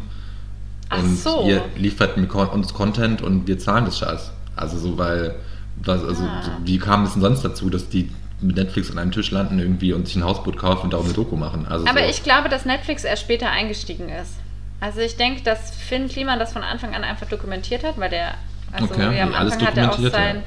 [0.92, 1.44] Ach und so.
[1.48, 4.32] ihr liefert uns Content und wir zahlen das Scheiß.
[4.56, 5.36] Also so, weil,
[5.78, 6.42] was, also Ah.
[6.44, 8.12] so, wie kam es denn sonst dazu, dass die
[8.42, 11.16] mit Netflix an einem Tisch landen irgendwie und sich ein Hausboot kaufen und darum eine
[11.16, 11.66] Doku machen?
[11.68, 14.34] Also Aber so, ich glaube, dass Netflix erst später eingestiegen ist.
[14.80, 18.34] Also ich denke, dass Finn Kliman das von Anfang an einfach dokumentiert hat, weil der,
[18.72, 20.42] also Okay, am Anfang hat er auch sein ja.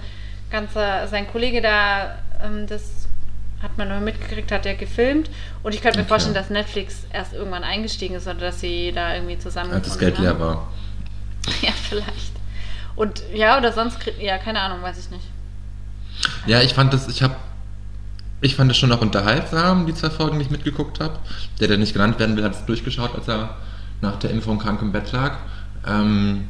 [0.50, 3.03] ganzer, sein Kollege da, ähm, das
[3.64, 5.30] hat man nur mitgekriegt, hat er gefilmt.
[5.62, 6.08] Und ich könnte mir Okay.
[6.10, 9.98] vorstellen, dass Netflix erst irgendwann eingestiegen ist oder dass sie da irgendwie zusammen als das
[9.98, 10.68] Geld leer war.
[11.60, 12.32] Ja, vielleicht.
[12.96, 15.26] Und ja, oder sonst, ja, keine Ahnung, weiß ich nicht.
[16.46, 17.36] Ja, ich fand das, ich habe,
[18.40, 21.18] ich fand es schon auch unterhaltsam, die zwei Folgen, die ich mitgeguckt habe.
[21.60, 23.56] Der, der nicht genannt werden will, hat es durchgeschaut, als er
[24.00, 25.36] nach der Impfung krank im Bett lag.
[25.86, 26.48] Ähm,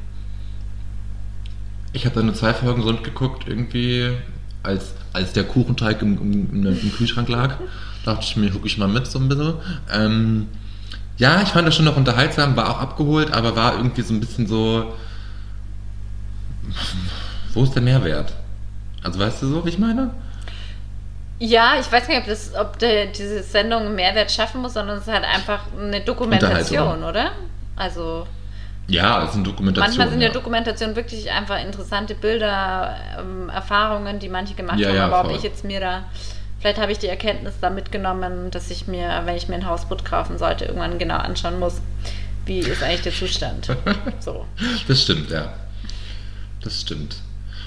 [1.92, 4.12] ich habe dann nur zwei Folgen so mitgeguckt, irgendwie,
[4.62, 6.18] als, als der Kuchenteig im,
[6.52, 7.54] im, im Kühlschrank lag.
[8.04, 9.54] dachte ich mir, gucke ich mal mit so ein bisschen.
[9.90, 10.48] Ähm,
[11.16, 14.20] ja, ich fand das schon noch unterhaltsam, war auch abgeholt, aber war irgendwie so ein
[14.20, 14.92] bisschen so,
[17.52, 18.32] wo ist der Mehrwert?
[19.02, 20.10] Also weißt du so, wie ich meine?
[21.38, 24.98] Ja, ich weiß nicht, ob, das, ob der, diese Sendung einen Mehrwert schaffen muss, sondern
[24.98, 27.30] es ist halt einfach eine Dokumentation, oder?
[27.76, 28.26] Also
[28.86, 29.86] Ja, es ist eine Dokumentation.
[29.88, 30.28] manchmal sind ja.
[30.28, 34.96] Dokumentationen wirklich einfach interessante Bilder, ähm, Erfahrungen, die manche gemacht Ja, haben.
[34.96, 35.36] ja, aber ob voll.
[35.36, 36.04] ich jetzt mir da,
[36.60, 40.04] vielleicht habe ich die Erkenntnis da mitgenommen, dass ich mir, wenn ich mir ein Hausboot
[40.04, 41.80] kaufen sollte, irgendwann genau anschauen muss,
[42.44, 43.68] wie ist eigentlich der Zustand.
[44.20, 44.46] So.
[44.86, 45.54] Das stimmt, ja.
[46.62, 47.16] Das stimmt.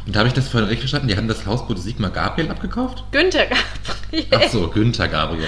[0.05, 3.03] Und da habe ich das vorhin richtig verstanden, die haben das Hausboot Sigmar Gabriel abgekauft?
[3.11, 4.25] Günther Gabriel.
[4.35, 5.43] Ach so, Günther Gabriel.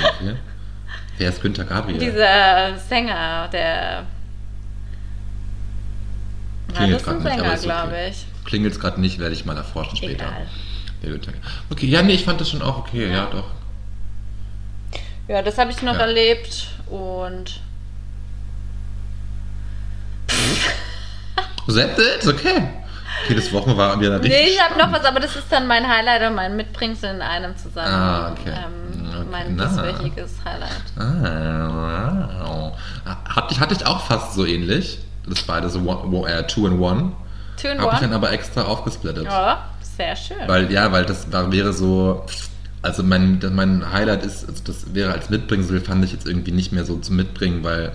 [1.17, 1.99] Wer ist Günther Gabriel?
[1.99, 4.03] Dieser Sänger, der.
[6.73, 8.09] Klingelt grad nicht, aber Sänger, okay.
[8.11, 8.25] ich.
[8.45, 10.25] Klingelt es gerade nicht, werde ich mal erforschen später.
[11.03, 11.33] Egal.
[11.69, 13.25] Okay, ja, nee, ich fand das schon auch okay, ja, Ja.
[13.31, 13.45] doch.
[15.27, 15.99] Ja, das habe ich noch Ja.
[16.01, 17.61] erlebt und.
[21.67, 22.63] That's it, okay.
[23.25, 24.31] Okay, das Wochen war wieder richtig.
[24.31, 27.21] Nee, ich habe noch was, aber das ist dann mein Highlight und mein Mitbringsel in
[27.21, 27.93] einem zusammen.
[27.93, 28.53] Ah, okay.
[28.55, 30.71] Ähm, Okay, mein dieswöchiges Highlight.
[30.97, 32.77] Ah, wow.
[33.35, 34.99] Hatte ich, hatte ich auch fast so ähnlich.
[35.29, 37.11] Das war das one, äh, Two in One.
[37.61, 38.15] Two in Habe ich dann one.
[38.15, 39.25] aber extra aufgesplittet.
[39.25, 40.37] Ja, sehr schön.
[40.47, 42.25] Weil, ja, weil das war, wäre so.
[42.81, 46.71] Also mein, mein Highlight ist, also das wäre als Mitbringsel, fand ich jetzt irgendwie nicht
[46.71, 47.91] mehr so zum Mitbringen, weil.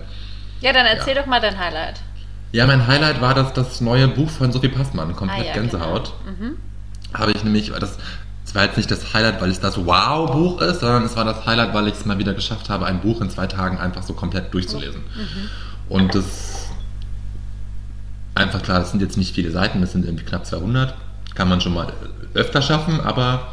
[0.61, 1.21] ja, dann erzähl ja.
[1.21, 2.01] doch mal dein Highlight.
[2.51, 6.13] Ja, mein Highlight war das, das neue Buch von Sophie Passmann, komplett Ah, ja, Gänsehaut.
[6.23, 6.37] Genau.
[6.51, 6.57] Mhm.
[7.13, 7.97] Habe ich nämlich, weil das,
[8.45, 11.45] das war jetzt nicht das Highlight, weil es das Wow-Buch ist, sondern es war das
[11.45, 14.13] Highlight, weil ich es mal wieder geschafft habe, ein Buch in zwei Tagen einfach so
[14.13, 15.01] komplett durchzulesen.
[15.89, 16.64] Und das
[18.35, 20.93] einfach klar, das sind jetzt nicht viele Seiten, das sind irgendwie knapp 200.
[21.33, 21.87] Kann man schon mal
[22.33, 23.47] öfter schaffen, aber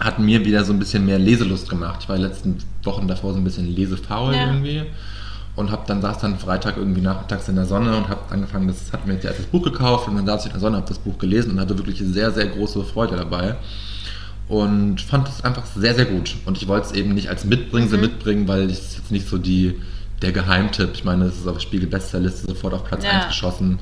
[0.00, 2.00] hat mir wieder so ein bisschen mehr Leselust gemacht.
[2.02, 4.46] Ich war die letzten Wochen davor so ein bisschen lesefaul Ja.
[4.46, 4.82] irgendwie
[5.56, 8.92] und habe dann saß dann Freitag irgendwie nachmittags in der Sonne und habe angefangen, das
[8.92, 10.98] hat mir jetzt das Buch gekauft und dann saß ich in der Sonne, habe das
[11.00, 13.56] Buch gelesen und hatte wirklich sehr sehr große Freude dabei
[14.48, 17.98] und fand es einfach sehr sehr gut und ich wollte es eben nicht als Mitbringsel
[17.98, 18.04] Mhm.
[18.04, 19.74] mitbringen, weil es jetzt nicht so die
[20.22, 20.90] der Geheimtipp.
[20.94, 23.10] Ich meine, es ist auf der Spiegel Bestsellerliste sofort auf Platz Ja.
[23.10, 23.78] 1 geschossen.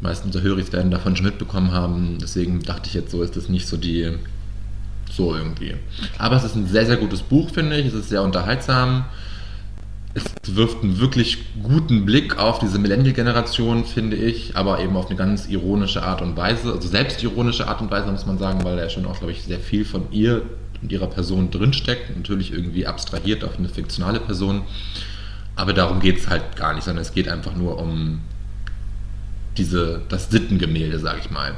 [0.00, 2.18] Die meisten unserer Höris werden davon schon mitbekommen haben.
[2.20, 4.12] Deswegen dachte ich jetzt, so ist es nicht so die.
[5.10, 5.74] So irgendwie.
[6.18, 7.86] Aber es ist ein sehr, sehr gutes Buch, finde ich.
[7.86, 9.04] Es ist sehr unterhaltsam.
[10.14, 15.16] Es wirft einen wirklich guten Blick auf diese Millennial-Generation, finde ich, aber eben auf eine
[15.16, 18.84] ganz ironische Art und Weise, also selbstironische Art und Weise, muss man sagen, weil da
[18.84, 20.40] ja schon auch, glaube ich, sehr viel von ihr
[20.80, 22.16] und ihrer Person drinsteckt.
[22.16, 24.62] Natürlich irgendwie abstrahiert auf eine fiktionale Person.
[25.56, 28.20] Aber darum geht es halt gar nicht, sondern es geht einfach nur um
[29.56, 31.54] diese, das Sittengemälde, sag ich mal.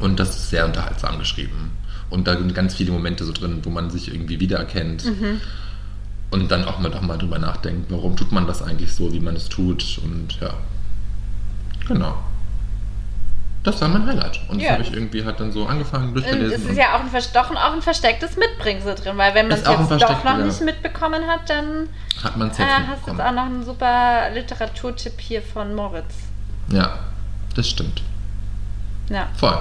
[0.00, 1.70] Und das ist sehr unterhaltsam geschrieben.
[2.10, 5.04] Und da sind ganz viele Momente so drin, wo man sich irgendwie wiedererkennt.
[6.30, 9.20] Und dann auch mal, doch mal drüber nachdenkt, warum tut man das eigentlich so, wie
[9.20, 10.00] man es tut.
[10.04, 10.54] Und ja,
[11.86, 12.18] genau.
[13.66, 14.38] Das war mein Highlight.
[14.48, 14.68] Und Ja.
[14.68, 16.54] das habe ich irgendwie halt dann so angefangen, durchgelesen.
[16.64, 19.48] es ist ja auch ein, vers- doch ein- auch ein verstecktes Mitbringsel drin, weil wenn
[19.48, 20.44] man es jetzt doch noch ja.
[20.44, 21.88] nicht mitbekommen hat, dann
[22.22, 26.14] hat man es äh, hast du jetzt auch noch einen super Literaturtipp hier von Moritz.
[26.68, 26.96] Ja,
[27.56, 28.02] das stimmt.
[29.10, 29.58] Ja, Voll.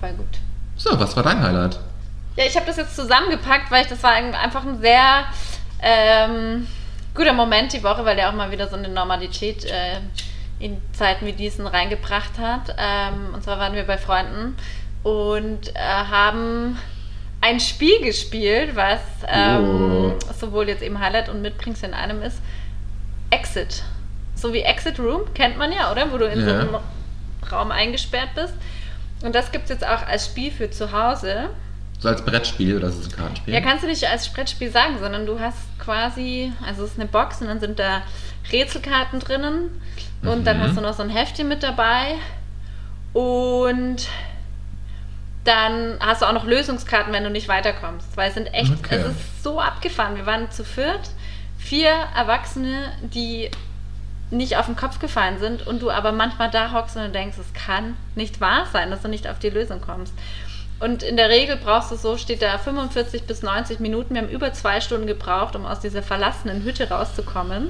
[0.00, 0.38] voll gut.
[0.76, 1.78] So, was war dein Highlight?
[2.36, 5.24] Ja, ich habe das jetzt zusammengepackt, weil ich das war ein- einfach ein sehr
[5.80, 6.66] ähm,
[7.14, 9.98] guter Moment die Woche, weil der auch mal wieder so eine Normalität äh,
[10.64, 12.74] in Zeiten wie diesen reingebracht hat.
[12.78, 14.56] Ähm, und zwar waren wir bei Freunden
[15.02, 16.78] und äh, haben
[17.42, 20.32] ein Spiel gespielt, was ähm, Oh.
[20.40, 22.38] sowohl jetzt eben Highlight und Mitbringsel in einem ist.
[23.28, 23.82] Exit.
[24.34, 26.10] So wie Exit Room, kennt man ja, oder?
[26.10, 26.60] Wo du in so Ja.
[26.60, 26.76] einem
[27.52, 28.54] Raum eingesperrt bist.
[29.22, 31.50] Und das gibt es jetzt auch als Spiel für zu Hause.
[32.04, 33.54] So als Brettspiel oder ist es ein Kartenspiel?
[33.54, 37.08] Ja, kannst du nicht als Brettspiel sagen, sondern du hast quasi, also es ist eine
[37.08, 38.02] Box und dann sind da
[38.52, 39.80] Rätselkarten drinnen
[40.22, 40.62] und dann Mhm.
[40.64, 42.16] hast du noch so ein Heftchen mit dabei
[43.14, 44.06] und
[45.44, 48.96] dann hast du auch noch Lösungskarten, wenn du nicht weiterkommst, weil es sind echt, Okay.
[48.96, 50.16] es ist so abgefahren.
[50.16, 51.08] Wir waren zu viert,
[51.56, 53.50] vier Erwachsene, die
[54.30, 57.52] nicht auf den Kopf gefallen sind und du aber manchmal da hockst und denkst, es
[57.54, 60.12] kann nicht wahr sein, dass du nicht auf die Lösung kommst.
[60.84, 64.12] Und in der Regel brauchst du so, steht da 45 bis 90 Minuten.
[64.14, 67.68] Wir haben über zwei Stunden gebraucht, um aus dieser verlassenen Hütte rauszukommen.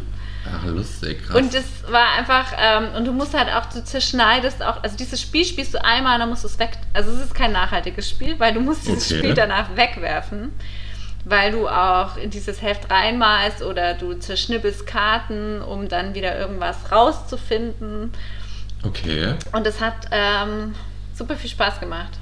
[0.52, 1.36] Ach, lustig, krass.
[1.36, 5.20] Und das war einfach, ähm, und du musst halt auch, du zerschneidest auch, also dieses
[5.20, 8.10] Spiel spielst du einmal und dann musst du es weg, also es ist kein nachhaltiges
[8.10, 9.18] Spiel, weil du musst dieses Okay.
[9.20, 10.50] Spiel danach wegwerfen,
[11.24, 16.90] weil du auch in dieses Heft reinmalst oder du zerschnippelst Karten, um dann wieder irgendwas
[16.90, 18.10] rauszufinden.
[18.82, 20.74] okay, Und es hat ähm,
[21.14, 22.18] super viel Spaß gemacht.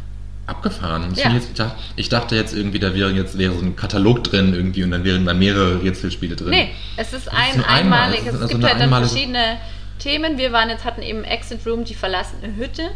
[0.46, 1.14] Abgefahren.
[1.14, 1.28] Ja.
[1.28, 4.24] Ich, jetzt, ich, dachte, ich dachte jetzt irgendwie, da wäre jetzt wäre so ein Katalog
[4.24, 6.50] drin irgendwie und dann wären da mehrere Rätselspiele drin.
[6.50, 8.26] Nee, es ist ein einmal, einmaliges.
[8.26, 9.58] es ist Es also gibt halt dann verschiedene
[9.98, 10.38] Themen.
[10.38, 12.90] Wir waren jetzt, hatten eben Exit Room, die verlassene Hütte.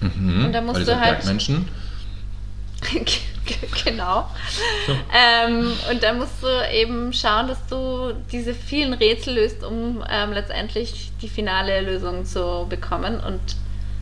[0.00, 1.68] Mhm, Und da musst du halt- Bergmenschen.
[3.84, 4.26] genau.
[5.12, 10.32] Ähm, und da musst du eben schauen, dass du diese vielen Rätsel löst, um ähm,
[10.32, 13.20] letztendlich die finale Lösung zu bekommen.
[13.20, 13.40] Und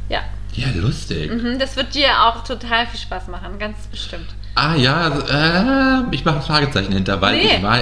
[0.08, 0.22] ja,
[0.54, 1.30] Ja, lustig.
[1.32, 4.26] mhm, das wird dir auch total viel Spaß machen, ganz bestimmt.
[4.54, 7.56] Ah ja, äh, ich mache ein Fragezeichen hinter, weil Nee.
[7.56, 7.78] ich war.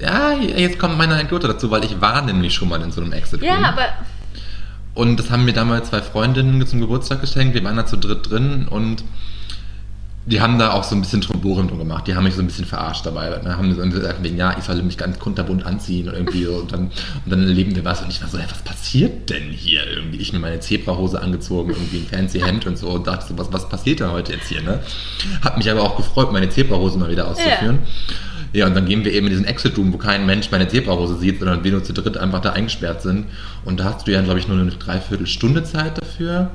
[0.00, 3.12] Ja, jetzt kommt meine Anekdote dazu, weil ich war nämlich schon mal in so einem
[3.12, 3.42] Exit.
[3.42, 3.86] Ja, aber
[4.94, 7.54] Und das haben mir damals zwei Freundinnen zum Geburtstag geschenkt.
[7.54, 9.04] Wir waren da zu dritt drin und
[10.24, 12.06] die haben da auch so ein bisschen Tromborium drum gemacht.
[12.06, 13.28] Die haben mich so ein bisschen verarscht dabei.
[13.28, 16.54] Dann haben so gesagt, wegen, ja, ich solle mich ganz kunterbunt anziehen und irgendwie so.
[16.54, 16.92] Und dann, und
[17.26, 18.02] dann erleben wir was.
[18.02, 20.18] Und ich war so, hey, was passiert denn hier irgendwie?
[20.18, 23.52] Ich mir meine Zebrahose angezogen, irgendwie ein fancy Hemd und so und dachte so, was,
[23.52, 24.78] was passiert denn heute jetzt hier, ne?
[25.42, 27.80] Hab mich aber auch gefreut, meine Zebrahose mal wieder auszuführen.
[28.52, 31.16] Ja, und dann gehen wir eben in diesen Exit Room, wo kein Mensch meine Zebrahose
[31.16, 33.26] sieht, sondern wir nur zu dritt einfach da eingesperrt sind.
[33.64, 36.50] Und da hast du ja, glaube ich, nur eine Dreiviertelstunde Zeit dafür.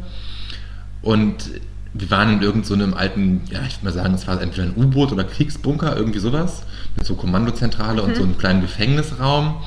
[1.02, 1.50] Und
[1.94, 4.74] wir waren in irgendeinem so alten, ja, ich würde mal sagen, es war entweder ein
[4.76, 6.64] U-Boot oder Kriegsbunker, irgendwie sowas,
[6.96, 9.58] mit so Kommandozentrale und so einem kleinen Gefängnisraum.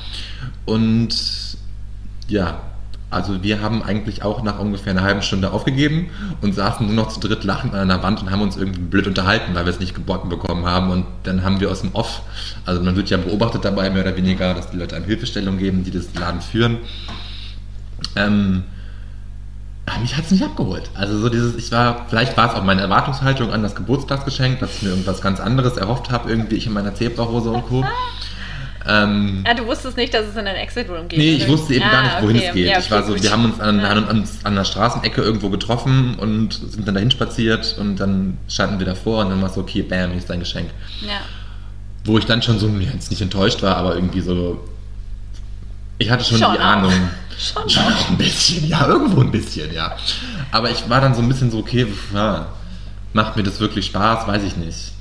[0.65, 1.15] Und
[2.27, 2.61] ja,
[3.11, 6.09] also wir haben eigentlich auch nach ungefähr einer halben Stunde aufgegeben
[6.39, 9.05] und saßen nur noch zu dritt lachend an einer Wand und haben uns irgendwie blöd
[9.05, 10.91] unterhalten, weil wir es nicht geboten bekommen haben.
[10.91, 12.21] Und dann haben wir aus dem Off,
[12.65, 15.83] also man wird ja beobachtet dabei, mehr oder weniger, dass die Leute einem Hilfestellung geben,
[15.83, 16.77] die das Laden führen.
[18.15, 18.63] Ähm,
[19.99, 20.89] mich hat es nicht abgeholt.
[20.95, 24.75] Also so dieses, ich war, vielleicht war es auch meine Erwartungshaltung an das Geburtstagsgeschenk, dass
[24.77, 27.85] ich mir irgendwas ganz anderes erhofft habe, irgendwie ich in meiner Zebrahose und Co.
[28.87, 31.19] Ähm, ah, du wusstest nicht, dass es in den Exit Room geht.
[31.19, 31.51] Nee, ich oder?
[31.53, 32.47] wusste eben Ah, gar nicht, wohin okay.
[32.47, 32.67] es geht.
[32.67, 33.23] Ja, ich war okay, so, gut.
[33.23, 33.89] wir haben uns an, Ja.
[33.89, 38.87] an, an, der Straßenecke irgendwo getroffen und sind dann dahin spaziert und dann standen wir
[38.87, 40.71] davor und dann war es so, okay, bam, hier ist dein Geschenk.
[41.01, 41.19] Ja.
[42.05, 44.67] Wo ich dann schon so, ja, jetzt nicht enttäuscht war, aber irgendwie so,
[45.99, 46.63] ich hatte schon, Schon die auch.
[46.63, 46.93] Ahnung.
[47.37, 47.91] Schon Schon auch.
[47.91, 49.95] auch ein bisschen, ja, irgendwo ein bisschen, ja.
[50.51, 52.47] Aber ich war dann so ein bisschen so, okay, ja,
[53.13, 54.93] macht mir das wirklich Spaß, weiß ich nicht.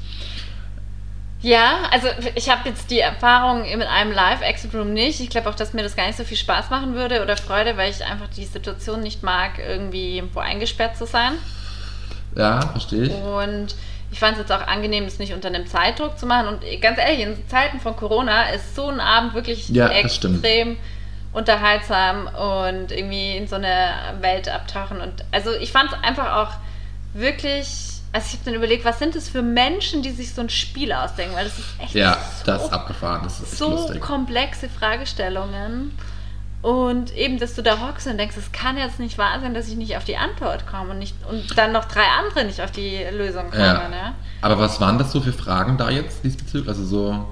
[1.43, 5.21] Ja, also ich habe jetzt die Erfahrung mit einem Live-Exit Room nicht.
[5.21, 7.79] Ich glaube auch, dass mir das gar nicht so viel Spaß machen würde oder Freude,
[7.79, 11.33] weil ich einfach die Situation nicht mag, irgendwie wo eingesperrt zu sein.
[12.37, 13.13] Ja, verstehe ich.
[13.15, 13.75] Und
[14.13, 16.49] ich fand es jetzt auch angenehm, es nicht unter einem Zeitdruck zu machen.
[16.49, 20.77] Und ganz ehrlich, in Zeiten von Corona ist so ein Abend wirklich Ja, das extrem
[21.33, 25.01] unterhaltsam und irgendwie in so eine Welt abtauchen.
[25.01, 26.53] Und also ich fand es einfach auch
[27.15, 30.51] wirklich Also ich habe dann überlegt, was sind es für Menschen, die sich so ein
[30.51, 31.37] Spiel ausdenken?
[31.37, 33.21] Weil das ist echt Ja, so, das ist abgefahren.
[33.23, 34.01] Das ist echt so lustig.
[34.01, 35.97] komplexe Fragestellungen.
[36.63, 39.69] Und eben, dass du da hockst und denkst, es kann jetzt nicht wahr sein, dass
[39.69, 42.71] ich nicht auf die Antwort komme und, nicht, und dann noch drei andere nicht auf
[42.71, 43.63] die Lösung kommen.
[43.63, 43.89] Ja.
[43.89, 44.15] Ne?
[44.43, 46.69] Aber was waren das so für Fragen da jetzt diesbezüglich?
[46.69, 47.27] Also so.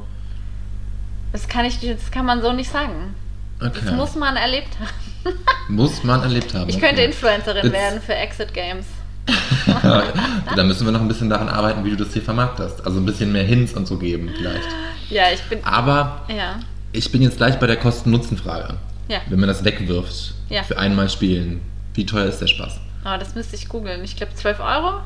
[1.32, 3.14] Das, kann ich, das kann man so nicht sagen.
[3.60, 3.80] Okay.
[3.84, 5.34] Das muss man erlebt haben.
[5.68, 6.68] Muss man erlebt haben.
[6.70, 7.06] Ich könnte okay.
[7.06, 8.86] Influencerin Jetzt- werden für Exit Games.
[10.56, 12.86] da müssen wir noch ein bisschen daran arbeiten, wie du das hier vermarktest.
[12.86, 14.66] Also ein bisschen mehr Hints und so geben vielleicht.
[15.10, 15.62] Ja, ich bin.
[15.64, 16.60] Aber Ja.
[16.92, 18.74] ich bin jetzt gleich bei der Kosten-Nutzen-Frage.
[19.08, 19.18] Ja.
[19.28, 20.62] Wenn man das wegwirft Ja.
[20.62, 21.60] für einmal spielen,
[21.94, 22.78] wie teuer ist der Spaß?
[23.04, 24.02] Aber das müsste ich googeln.
[24.04, 25.00] Ich glaube 12 Euro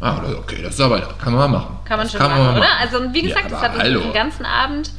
[0.00, 1.76] Ah, okay, das ist aber, kann man mal machen.
[1.84, 2.68] kann man das schon kann machen, man mal oder?
[2.68, 2.88] machen.
[2.94, 4.00] Also wie gesagt, ja, das hat uns hallo.
[4.00, 4.90] den ganzen Abend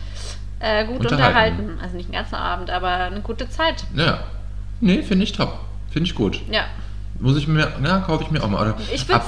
[0.62, 1.60] äh, gut Unterhalten.
[1.60, 1.80] unterhalten.
[1.82, 3.84] Also nicht den ganzen Abend, aber eine gute Zeit.
[3.96, 4.20] Ja.
[4.80, 5.60] Nee, finde ich top.
[5.92, 6.42] Finde ich gut.
[6.52, 6.66] Ja.
[7.20, 8.62] Muss ich mir, ja, kaufe ich mir auch mal.
[8.62, 8.76] Oder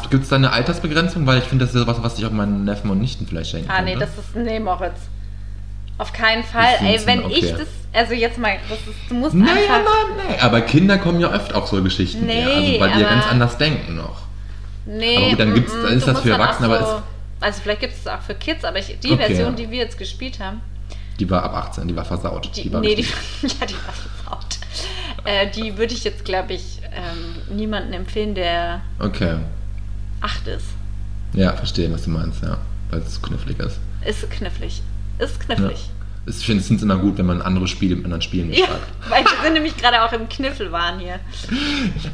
[0.10, 1.28] Gibt es da eine Altersbegrenzung?
[1.28, 3.70] Weil ich finde, das ist was, was ich auch meinen Neffen und Nichten vielleicht schenken
[3.70, 4.08] Ah, nee, könnte.
[4.08, 4.36] das ist.
[4.36, 4.98] Nee, Moritz.
[6.00, 6.74] Auf keinen Fall.
[6.82, 7.34] Ey, wenn okay.
[7.36, 7.68] ich das.
[7.94, 9.82] Also jetzt mal, das ist, du musst Naja, einfach.
[10.18, 10.38] nein, nein.
[10.42, 12.56] Aber Kinder kommen ja oft auf so Geschichten Nee, her.
[12.56, 14.24] Also, weil die ja ganz anders denken noch.
[14.88, 17.02] Nee, Aber gut, dann gibt's- mm, dann ist das für Erwachsene, aber so,
[17.40, 20.00] Also vielleicht gibt es auch für Kids, aber ich, die Okay, Version, die wir jetzt
[20.00, 20.62] gespielt haben,
[21.20, 22.50] Die war ab 18, die war versaut.
[22.56, 23.02] die, war nee, die,
[23.42, 24.58] ja, die war versaut.
[25.26, 29.38] Äh, die würde ich jetzt, glaube ich, ähm, niemandem empfehlen, der Okay.
[30.22, 30.66] acht ist.
[31.34, 32.58] Ja, verstehe, was du meinst, ja.
[32.90, 33.80] Weil es knifflig ist.
[34.06, 34.82] Ist knifflig.
[35.20, 35.56] Ist Ja.
[35.56, 35.90] knifflig.
[36.26, 38.88] Ich finde es immer gut, wenn man andere Spiele mit anderen Spielen Ja, beschreibt.
[39.10, 41.20] weil wir sind nämlich gerade auch im Kniffelwahn hier.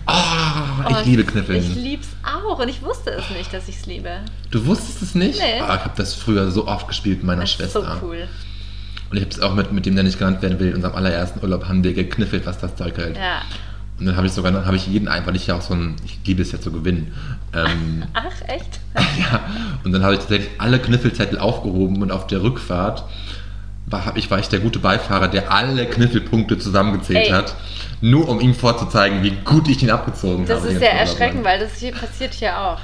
[0.05, 1.59] Ah, ich Und liebe Kniffeln.
[1.59, 4.09] Ich lieb's auch und ich wusste es nicht, dass ich es liebe.
[4.51, 5.39] Du wusstest es nicht?
[5.39, 5.61] Nee.
[5.61, 7.99] Ah, ich habe das früher so oft gespielt mit meiner Das ist Schwester.
[8.01, 8.27] so cool.
[9.09, 10.95] Und ich habe es auch mit, mit dem, der nicht genannt werden will, in unserem
[10.95, 13.17] allerersten Urlaub haben wir gekniffelt, was das Zeug hält.
[13.17, 13.41] Ja.
[13.99, 15.73] Und dann habe ich sogar, dann habe ich jeden ein, weil ich ja auch so
[15.73, 17.13] ein, ich liebe es ja zu gewinnen.
[17.53, 18.79] Ähm, Ach, echt?
[19.19, 19.41] ja,
[19.83, 23.03] und dann habe ich tatsächlich alle Kniffelzettel aufgehoben und auf der Rückfahrt
[23.87, 27.31] war, ich, war ich der gute Beifahrer, der alle Kniffelpunkte zusammengezählt Ey.
[27.31, 27.55] hat,
[28.01, 30.69] nur um ihm vorzuzeigen, wie gut ich ihn abgezogen Das habe.
[30.69, 32.79] ist den ja erschreckend, weil das hier passiert hier auch.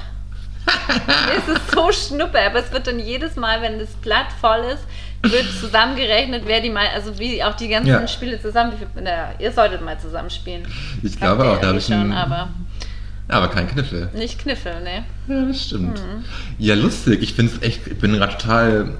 [1.38, 4.82] es ist so schnuppe, aber es wird dann jedes Mal, wenn das Blatt voll ist,
[5.30, 8.06] wird zusammengerechnet, wer die mal, also wie auch die ganzen Ja.
[8.08, 10.66] Spiele zusammen, wie viel, na, ihr solltet mal zusammenspielen.
[11.02, 12.48] Ich glaube auch, da eh habe ich schon, aber
[13.28, 14.08] aber kein Kniffel.
[14.14, 15.04] nicht Kniffel, ne?
[15.26, 16.00] Ja, das stimmt.
[16.58, 17.22] Ja, lustig.
[17.22, 18.90] Ich finde es echt, ich bin gerade total,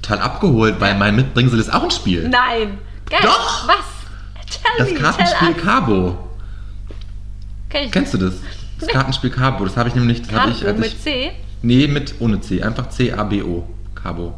[0.00, 2.28] total abgeholt, weil mein Mitbringsel ist auch ein Spiel.
[2.28, 2.78] Nein!
[3.10, 3.20] Geil!
[3.22, 3.68] Doch!
[3.68, 3.84] Was?
[4.50, 5.54] Tell das me, Kartenspiel.
[5.62, 6.18] Cabo.
[7.68, 8.34] Kenn ich Kennst du das?
[8.80, 9.64] Das Kartenspiel Cabo.
[9.64, 11.32] Das habe ich nämlich, das habe ich, Cabo als mit ich, C?
[11.62, 13.68] nee, mit ohne C, einfach C-A-B-O.
[13.94, 14.34] Cabo.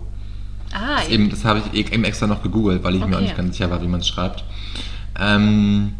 [0.72, 3.22] Ah, Das, eben, das habe ich eben extra noch gegoogelt, weil ich mir auch Okay.
[3.24, 4.44] nicht ganz sicher war, wie man es schreibt.
[5.18, 5.92] Ähm,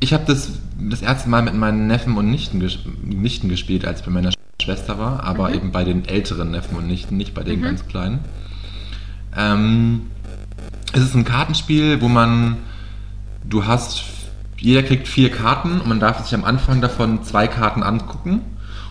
[0.00, 4.00] ich habe das das erste Mal mit meinen Neffen und Nichten, ges Nichten gespielt, als
[4.00, 4.30] ich bei meiner
[4.62, 5.54] Schwester war, aber Mhm.
[5.54, 8.20] eben bei den älteren Neffen und Nichten, nicht bei den ganz kleinen.
[9.36, 10.02] Ähm,
[10.92, 12.56] es ist ein Kartenspiel, wo man,
[13.44, 14.04] du hast,
[14.58, 18.40] jeder kriegt vier Karten und man darf sich am Anfang davon zwei Karten angucken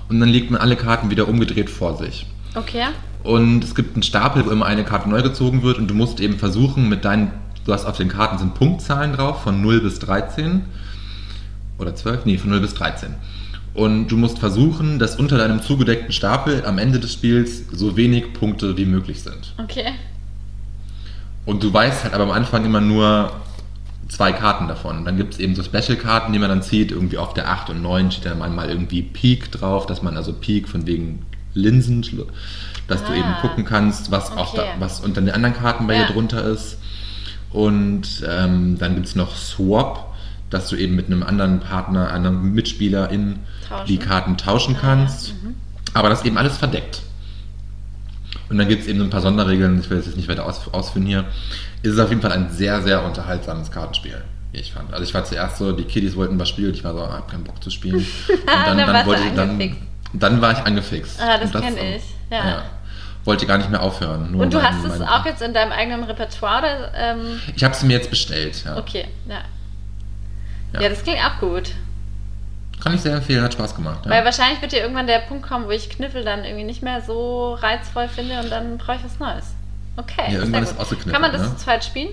[0.09, 2.25] und dann legt man alle Karten wieder umgedreht vor sich.
[2.55, 2.85] okay.
[3.23, 6.19] Und es gibt einen Stapel, wo immer eine Karte neu gezogen wird und du musst
[6.19, 7.31] eben versuchen mit deinen,
[7.65, 10.63] du hast auf den Karten sind Punktzahlen drauf, von 0 bis 13
[11.77, 13.15] oder 12, nee, von 0 bis 13.
[13.73, 18.33] Und du musst versuchen, dass unter deinem zugedeckten Stapel am Ende des Spiels so wenig
[18.33, 19.53] Punkte wie möglich sind.
[19.57, 19.93] Okay.
[21.45, 23.31] Und du weißt halt aber am Anfang immer nur
[24.09, 25.05] zwei Karten davon.
[25.05, 26.91] Dann gibt es eben so Special-Karten, die man dann zieht.
[26.91, 30.33] Irgendwie auf der 8 und 9 steht dann einmal irgendwie Peak drauf, dass man also
[30.33, 31.19] Peak von wegen
[31.53, 32.03] Linsen,
[32.87, 34.71] dass du Ah, eben gucken kannst, was, auch da, okay.
[34.79, 36.05] was unter den anderen Karten bei Ja.
[36.07, 36.77] dir drunter ist.
[37.51, 40.13] Und ähm, dann gibt es noch Swap,
[40.49, 43.87] dass du eben mit einem anderen Partner, einem Mitspieler in Tauschen.
[43.87, 45.33] die Karten tauschen Ah, kannst.
[45.43, 45.55] mhm.
[45.93, 47.01] Aber das ist eben alles verdeckt.
[48.49, 50.45] Und dann gibt es eben so ein paar Sonderregeln, ich will das jetzt nicht weiter
[50.45, 51.25] aus, ausführen hier.
[51.83, 54.21] Es ist auf jeden Fall ein sehr, sehr unterhaltsames Kartenspiel,
[54.51, 54.93] wie ich fand.
[54.93, 57.29] Also ich war zuerst so, die Kiddies wollten was spielen, ich war so, ah, hab
[57.29, 57.97] keinen Bock zu spielen.
[58.29, 59.77] Und dann, Dann du ich, dann, angefixt.
[60.13, 61.19] dann war ich angefixt.
[61.21, 62.63] Ah, das Und kenn ich, ja.
[63.27, 64.33] Wollte gar nicht mehr aufhören.
[64.35, 66.59] Und du mein- hast es auch jetzt in deinem eigenen Repertoire?
[66.59, 68.63] Oder, ähm, Ich habe es mir jetzt bestellt.
[68.65, 68.77] Ja.
[68.77, 69.39] okay, ja.
[70.73, 70.81] Ja.
[70.81, 70.89] ja.
[70.89, 71.71] das klingt auch gut.
[72.81, 74.05] Kann ich sehr empfehlen, hat Spaß gemacht.
[74.05, 74.11] Ja.
[74.11, 77.01] Weil wahrscheinlich wird ja irgendwann der Punkt kommen, wo ich Kniffel dann irgendwie nicht mehr
[77.01, 79.45] so reizvoll finde und dann brauche ich was Neues.
[79.97, 80.31] Okay.
[80.31, 80.79] Ja, irgendwann ist gut.
[80.81, 81.49] ausgekniffelt, Kann man das ne?
[81.49, 82.09] zu zweit spielen?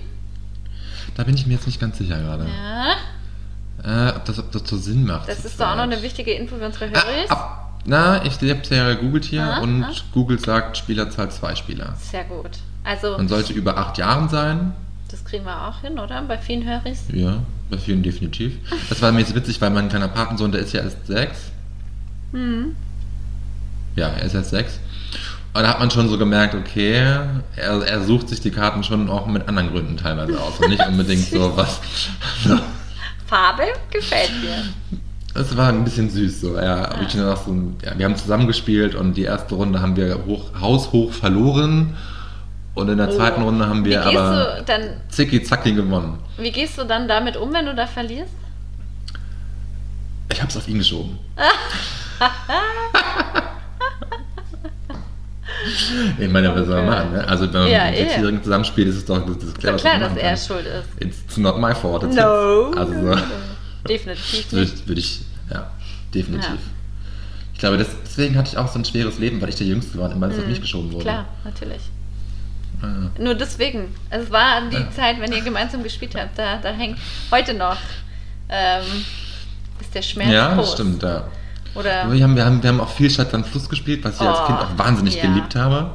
[1.15, 2.45] Da bin ich mir jetzt nicht ganz sicher gerade.
[2.45, 4.09] Ja.
[4.09, 5.29] Äh, ob, das, ob das so Sinn macht.
[5.29, 7.31] Das ist doch auch noch eine wichtige Info für unsere Ah, Hörer.
[7.31, 9.91] ab, na, ich habe es ja gegoogelt hier Ah, und ah.
[10.13, 11.95] Google sagt Spielerzahl zwei Spieler.
[11.99, 12.51] Sehr gut.
[12.83, 14.73] Also, Man sollte über acht Jahren sein.
[15.09, 16.21] das kriegen wir auch hin, oder?
[16.23, 17.05] Bei vielen Höris.
[17.11, 18.57] Ja, bei vielen definitiv.
[18.89, 21.51] Das war mir jetzt witzig, weil mein kleiner Patensohn, der ist ja erst sechs.
[22.31, 22.75] Hm.
[23.95, 24.79] Ja, er ist jetzt sechs.
[25.53, 26.95] Und da hat man schon so gemerkt, okay,
[27.55, 30.59] er, er sucht sich die Karten schon auch mit anderen Gründen teilweise aus.
[30.59, 31.79] Und nicht unbedingt so was.
[33.25, 34.99] Farbe gefällt mir.
[35.37, 36.55] Es war ein bisschen süß so.
[36.57, 37.35] Ja, Ah.
[37.35, 41.95] so ein- ja, wir haben zusammengespielt und die erste Runde haben wir hoch, haushoch verloren.
[42.73, 43.85] Und in der zweiten Runde haben Oh.
[43.85, 46.19] Wir aber dann, zicki zacki gewonnen.
[46.37, 48.31] wie gehst du dann damit um, wenn du da verlierst?
[50.31, 51.17] Ich hab's auf ihn geschoben.
[56.19, 57.11] ich meine, was soll man machen?
[57.13, 57.27] Ne?
[57.27, 57.97] Also, wenn man Ja, mit.
[57.97, 61.01] Sechsjährigen zusammenspielt, ist es doch das, das klar, was klar, dass er schuld ist.
[61.01, 62.03] It's not my fault.
[62.03, 62.67] it's No.
[62.69, 62.77] his.
[62.77, 63.15] Also, so.
[63.87, 64.53] Definitiv nicht.
[64.53, 65.21] ich, würde ich,
[65.51, 65.69] ja,
[66.13, 66.49] definitiv.
[66.49, 66.57] Ja.
[67.53, 69.97] Ich glaube, das, deswegen hatte ich auch so ein schweres Leben, weil ich der Jüngste
[69.97, 71.05] war und immer alles auf mich geschoben wurde.
[71.05, 71.09] Mhm.
[71.09, 71.81] Klar, natürlich.
[72.81, 73.23] Ja.
[73.23, 73.95] Nur deswegen.
[74.09, 74.91] Es war die Ja.
[74.91, 76.37] Zeit, wenn ihr gemeinsam gespielt habt.
[76.37, 76.97] Da, da hängt
[77.31, 77.77] heute noch
[78.49, 78.83] ähm,
[79.79, 80.65] ist der Schmerz Ja, groß.
[80.65, 81.27] das stimmt, ja.
[81.73, 84.21] Oder Wir haben, wir, haben, wir haben auch viel Stadt am Fluss gespielt, was ich
[84.21, 85.91] als Oh, Kind auch wahnsinnig geliebt habe.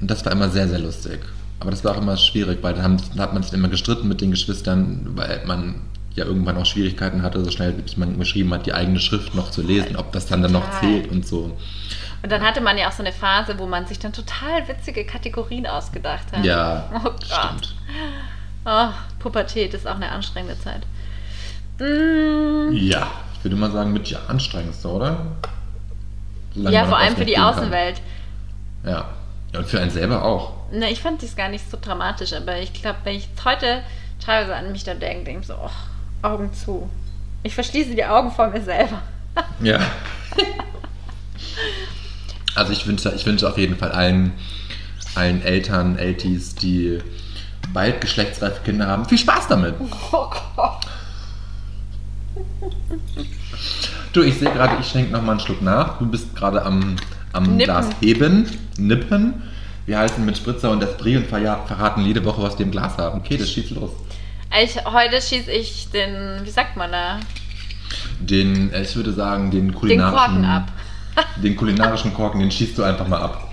[0.00, 1.20] Und das war immer sehr, sehr lustig.
[1.60, 4.08] Aber das war auch immer schwierig, weil da, haben, da hat man sich immer gestritten
[4.08, 5.76] mit den Geschwistern, weil man
[6.16, 9.50] ja irgendwann auch Schwierigkeiten hatte, so schnell bis man geschrieben hat, die eigene Schrift noch
[9.50, 11.56] zu lesen, ob das dann dann noch zählt und so.
[12.22, 15.04] Und dann hatte man ja auch so eine Phase, wo man sich dann total witzige
[15.04, 16.44] Kategorien ausgedacht hat.
[16.44, 17.24] Ja, Oh Gott.
[17.24, 17.74] stimmt.
[18.64, 18.88] Oh,
[19.18, 20.82] Pubertät ist auch eine anstrengende Zeit.
[21.80, 25.26] Mm, Ja, ich würde mal sagen, mit ja anstrengendste, oder?
[26.54, 27.80] Solange ja, vor allem für die ausgehen kann.
[27.80, 28.00] Außenwelt.
[28.84, 29.04] Ja.
[29.58, 30.52] und für einen selber auch.
[30.72, 33.82] Ne, ich fand dies gar nicht so dramatisch, aber ich glaube, wenn ich heute
[34.24, 35.70] teilweise an mich da denke, denke ich so, oh,
[36.22, 36.88] Augen zu.
[37.42, 39.02] Ich verschließe die Augen vor mir selber.
[39.60, 39.80] Ja.
[42.54, 44.32] Also ich wünsche, ich wünsche auf jeden Fall allen,
[45.14, 46.98] allen Eltern, Eltis, die
[47.72, 49.74] bald geschlechtsreife Kinder haben, viel Spaß damit.
[49.80, 50.86] Oh Gott.
[54.12, 55.98] Du, ich sehe gerade, ich schenke noch mal einen Schluck nach.
[55.98, 56.96] Du bist gerade am,
[57.32, 57.58] am Nippen.
[57.58, 58.46] Glas heben,
[58.76, 59.42] nippen.
[59.86, 63.20] Wir heißen mit Spritzer und Esprit und verraten jede Woche, was wir im Glas haben.
[63.20, 63.90] Okay, das schießt los.
[64.60, 67.20] Ich, heute schieße ich den, wie sagt man da,
[68.20, 70.18] Den, äh, ich würde sagen, den den kulinarischen...
[70.18, 70.68] Korken ab.
[71.36, 73.48] Den kulinarischen Korken, den schießt du einfach mal ab.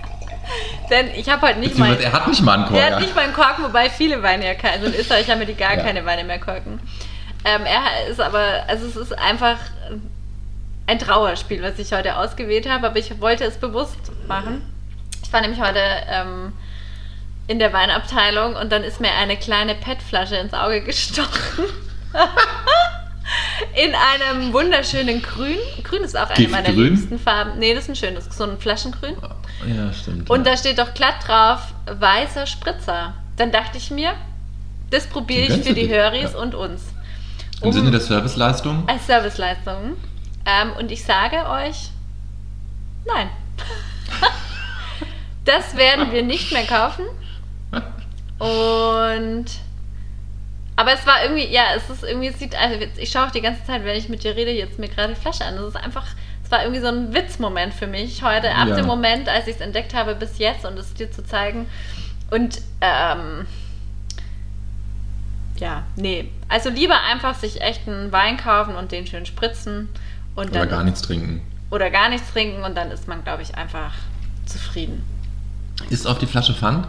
[0.90, 1.96] Denn ich habe heute nicht mal.
[2.00, 2.78] Er hat nicht mal einen Korken.
[2.78, 4.82] Er hat nicht mal einen Korken, wobei viele Weine ja keinen.
[4.82, 5.82] Also in Österreich haben wir die gar Ja.
[5.82, 6.80] keine Weine mehr Korken.
[7.44, 9.56] Ähm, er ist aber, also es ist einfach
[10.86, 14.62] ein Trauerspiel, was ich heute ausgewählt habe, aber ich wollte es bewusst machen.
[15.22, 15.80] Ich war nämlich heute
[16.10, 16.52] ähm,
[17.50, 21.64] in der Weinabteilung und dann ist mir eine kleine PET-Flasche ins Auge gestochen.
[23.74, 25.58] in einem wunderschönen Grün.
[25.82, 26.94] Grün ist auch eine meiner Giftgrün?
[26.94, 27.58] liebsten Farben.
[27.58, 29.16] Nee, das ist ein schönes, so ein Flaschengrün.
[29.66, 30.30] Ja, stimmt.
[30.30, 30.52] Und ja.
[30.52, 33.14] da steht doch glatt drauf, weißer Spritzer.
[33.36, 34.12] Dann dachte ich mir,
[34.90, 36.38] das probiere ich für die dir, Höris ja.
[36.38, 36.82] und uns.
[37.62, 38.84] Im Um- Sinne der Serviceleistung?
[38.86, 39.96] Als Serviceleistung.
[40.46, 41.90] Ähm, und ich sage euch,
[43.04, 43.28] nein.
[45.44, 47.02] das werden wir nicht mehr kaufen.
[48.40, 49.46] Und
[50.76, 53.42] aber es war irgendwie, ja, es ist irgendwie, es sieht, also ich schaue auch die
[53.42, 55.56] ganze Zeit, wenn ich mit dir rede, jetzt mir gerade die Flasche an.
[55.56, 56.06] Das ist einfach,
[56.42, 58.76] es war irgendwie so ein Witzmoment für mich heute, ab Ja.
[58.76, 61.66] dem Moment, als ich es entdeckt habe, bis jetzt und es dir zu zeigen.
[62.30, 63.46] Und ähm,
[65.58, 66.30] ja, nee.
[66.48, 69.90] Also lieber einfach sich echt einen Wein kaufen und den schön spritzen
[70.34, 71.42] und Oder dann gar nichts trinken.
[71.70, 73.92] oder gar nichts trinken und dann ist man, glaube ich, einfach
[74.46, 75.04] zufrieden.
[75.90, 76.88] Ist auf die Flasche Pfand?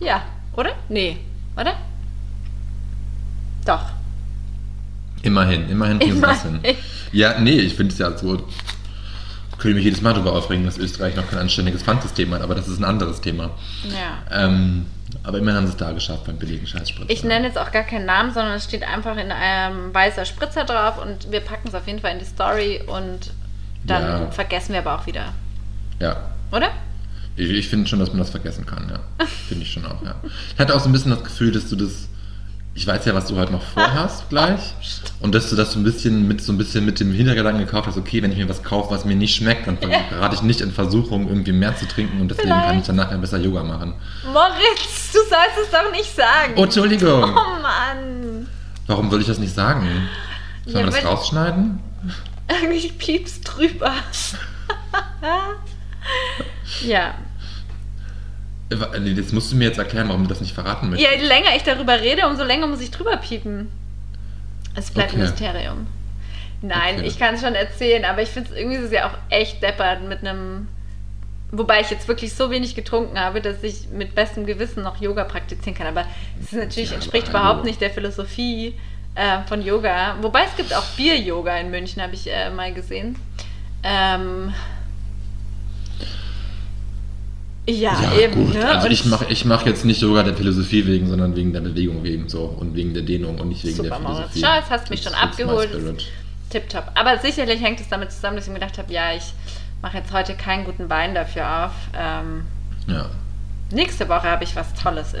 [0.00, 0.22] Ja,
[0.60, 0.70] oder?
[0.88, 1.16] Nee,
[1.56, 1.74] oder?
[3.64, 3.82] Doch.
[5.22, 6.56] Immerhin, immerhin kriegen sie das hin.
[6.62, 6.76] Immerhin.
[7.12, 8.42] Ja, nee, ich finde es ja so.
[9.58, 12.66] Könnte mich jedes Mal darüber aufregen, dass Österreich noch kein anständiges Pfandsystem hat, aber das
[12.66, 13.50] ist ein anderes Thema.
[13.84, 14.44] Ja.
[14.46, 14.86] Ähm,
[15.22, 17.10] aber immerhin haben sie es da geschafft beim billigen Scheißspritzer.
[17.10, 20.64] Ich nenne jetzt auch gar keinen Namen, sondern es steht einfach in einem weißer Spritzer
[20.64, 23.32] drauf und wir packen es auf jeden Fall in die Story und
[23.84, 24.30] dann Ja.
[24.30, 25.32] vergessen wir aber auch wieder.
[25.98, 26.16] Ja,
[26.52, 26.70] Oder?
[27.36, 29.26] Ich, ich finde schon, dass man das vergessen kann, ja.
[29.48, 30.14] Finde ich schon auch, ja.
[30.54, 32.08] Ich hatte auch so ein bisschen das Gefühl, dass du das.
[32.72, 34.60] Ich weiß ja, was du heute noch vorhast gleich.
[35.20, 37.88] Und dass du das so ein bisschen mit so ein bisschen mit dem Hintergedanken gekauft
[37.88, 40.60] hast, okay, wenn ich mir was kaufe, was mir nicht schmeckt, dann gerate ich nicht
[40.60, 42.80] in Versuchung, irgendwie mehr zu trinken und deswegen kann Vielleicht.
[42.82, 43.94] ich dann nachher besser Yoga machen.
[44.24, 46.54] Moritz, du sollst es doch nicht sagen.
[46.56, 47.24] Oh, Entschuldigung!
[47.24, 48.46] Oh Mann.
[48.86, 49.86] Warum soll ich das nicht sagen?
[50.64, 51.80] Soll Ja, man das rausschneiden?
[52.72, 53.92] Ich piepst drüber.
[56.86, 57.14] ja.
[58.70, 61.10] Äh, Das musst du mir jetzt erklären, warum du das nicht verraten möchtest.
[61.20, 63.68] Je länger ich darüber rede, umso länger muss ich drüber piepen.
[64.76, 65.30] Es bleibt ein Okay.
[65.30, 65.86] Mysterium.
[66.62, 67.06] Nein, Okay.
[67.06, 69.62] ich kann es schon erzählen, aber ich finde es irgendwie ist es ja auch echt
[69.62, 70.68] deppert mit einem.
[71.52, 75.24] Wobei ich jetzt wirklich so wenig getrunken habe, dass ich mit bestem Gewissen noch Yoga
[75.24, 75.88] praktizieren kann.
[75.88, 76.04] Aber
[76.40, 77.64] es natürlich Ja, entspricht aber überhaupt hallo.
[77.66, 78.74] nicht der Philosophie
[79.16, 80.14] äh, von Yoga.
[80.20, 83.16] Wobei es gibt auch Bier-Yoga in München, habe ich äh, mal gesehen.
[83.82, 84.54] Ähm,
[87.70, 88.46] Ja, Ja, eben.
[88.46, 88.54] gut.
[88.54, 88.68] Ne?
[88.68, 92.02] Also ich mache ich mach jetzt nicht Yoga der Philosophie wegen, sondern wegen der Bewegung
[92.02, 93.98] wegen so und wegen der Dehnung und nicht wegen Super, der.
[93.98, 94.40] Philosophie.
[94.44, 95.70] Schau, jetzt hast du mich schon abgeholt.
[96.50, 96.90] Tipptopp.
[96.94, 99.32] Aber sicherlich hängt es damit zusammen, dass ich mir gedacht habe, ja, ich
[99.82, 101.72] mache jetzt heute keinen guten Wein dafür auf.
[101.96, 102.42] Ähm,
[102.88, 103.06] Ja,
[103.72, 105.20] nächste Woche habe ich was Tolles äh,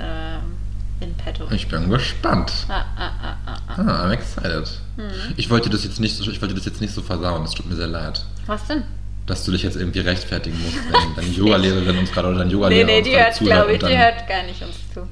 [1.00, 1.44] in petto.
[1.52, 2.52] ich bin gespannt.
[2.68, 3.74] Ah, ah, ah, ah, ah.
[3.76, 4.68] Ah, I'm excited.
[4.96, 5.08] Hm.
[5.36, 7.44] Ich wollte das jetzt nicht so, ich wollte das jetzt nicht so versauen.
[7.44, 8.82] Es tut mir sehr leid, Was denn?
[9.26, 12.52] Dass du dich jetzt irgendwie rechtfertigen musst, wenn deine Yogalehrerin uns gerade oder dein Nee,
[12.54, 15.06] Yogalehrer nee, uns die hört, glaube ich, die hört gar nicht uns zu.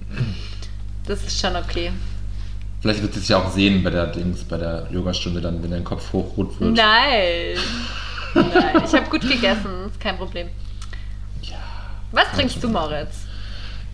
[1.06, 1.90] Das ist schon okay.
[2.80, 5.70] Vielleicht wird sie es ja auch sehen bei der Dings, bei der Yogastunde dann, wenn
[5.70, 6.76] dein Kopf hochrot wird.
[6.76, 7.56] Nein.
[8.34, 10.48] Nein, ich habe gut gegessen, ist kein Problem.
[11.42, 11.56] Ja.
[12.12, 13.26] Was trinkst du, Moritz?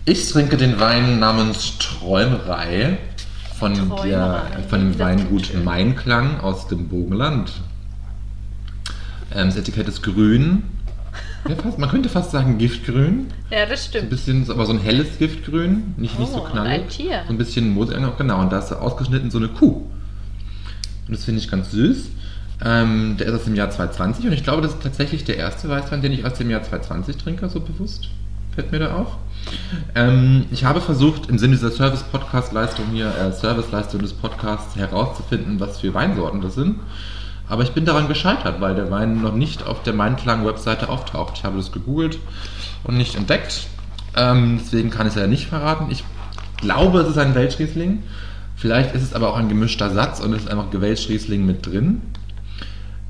[0.05, 2.97] Ich trinke den Wein namens Träumerei
[3.57, 4.63] von, der, Träumerei.
[4.69, 5.63] von dem Das Weingut.
[5.63, 7.51] Mainklang aus dem Bogenland.
[9.35, 10.63] Ähm, das Etikett ist grün.
[11.47, 13.27] Ja, fast, man könnte fast sagen Giftgrün.
[13.51, 14.09] Ja, das Ein stimmt.
[14.09, 16.71] bisschen, aber so ein helles Giftgrün, nicht, nicht Oh, so und knallig.
[16.83, 17.21] ein Tier.
[17.27, 18.41] So ein bisschen Mosel, genau.
[18.41, 19.83] Und da ist ausgeschnitten so eine Kuh.
[21.07, 22.09] Und das finde ich ganz süß.
[22.63, 25.67] Ähm, der ist aus dem Jahr 2020 und ich glaube, das ist tatsächlich der erste
[25.69, 28.07] Weißwein, den ich aus dem Jahr 2020 trinke, so bewusst.
[28.55, 29.17] Fällt mir da auf.
[29.93, 35.81] Ähm, ich habe versucht, im Sinne dieser Service-Podcast-Leistung hier, äh, Service-Leistung des Podcasts herauszufinden, was
[35.81, 36.79] für Weinsorten das sind.
[37.47, 41.37] Aber ich bin daran gescheitert, weil der Wein noch nicht auf der Mainklang-Webseite auftaucht.
[41.37, 42.17] Ich habe das gegoogelt
[42.83, 43.67] und nicht entdeckt.
[44.15, 45.87] Ähm, deswegen kann ich es ja nicht verraten.
[45.91, 46.03] Ich
[46.57, 48.03] glaube, es ist ein Welschriesling.
[48.55, 52.01] Vielleicht ist es aber auch ein gemischter Satz und es ist einfach Gewelschriesling mit drin.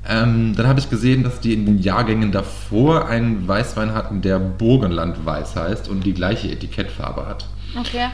[0.08, 4.38] Ähm, dann habe ich gesehen, dass die in den Jahrgängen davor einen Weißwein hatten, der
[4.38, 7.46] Burgenland Weiß heißt und die gleiche Etikettfarbe hat.
[7.78, 8.08] Okay.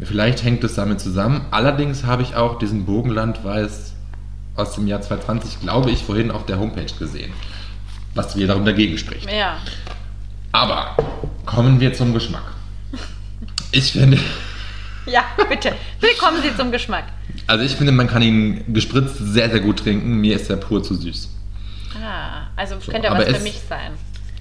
[0.00, 1.42] Vielleicht hängt es damit zusammen.
[1.50, 3.87] Allerdings habe ich auch diesen Burgenland Weiß
[4.58, 7.32] aus dem Jahr 2020, glaube ich, vorhin auf der Homepage gesehen.
[8.14, 9.30] Was wiederum dagegen spricht.
[9.30, 9.58] Ja.
[10.52, 10.96] Aber
[11.46, 12.42] kommen wir zum Geschmack.
[13.70, 14.18] Ich finde,
[15.06, 15.72] Ja, bitte.
[16.00, 17.04] Willkommen Sie zum Geschmack.
[17.46, 20.20] also ich finde, man kann ihn gespritzt sehr, sehr gut trinken.
[20.20, 21.30] Mir ist er pur zu süß.
[22.02, 23.92] Ah, also So, könnte aber was für mich sein.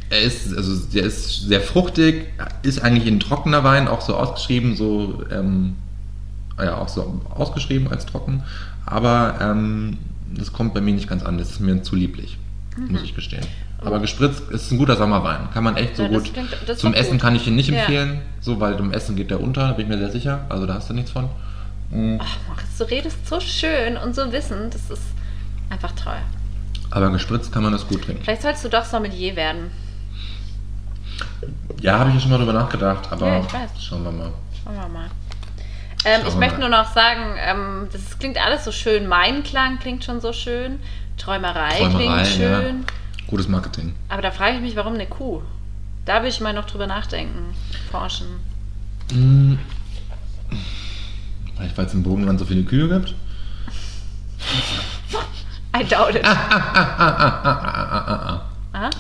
[0.10, 2.28] Er ist, also der ist sehr fruchtig,
[2.64, 5.76] ist eigentlich ein trockener Wein, auch so ausgeschrieben, so, ähm,
[6.58, 8.44] ja, auch so ausgeschrieben als trocken.
[8.86, 9.98] Aber ähm,
[10.36, 11.38] das kommt bei mir nicht ganz an.
[11.38, 12.38] Das ist mir zu lieblich,
[12.78, 12.92] Mhm.
[12.92, 13.46] muss ich gestehen.
[13.80, 15.50] Aber gespritzt ist ein guter Sommerwein.
[15.54, 16.34] Kann man echt so Ja, gut.
[16.34, 17.22] klingt- Zum Essen gut.
[17.22, 17.78] kann ich ihn nicht Ja.
[17.80, 20.46] empfehlen, so, weil zum Essen geht der unter, da bin ich mir sehr sicher.
[20.50, 21.26] Also da hast du nichts von.
[21.92, 22.18] Mm.
[22.20, 24.74] Ach, Moritz, du redest so schön und so wissend.
[24.74, 25.04] Das ist
[25.70, 26.18] einfach toll.
[26.90, 28.24] Aber gespritzt kann man das gut trinken.
[28.24, 29.70] Vielleicht sollst du doch Sommelier werden.
[31.82, 33.48] Ja, habe ich ja schon mal drüber nachgedacht, aber Ja,
[33.80, 34.32] schauen wir mal.
[34.64, 35.08] Schauen wir mal.
[36.06, 39.08] Ähm, ich möchte nur noch sagen, ähm, das klingt alles so schön.
[39.08, 40.80] Mein Klang klingt schon so schön.
[41.18, 42.62] Träumerei, Träumerei, klingt ja.
[42.62, 42.86] schön.
[43.28, 43.94] Gutes Marketing.
[44.10, 45.42] Aber da frage ich mich, warum eine Kuh?
[46.06, 47.54] Da will ich mal noch drüber nachdenken,
[47.92, 48.28] forschen.
[49.12, 49.56] Mm.
[51.56, 53.16] Vielleicht, weil es im Bogenland so viele Kühe gibt?
[55.76, 56.26] I doubt it.
[58.74, 58.92] Ah.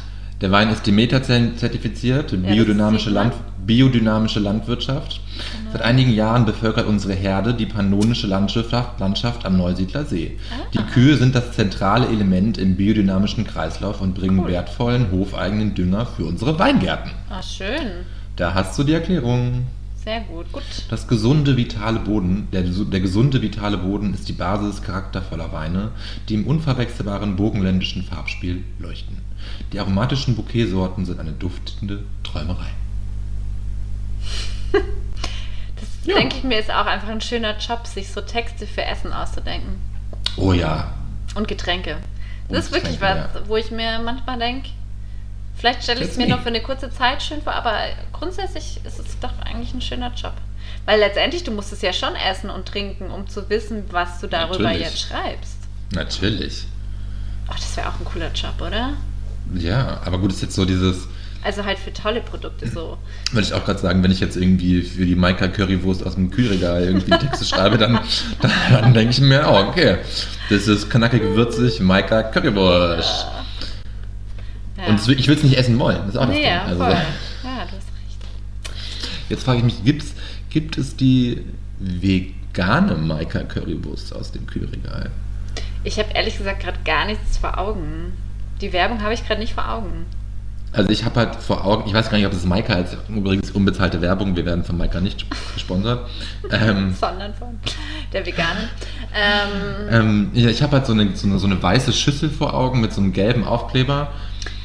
[0.41, 3.29] Der Wein ist Demeter-zertifiziert, biodynamische, sieht man.
[3.29, 3.35] Land,
[3.67, 5.21] biodynamische Landwirtschaft.
[5.71, 10.39] Seit einigen Jahren bevölkert unsere Herde die pannonische Landschaft, Landschaft am Neusiedler See.
[10.73, 14.47] Die Kühe sind das zentrale Element im biodynamischen Kreislauf und bringen Cool.
[14.47, 17.11] wertvollen, hofeigenen Dünger für unsere Weingärten.
[17.29, 18.05] Ah, schön.
[18.37, 19.67] Da hast du die Erklärung.
[20.03, 20.49] Sehr gut.
[20.53, 20.63] Gut.
[20.89, 25.91] Das gesunde, vitale Boden, der, der gesunde, vitale Boden ist die Basis charaktervoller Weine,
[26.29, 29.17] die im unverwechselbaren burgenländischen Farbspiel leuchten.
[29.73, 32.69] Die aromatischen Bouquetsorten sind eine duftende Träumerei.
[35.75, 36.15] Das Ja.
[36.15, 39.79] denke ich mir ist auch einfach ein schöner Job, sich so Texte für Essen auszudenken.
[40.37, 40.93] Oh ja,
[41.35, 41.97] Und Getränke.
[42.47, 44.69] Und Das ist wirklich was, Getränke, wo ich mir manchmal denke,
[45.55, 46.31] vielleicht stelle ich es mir nie.
[46.31, 47.73] noch für eine kurze Zeit schön vor, aber
[48.13, 50.33] grundsätzlich ist es doch eigentlich ein schöner Job.
[50.85, 54.27] Weil letztendlich, du musst es ja schon essen und trinken, um zu wissen, was du
[54.27, 54.85] darüber Natürlich.
[54.87, 55.57] jetzt schreibst.
[55.93, 56.65] natürlich.
[57.49, 58.93] Oh, das wäre auch ein cooler Job, oder?
[59.55, 61.07] Ja, aber gut, ist jetzt so dieses,
[61.43, 62.97] Also halt für tolle Produkte so.
[63.31, 66.31] würde ich auch gerade sagen, wenn ich jetzt irgendwie für die Maika Currywurst aus dem
[66.31, 67.99] Kühlregal irgendwie Texte schreibe, dann,
[68.41, 69.97] dann, dann denke ich mir, oh, okay,
[70.49, 73.27] das ist knackig würzig Maika Currywurst.
[74.77, 74.85] Ja.
[74.87, 76.49] Und ich will es nicht essen wollen, das ist auch das nee, Ding.
[76.49, 76.91] ja, Also, voll.
[76.91, 78.79] Ja, du hast recht.
[79.29, 80.13] Jetzt frage ich mich, gibt's,
[80.49, 81.43] gibt es die
[81.79, 85.11] vegane Maika Currywurst aus dem Kühlregal?
[85.83, 88.13] Ich habe ehrlich gesagt gerade gar nichts vor Augen.
[88.61, 90.05] Die Werbung habe ich gerade nicht vor Augen.
[90.77, 93.49] Also ich habe halt vor Augen, ich weiß gar nicht, ob das Maika ist, übrigens
[93.51, 95.25] unbezahlte Werbung, wir werden von Maika nicht
[95.55, 96.07] gesponsert.
[96.51, 97.59] Ähm, Sondern von
[98.13, 98.69] der Veganen.
[99.13, 102.53] Ähm, ähm, ja, ich habe halt so eine, so, eine, so eine weiße Schüssel vor
[102.53, 104.09] Augen mit so einem gelben Aufkleber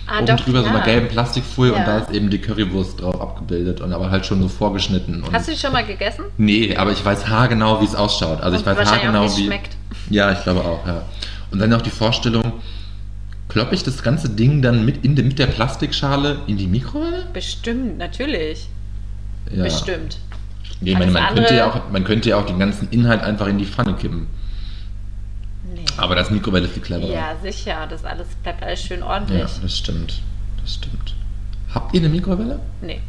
[0.06, 0.74] Ah, oben doch, drüber so ja.
[0.74, 1.84] einer gelben Plastikfolie und Ja.
[1.86, 5.22] da ist eben die Currywurst drauf abgebildet und aber halt schon so vorgeschnitten.
[5.22, 6.24] Und Hast du die schon mal gegessen?
[6.36, 8.42] Nee, aber ich weiß haargenau, wie es ausschaut.
[8.42, 9.44] Also ich Und weiß wahrscheinlich auch, haargenau, wie es wie.
[9.46, 9.76] schmeckt.
[10.10, 11.02] Ja, ich glaube auch, ja.
[11.52, 12.42] Und dann auch die Vorstellung,
[13.53, 17.26] kloppe ich das ganze Ding dann mit, in, de- mit der Plastikschale in die Mikrowelle?
[17.32, 18.68] Bestimmt, natürlich.
[19.55, 19.64] Ja.
[19.64, 20.18] Bestimmt.
[20.80, 23.46] Nee, ich meine, man, könnte ja auch, man könnte ja auch den ganzen Inhalt einfach
[23.46, 24.26] in die Pfanne kippen.
[25.74, 25.84] Nee.
[25.96, 27.12] Aber das Mikrowelle ist viel cleverer.
[27.12, 27.86] Ja, sicher.
[27.88, 29.42] Das alles bleibt alles schön ja, ordentlich.
[29.62, 30.22] das stimmt.
[30.61, 31.14] Das stimmt.
[31.74, 32.59] Habt ihr eine Mikrowelle?
[32.80, 33.00] Nee.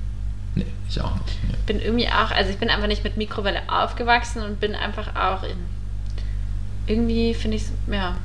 [0.56, 1.38] Nee, ich auch nicht.
[1.48, 1.56] Nee.
[1.66, 5.44] bin irgendwie auch, also ich bin einfach nicht mit Mikrowelle aufgewachsen und bin einfach auch
[5.44, 5.58] in.
[6.86, 8.18] Irgendwie finde ich es, ja.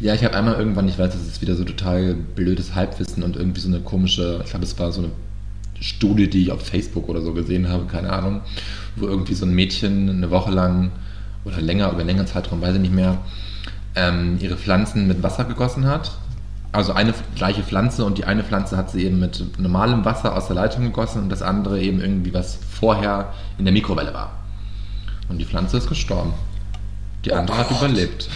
[0.00, 3.36] Ja, ich habe einmal irgendwann, ich weiß, das ist wieder so total blödes Halbwissen und
[3.36, 5.10] irgendwie so eine komische, ich glaube, es war so eine
[5.80, 8.40] Studie, die ich auf Facebook oder so gesehen habe, keine Ahnung,
[8.96, 10.92] wo irgendwie so ein Mädchen eine Woche lang
[11.44, 13.18] oder länger, über einen längeren Zeitraum, weiß ich nicht mehr,
[13.94, 16.12] ähm, ihre Pflanzen mit Wasser gegossen hat.
[16.72, 20.46] Also eine gleiche Pflanze und die eine Pflanze hat sie eben mit normalem Wasser aus
[20.46, 24.38] der Leitung gegossen und das andere eben irgendwie, was vorher in der Mikrowelle war.
[25.28, 26.32] Und die Pflanze ist gestorben.
[27.24, 28.28] Die andere hat überlebt.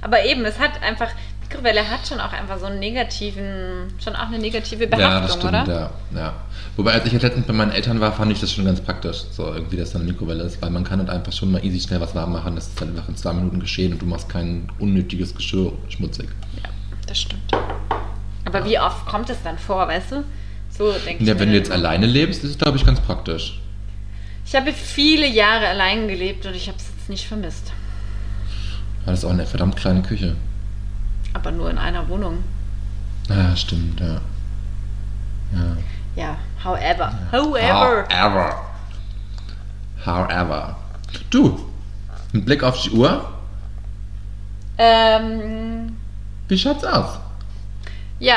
[0.00, 1.08] Aber eben, es hat einfach,
[1.42, 5.40] Mikrowelle hat schon auch einfach so einen negativen, schon auch eine negative Ja, das Behaftung,
[5.40, 5.90] stimmt, oder?
[6.14, 6.34] ja, ja.
[6.76, 9.24] Wobei, als ich jetzt letztens bei meinen Eltern war, fand ich das schon ganz praktisch,
[9.32, 11.80] so irgendwie, dass da eine Mikrowelle ist, weil man kann halt einfach schon mal easy
[11.80, 14.28] schnell was warm machen, das ist dann einfach in zwei Minuten geschehen und du machst
[14.28, 16.28] kein unnötiges Geschirr schmutzig.
[16.62, 16.68] Ja,
[17.06, 17.50] das stimmt.
[18.44, 20.24] Aber wie oft kommt es dann vor, weißt du?
[20.70, 21.28] So denke ich.
[21.28, 23.60] Ja, wenn du jetzt alleine lebst, ist es, glaube ich, ganz praktisch.
[24.46, 27.72] Ich habe viele Jahre allein gelebt und ich habe es jetzt nicht vermisst.
[29.08, 30.36] Weil das ist auch eine verdammt kleine Küche.
[31.32, 32.44] Aber nur in einer Wohnung.
[33.30, 34.20] Ja, stimmt, ja.
[35.50, 35.76] Ja.
[36.14, 37.18] Ja, however.
[37.32, 38.06] However.
[38.10, 38.66] However.
[40.04, 40.76] However.
[41.30, 41.58] Du,
[42.34, 43.32] mit Blick auf die Uhr,
[44.76, 45.96] Ähm,
[46.48, 47.18] wie schaut's aus?
[48.18, 48.36] ja,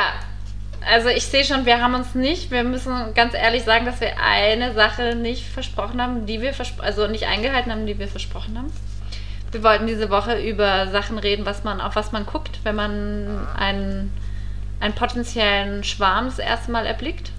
[0.89, 4.13] also ich sehe schon, wir haben uns nicht, wir müssen ganz ehrlich sagen, dass wir
[4.25, 8.71] eine Sache nicht versprochen haben, die wir also nicht eingehalten haben, die wir versprochen haben.
[9.51, 13.47] Wir wollten diese Woche über Sachen reden, was man, auf was man guckt, wenn man
[13.57, 14.11] einen,
[14.79, 17.31] einen potenziellen Schwarm das erste Mal erblickt.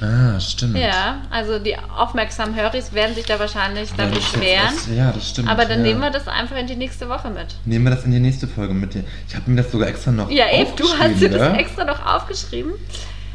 [0.00, 0.76] Ah, stimmt.
[0.76, 4.74] Ja, also die aufmerksamen Höris werden sich da wahrscheinlich dann Ja, beschweren.
[4.74, 5.48] echt- Ja, das stimmt.
[5.48, 5.84] Aber dann ja.
[5.86, 7.46] nehmen wir das einfach in die nächste Woche mit.
[7.64, 9.04] Nehmen wir das in die nächste Folge mit dir.
[9.28, 12.04] Ich habe mir das sogar extra noch Ja, Eve, du hast dir das extra noch
[12.04, 12.72] aufgeschrieben.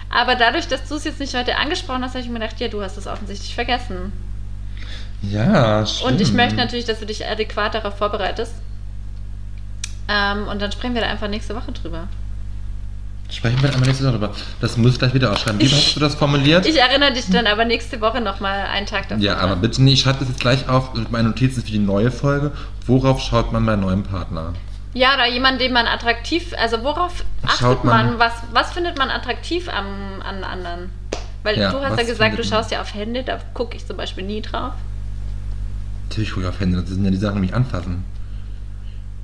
[0.10, 2.68] Aber dadurch, dass du es jetzt nicht heute angesprochen hast, habe ich mir gedacht, ja,
[2.68, 4.12] du hast es offensichtlich vergessen.
[5.22, 6.12] Ja, stimmt.
[6.14, 8.54] Und ich möchte natürlich, dass du dich adäquat darauf vorbereitest.
[10.08, 12.08] Ähm, und dann sprechen wir da einfach nächste Woche drüber.
[13.30, 14.34] Sprechen wir einmal nächste Woche darüber.
[14.60, 15.60] Das muss ich gleich wieder ausschreiben.
[15.62, 16.66] Wie hast du das formuliert?
[16.66, 19.24] Ich erinnere dich dann aber nächste Woche nochmal einen Tag davor.
[19.24, 19.94] ja, aber bitte nicht.
[19.96, 22.52] Ich schreibe das jetzt gleich auf mit meinen Notizen für die neue Folge.
[22.88, 24.54] Worauf schaut man bei neuem Partner?
[24.96, 29.12] Ja, oder jemand, den man attraktiv, also worauf achtet man, man- was, was findet man
[29.12, 30.90] attraktiv am, an anderen?
[31.44, 33.96] Weil Ja, du hast ja gesagt, du schaust ja auf Hände, da gucke ich zum
[33.98, 34.74] Beispiel nie drauf.
[36.10, 36.80] Natürlich gucke ich auf Hände.
[36.82, 38.04] Das sind ja die Sachen, die mich anfassen.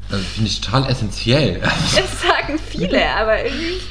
[0.10, 1.60] Das finde ich total essentiell.
[1.96, 3.82] Das sagen viele, aber irgendwie.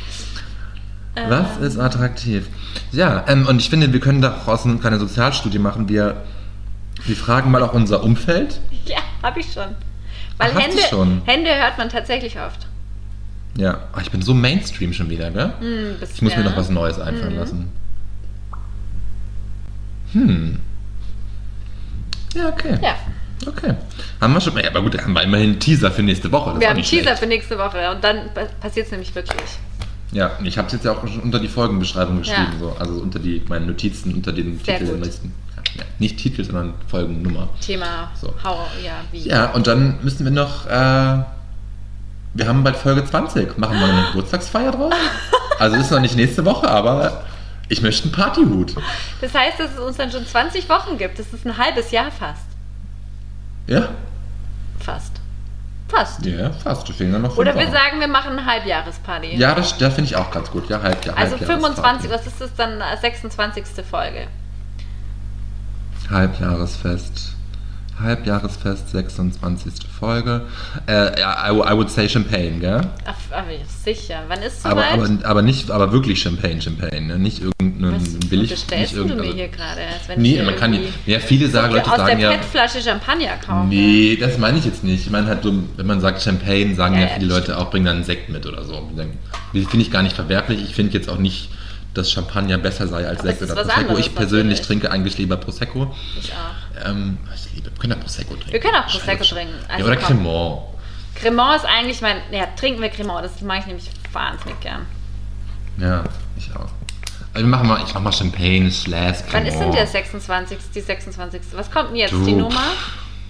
[1.17, 2.47] äh, Was ist attraktiv?
[2.93, 5.89] Ja, ähm, und ich finde, wir können daraus eine kleine Sozialstudie machen.
[5.89, 6.23] Wir,
[7.05, 8.61] wir fragen mal auch unser Umfeld.
[8.87, 9.65] Ja, habe ich schon.
[10.37, 11.23] Weil Ach, Hände, schon?
[11.25, 12.67] Hände hört man tatsächlich oft.
[13.57, 15.53] Ja, Ach, ich bin so Mainstream schon wieder, gell?
[15.99, 16.51] Bist Ich muss du, mir ja?
[16.51, 17.39] noch was Neues einfallen Mhm.
[17.39, 17.73] lassen.
[20.13, 20.59] Hm.
[22.35, 22.79] Ja, okay.
[22.83, 22.95] Ja,
[23.47, 23.75] Okay.
[24.21, 26.53] Haben wir schon mal, ja, aber gut, haben wir immerhin einen Teaser für nächste Woche.
[26.53, 27.19] Das wir haben einen Teaser schlecht.
[27.19, 28.19] für nächste Woche und dann
[28.61, 29.41] passiert es nämlich wirklich.
[30.13, 32.59] Ja, und ich habe es jetzt ja auch schon unter die Folgenbeschreibung geschrieben, Ja.
[32.59, 32.77] so.
[32.79, 35.05] also unter die meine Notizen, unter den Sehr Titel der gut.
[35.05, 35.35] nächsten.
[35.77, 37.49] Ja, nicht Titel, sondern Folgennummer.
[37.61, 38.33] Thema So.
[38.45, 39.29] Hau, ja, wie.
[39.29, 40.71] Ja, und dann müssen wir noch, äh,
[42.35, 43.59] wir haben bald Folge 20.
[43.59, 44.95] Machen wir eine Geburtstagsfeier draus?
[45.59, 47.23] Also ist noch nicht nächste Woche, aber
[47.69, 48.75] ich möchte einen Partyhut.
[49.21, 51.19] Das heißt, dass es uns dann schon 20 Wochen gibt.
[51.19, 52.43] Das ist ein halbes Jahr fast.
[53.67, 53.89] Ja?
[54.79, 55.13] Fast.
[55.89, 56.25] Fast.
[56.27, 56.89] Ja, fast.
[56.89, 57.73] Da fehlen dann noch Oder wir Wochen.
[57.73, 59.37] sagen, wir machen eine Halbjahresparty.
[59.37, 60.69] Ja, das, das finde ich auch ganz gut.
[60.69, 62.09] Ja, halb, ja, Also Halbjahresparty.
[62.09, 62.81] 25, was ist das dann?
[62.81, 63.65] äh, 26.
[63.89, 64.27] Folge.
[66.11, 67.34] Halbjahresfest.
[68.01, 69.73] Halbjahresfest, 26.
[69.99, 70.43] Folge.
[70.87, 72.81] Äh, I, I would say Champagne, gell?
[73.07, 73.47] Ach, aber
[73.85, 74.23] sicher.
[74.29, 77.19] Wann ist es Aber, aber, aber nicht, aber wirklich Champagne, Champagne, ne?
[77.19, 78.51] Nicht irgendein was billig.
[78.51, 79.81] unterstellst nicht du mir hier gerade?
[80.17, 82.37] Nee, man kann die, ja, viele sagen, Leute aus sagen der ja.
[82.37, 83.69] PET-Flasche Champagner kaufen.
[83.69, 85.07] Nee, das meine ich jetzt nicht.
[85.07, 87.85] Ich meine halt so, wenn man sagt Champagne, sagen Ja, ja, viele Leute auch, bring
[87.85, 88.91] dann einen Sekt mit oder so.
[89.53, 90.63] Die finde ich gar nicht verwerflich.
[90.63, 91.51] Ich finde jetzt auch nicht,
[91.95, 93.79] dass Champagner besser sei als Sekt oder Prosecco.
[93.81, 95.95] anderes ich persönlich trinke eigentlich lieber Prosecco.
[96.19, 96.87] Ich auch.
[96.89, 98.53] Ähm, ich liebe, wir können auch Prosecco trinken.
[98.53, 99.35] Wir können auch Prosecco Scheiße.
[99.35, 99.55] trinken.
[99.69, 100.07] ja, Also oder komm.
[100.25, 100.61] Cremant.
[101.15, 102.17] Cremant ist eigentlich mein.
[102.33, 103.25] Ja, trinken wir Cremant.
[103.25, 104.87] Das mag ich nämlich wahnsinnig gern.
[105.79, 106.05] Ja,
[106.37, 106.69] ich auch.
[107.33, 109.75] Also machen mal, ich mach mal Champagne, Schläß, Wann ist denn Cremant.
[109.77, 110.59] der 26.
[110.75, 111.41] Die 26.
[111.55, 112.13] Was kommt denn jetzt?
[112.13, 112.61] Du, Die Nummer?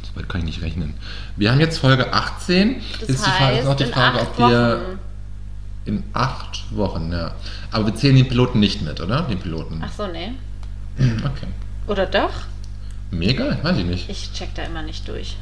[0.03, 0.95] So weit kann ich nicht rechnen.
[1.37, 2.83] Wir haben jetzt Folge 18.
[3.01, 4.99] Das ist, die Frage, heißt, ist noch die in Frage, acht ob wir Wochen.
[5.87, 7.33] in acht Wochen, ja.
[7.75, 9.22] Aber wir zählen den Piloten nicht mit, oder?
[9.22, 9.83] Den Piloten.
[9.85, 10.31] Ach so, nee.
[10.97, 11.49] Okay.
[11.89, 12.31] Oder doch?
[13.11, 13.59] Mega?
[13.64, 14.09] Weiß ich nicht.
[14.09, 15.37] Ich check da immer nicht durch.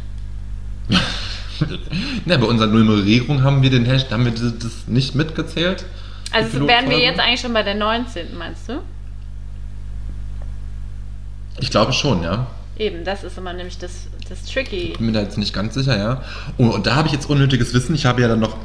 [2.24, 5.84] Na, bei unserer Nummerierung haben wir den Hashtag, haben wir das, nicht mitgezählt.
[6.30, 8.80] Also wären wir jetzt eigentlich schon bei der 19., meinst du?
[11.60, 12.46] Ich glaube schon, ja.
[12.78, 14.94] Eben, das ist immer nämlich das, das Tricky.
[14.96, 16.22] bin mir da jetzt nicht ganz sicher, ja.
[16.56, 17.94] Oh, und da habe ich jetzt unnötiges Wissen.
[17.94, 18.56] Ich habe ja dann noch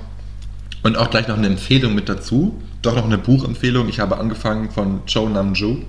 [0.84, 2.61] und auch gleich noch eine Empfehlung mit dazu.
[2.82, 3.89] Doch noch eine Buchempfehlung.
[3.89, 5.80] Ich habe angefangen von Cho Nam-ju,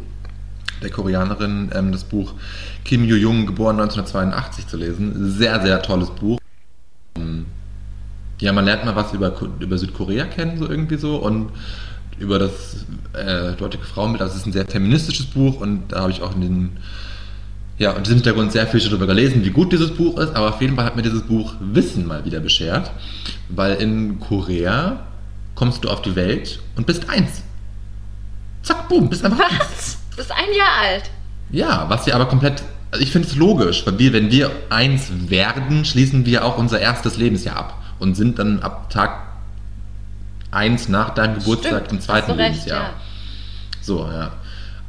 [0.82, 2.34] der Koreanerin, ähm, das Buch
[2.84, 5.30] Kim Yoo-jung, geboren 1982 zu lesen.
[5.30, 6.38] Sehr, sehr tolles Buch.
[7.16, 7.46] Ähm,
[8.40, 11.16] Ja, man lernt mal was über, über Südkorea kennen, so irgendwie so.
[11.16, 11.50] Und
[12.18, 14.22] über das äh, dortige Frauenbild.
[14.22, 16.76] Also es ist ein sehr feministisches Buch und da habe ich auch in den
[17.78, 20.48] ja, und im Hintergrund sehr viel schon darüber gelesen, wie gut dieses Buch ist, aber
[20.48, 22.90] auf jeden Fall hat mir dieses Buch Wissen mal wieder beschert,
[23.48, 25.00] weil in Korea
[25.54, 27.42] kommst du auf die Welt und bist eins.
[28.62, 29.58] Zack, boom, bist einfach eins.
[29.60, 29.98] Was?
[30.10, 31.10] Du bist ein Jahr alt.
[31.50, 35.10] Ja, was ja aber komplett, also ich finde es logisch, weil wir, wenn wir eins
[35.30, 39.22] werden, schließen wir auch unser erstes Lebensjahr ab und sind dann ab Tag
[40.50, 42.82] eins nach deinem Geburtstag Stimmt, im zweiten recht, Lebensjahr.
[42.82, 42.90] ja.
[43.80, 44.32] So, ja.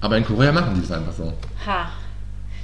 [0.02, 1.34] Aber in Korea machen die es einfach so.
[1.66, 1.90] Ha.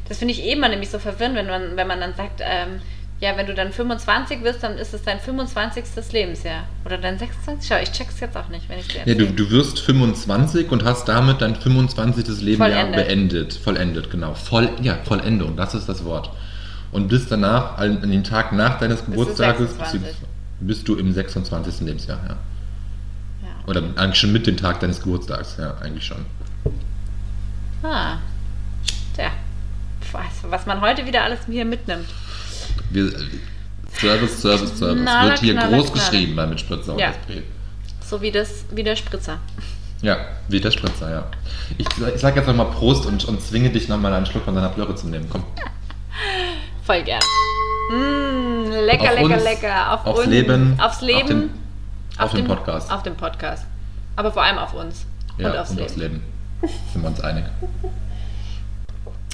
[0.08, 2.82] Das finde ich eh immer nämlich so verwirrend, wenn man, wenn man dann sagt, ähm,
[3.22, 5.84] ja, wenn du dann 25 wirst, dann ist es dein 25.
[6.12, 6.66] Lebensjahr.
[6.86, 7.68] Oder dein 26.
[7.68, 10.84] Schau, ich check's jetzt auch nicht, wenn ich dir Ja, du, du wirst 25 und
[10.84, 12.28] hast damit dein 25.
[12.42, 13.08] Lebensjahr Vollendet.
[13.08, 13.54] beendet.
[13.54, 14.34] Vollendet, genau.
[14.34, 16.30] Voll, ja, Vollendung, das ist das Wort.
[16.92, 20.02] Und bist danach, an, an den Tag nach deines Geburtstages, 26.
[20.02, 21.82] bist du, bist du im 26.
[21.82, 22.30] Lebensjahr, ja.
[22.30, 23.68] Ja.
[23.68, 26.26] Oder eigentlich schon mit dem Tag deines Geburtstags, ja, eigentlich schon.
[27.82, 28.18] Ah.
[30.16, 32.08] Was, was man heute wieder alles hier mitnimmt.
[32.90, 33.10] Wir,
[34.00, 35.02] Service, Service, Service.
[35.02, 36.10] Knaller, Wird hier knaller, groß knaller.
[36.10, 37.14] geschrieben bei mit Spritzer und Ja.
[38.08, 39.40] So wie, das, wie der Spritzer.
[40.02, 40.18] Ja,
[40.50, 41.24] wie der Spritzer, ja.
[41.78, 44.70] Ich, ich sag jetzt nochmal Prost und, und zwinge dich nochmal einen Schluck von deiner
[44.70, 45.28] Plöre zu nehmen.
[45.30, 45.44] Komm.
[46.84, 47.22] Voll gern.
[47.90, 49.94] Mm, lecker, Auf lecker, uns, lecker.
[49.94, 51.22] Auf aufs uns, Leben, Aufs Leben.
[51.22, 51.50] auf den-
[52.18, 52.92] auf den Podcast.
[52.92, 53.66] Auf dem Podcast.
[54.16, 55.06] Aber vor allem auf uns.
[55.38, 55.86] Ja, und aufs und Leben.
[55.90, 56.24] aufs Leben.
[56.94, 57.46] Sind wir uns einig.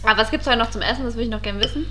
[0.03, 1.03] Aber was gibt es heute noch zum Essen?
[1.05, 1.85] Das will ich noch gerne wissen.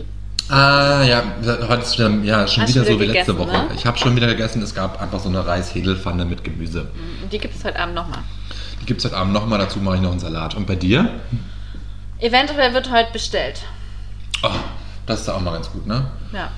[0.48, 1.22] Ah, ja,
[1.68, 3.52] heute ist schon, ja, schon Hast wieder schon so wie wieder letzte Woche.
[3.52, 3.68] ne?
[3.76, 4.60] Ich habe schon wieder gegessen.
[4.62, 6.88] Es gab einfach so eine Reishädelpfanne mit Gemüse.
[7.22, 8.18] Und die gibt es heute Abend nochmal.
[8.80, 9.60] Die gibt es heute Abend nochmal.
[9.60, 10.56] Dazu mache ich noch einen Salat.
[10.56, 11.20] Und bei dir?
[12.18, 13.62] Eventuell wird heute bestellt.
[14.42, 14.50] Oh,
[15.06, 16.10] das ist auch mal ganz gut, ne?
[16.32, 16.50] Ja.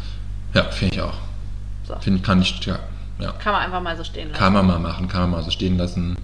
[0.54, 1.14] Ja, finde ich auch.
[1.86, 1.94] So.
[2.00, 2.78] Finde ich, kann ich, ja,
[3.18, 3.32] ja.
[3.32, 4.38] Kann man einfach mal so stehen lassen.
[4.38, 6.16] Kann man mal machen, kann man mal so stehen lassen.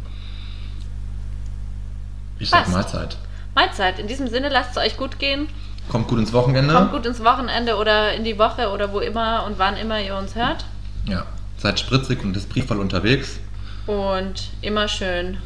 [2.38, 2.72] Ich sag Passt.
[2.72, 3.16] Mahlzeit.
[3.58, 3.98] Mahlzeit.
[3.98, 5.48] In diesem Sinne, lasst es euch gut gehen.
[5.88, 6.72] Kommt gut ins Wochenende.
[6.72, 10.16] Kommt gut ins Wochenende oder in die Woche oder wo immer und wann immer ihr
[10.16, 10.64] uns hört.
[11.06, 11.24] Ja.
[11.56, 13.40] Seid spritzig und espritsvoll unterwegs.
[13.86, 15.38] Und immer schön.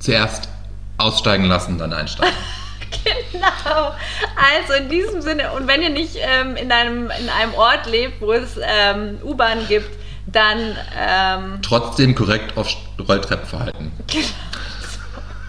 [0.00, 0.48] Zuerst
[0.98, 2.34] aussteigen lassen, dann einsteigen.
[3.32, 3.94] Genau.
[4.36, 8.20] Also in diesem Sinne, und wenn ihr nicht ähm, in, einem, in einem Ort lebt,
[8.20, 9.90] wo es ähm, U-Bahn gibt,
[10.26, 12.68] dann ähm, Trotzdem korrekt auf
[13.06, 13.92] Rolltreppen verhalten.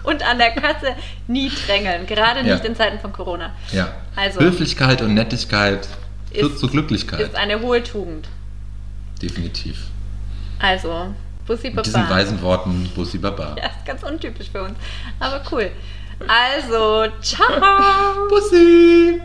[0.04, 0.94] und an der Kasse
[1.26, 2.54] nie drängeln, gerade Ja.
[2.54, 3.52] nicht in Zeiten von Corona.
[3.72, 3.92] Ja.
[4.16, 5.86] Also- Höflichkeit und Nettigkeit
[6.32, 7.20] führt Ist- zur Glücklichkeit.
[7.20, 8.28] Ist eine hohe Tugend.
[9.22, 9.86] Definitiv.
[10.60, 11.14] Also,
[11.46, 12.14] Bussi Mit diesen Baba.
[12.16, 13.56] weisen Worten, Bussi Baba.
[13.58, 14.74] Ja, ist ganz untypisch für uns.
[15.18, 15.70] Aber cool.
[16.26, 17.46] Also, ciao.
[18.28, 19.20] Bussi!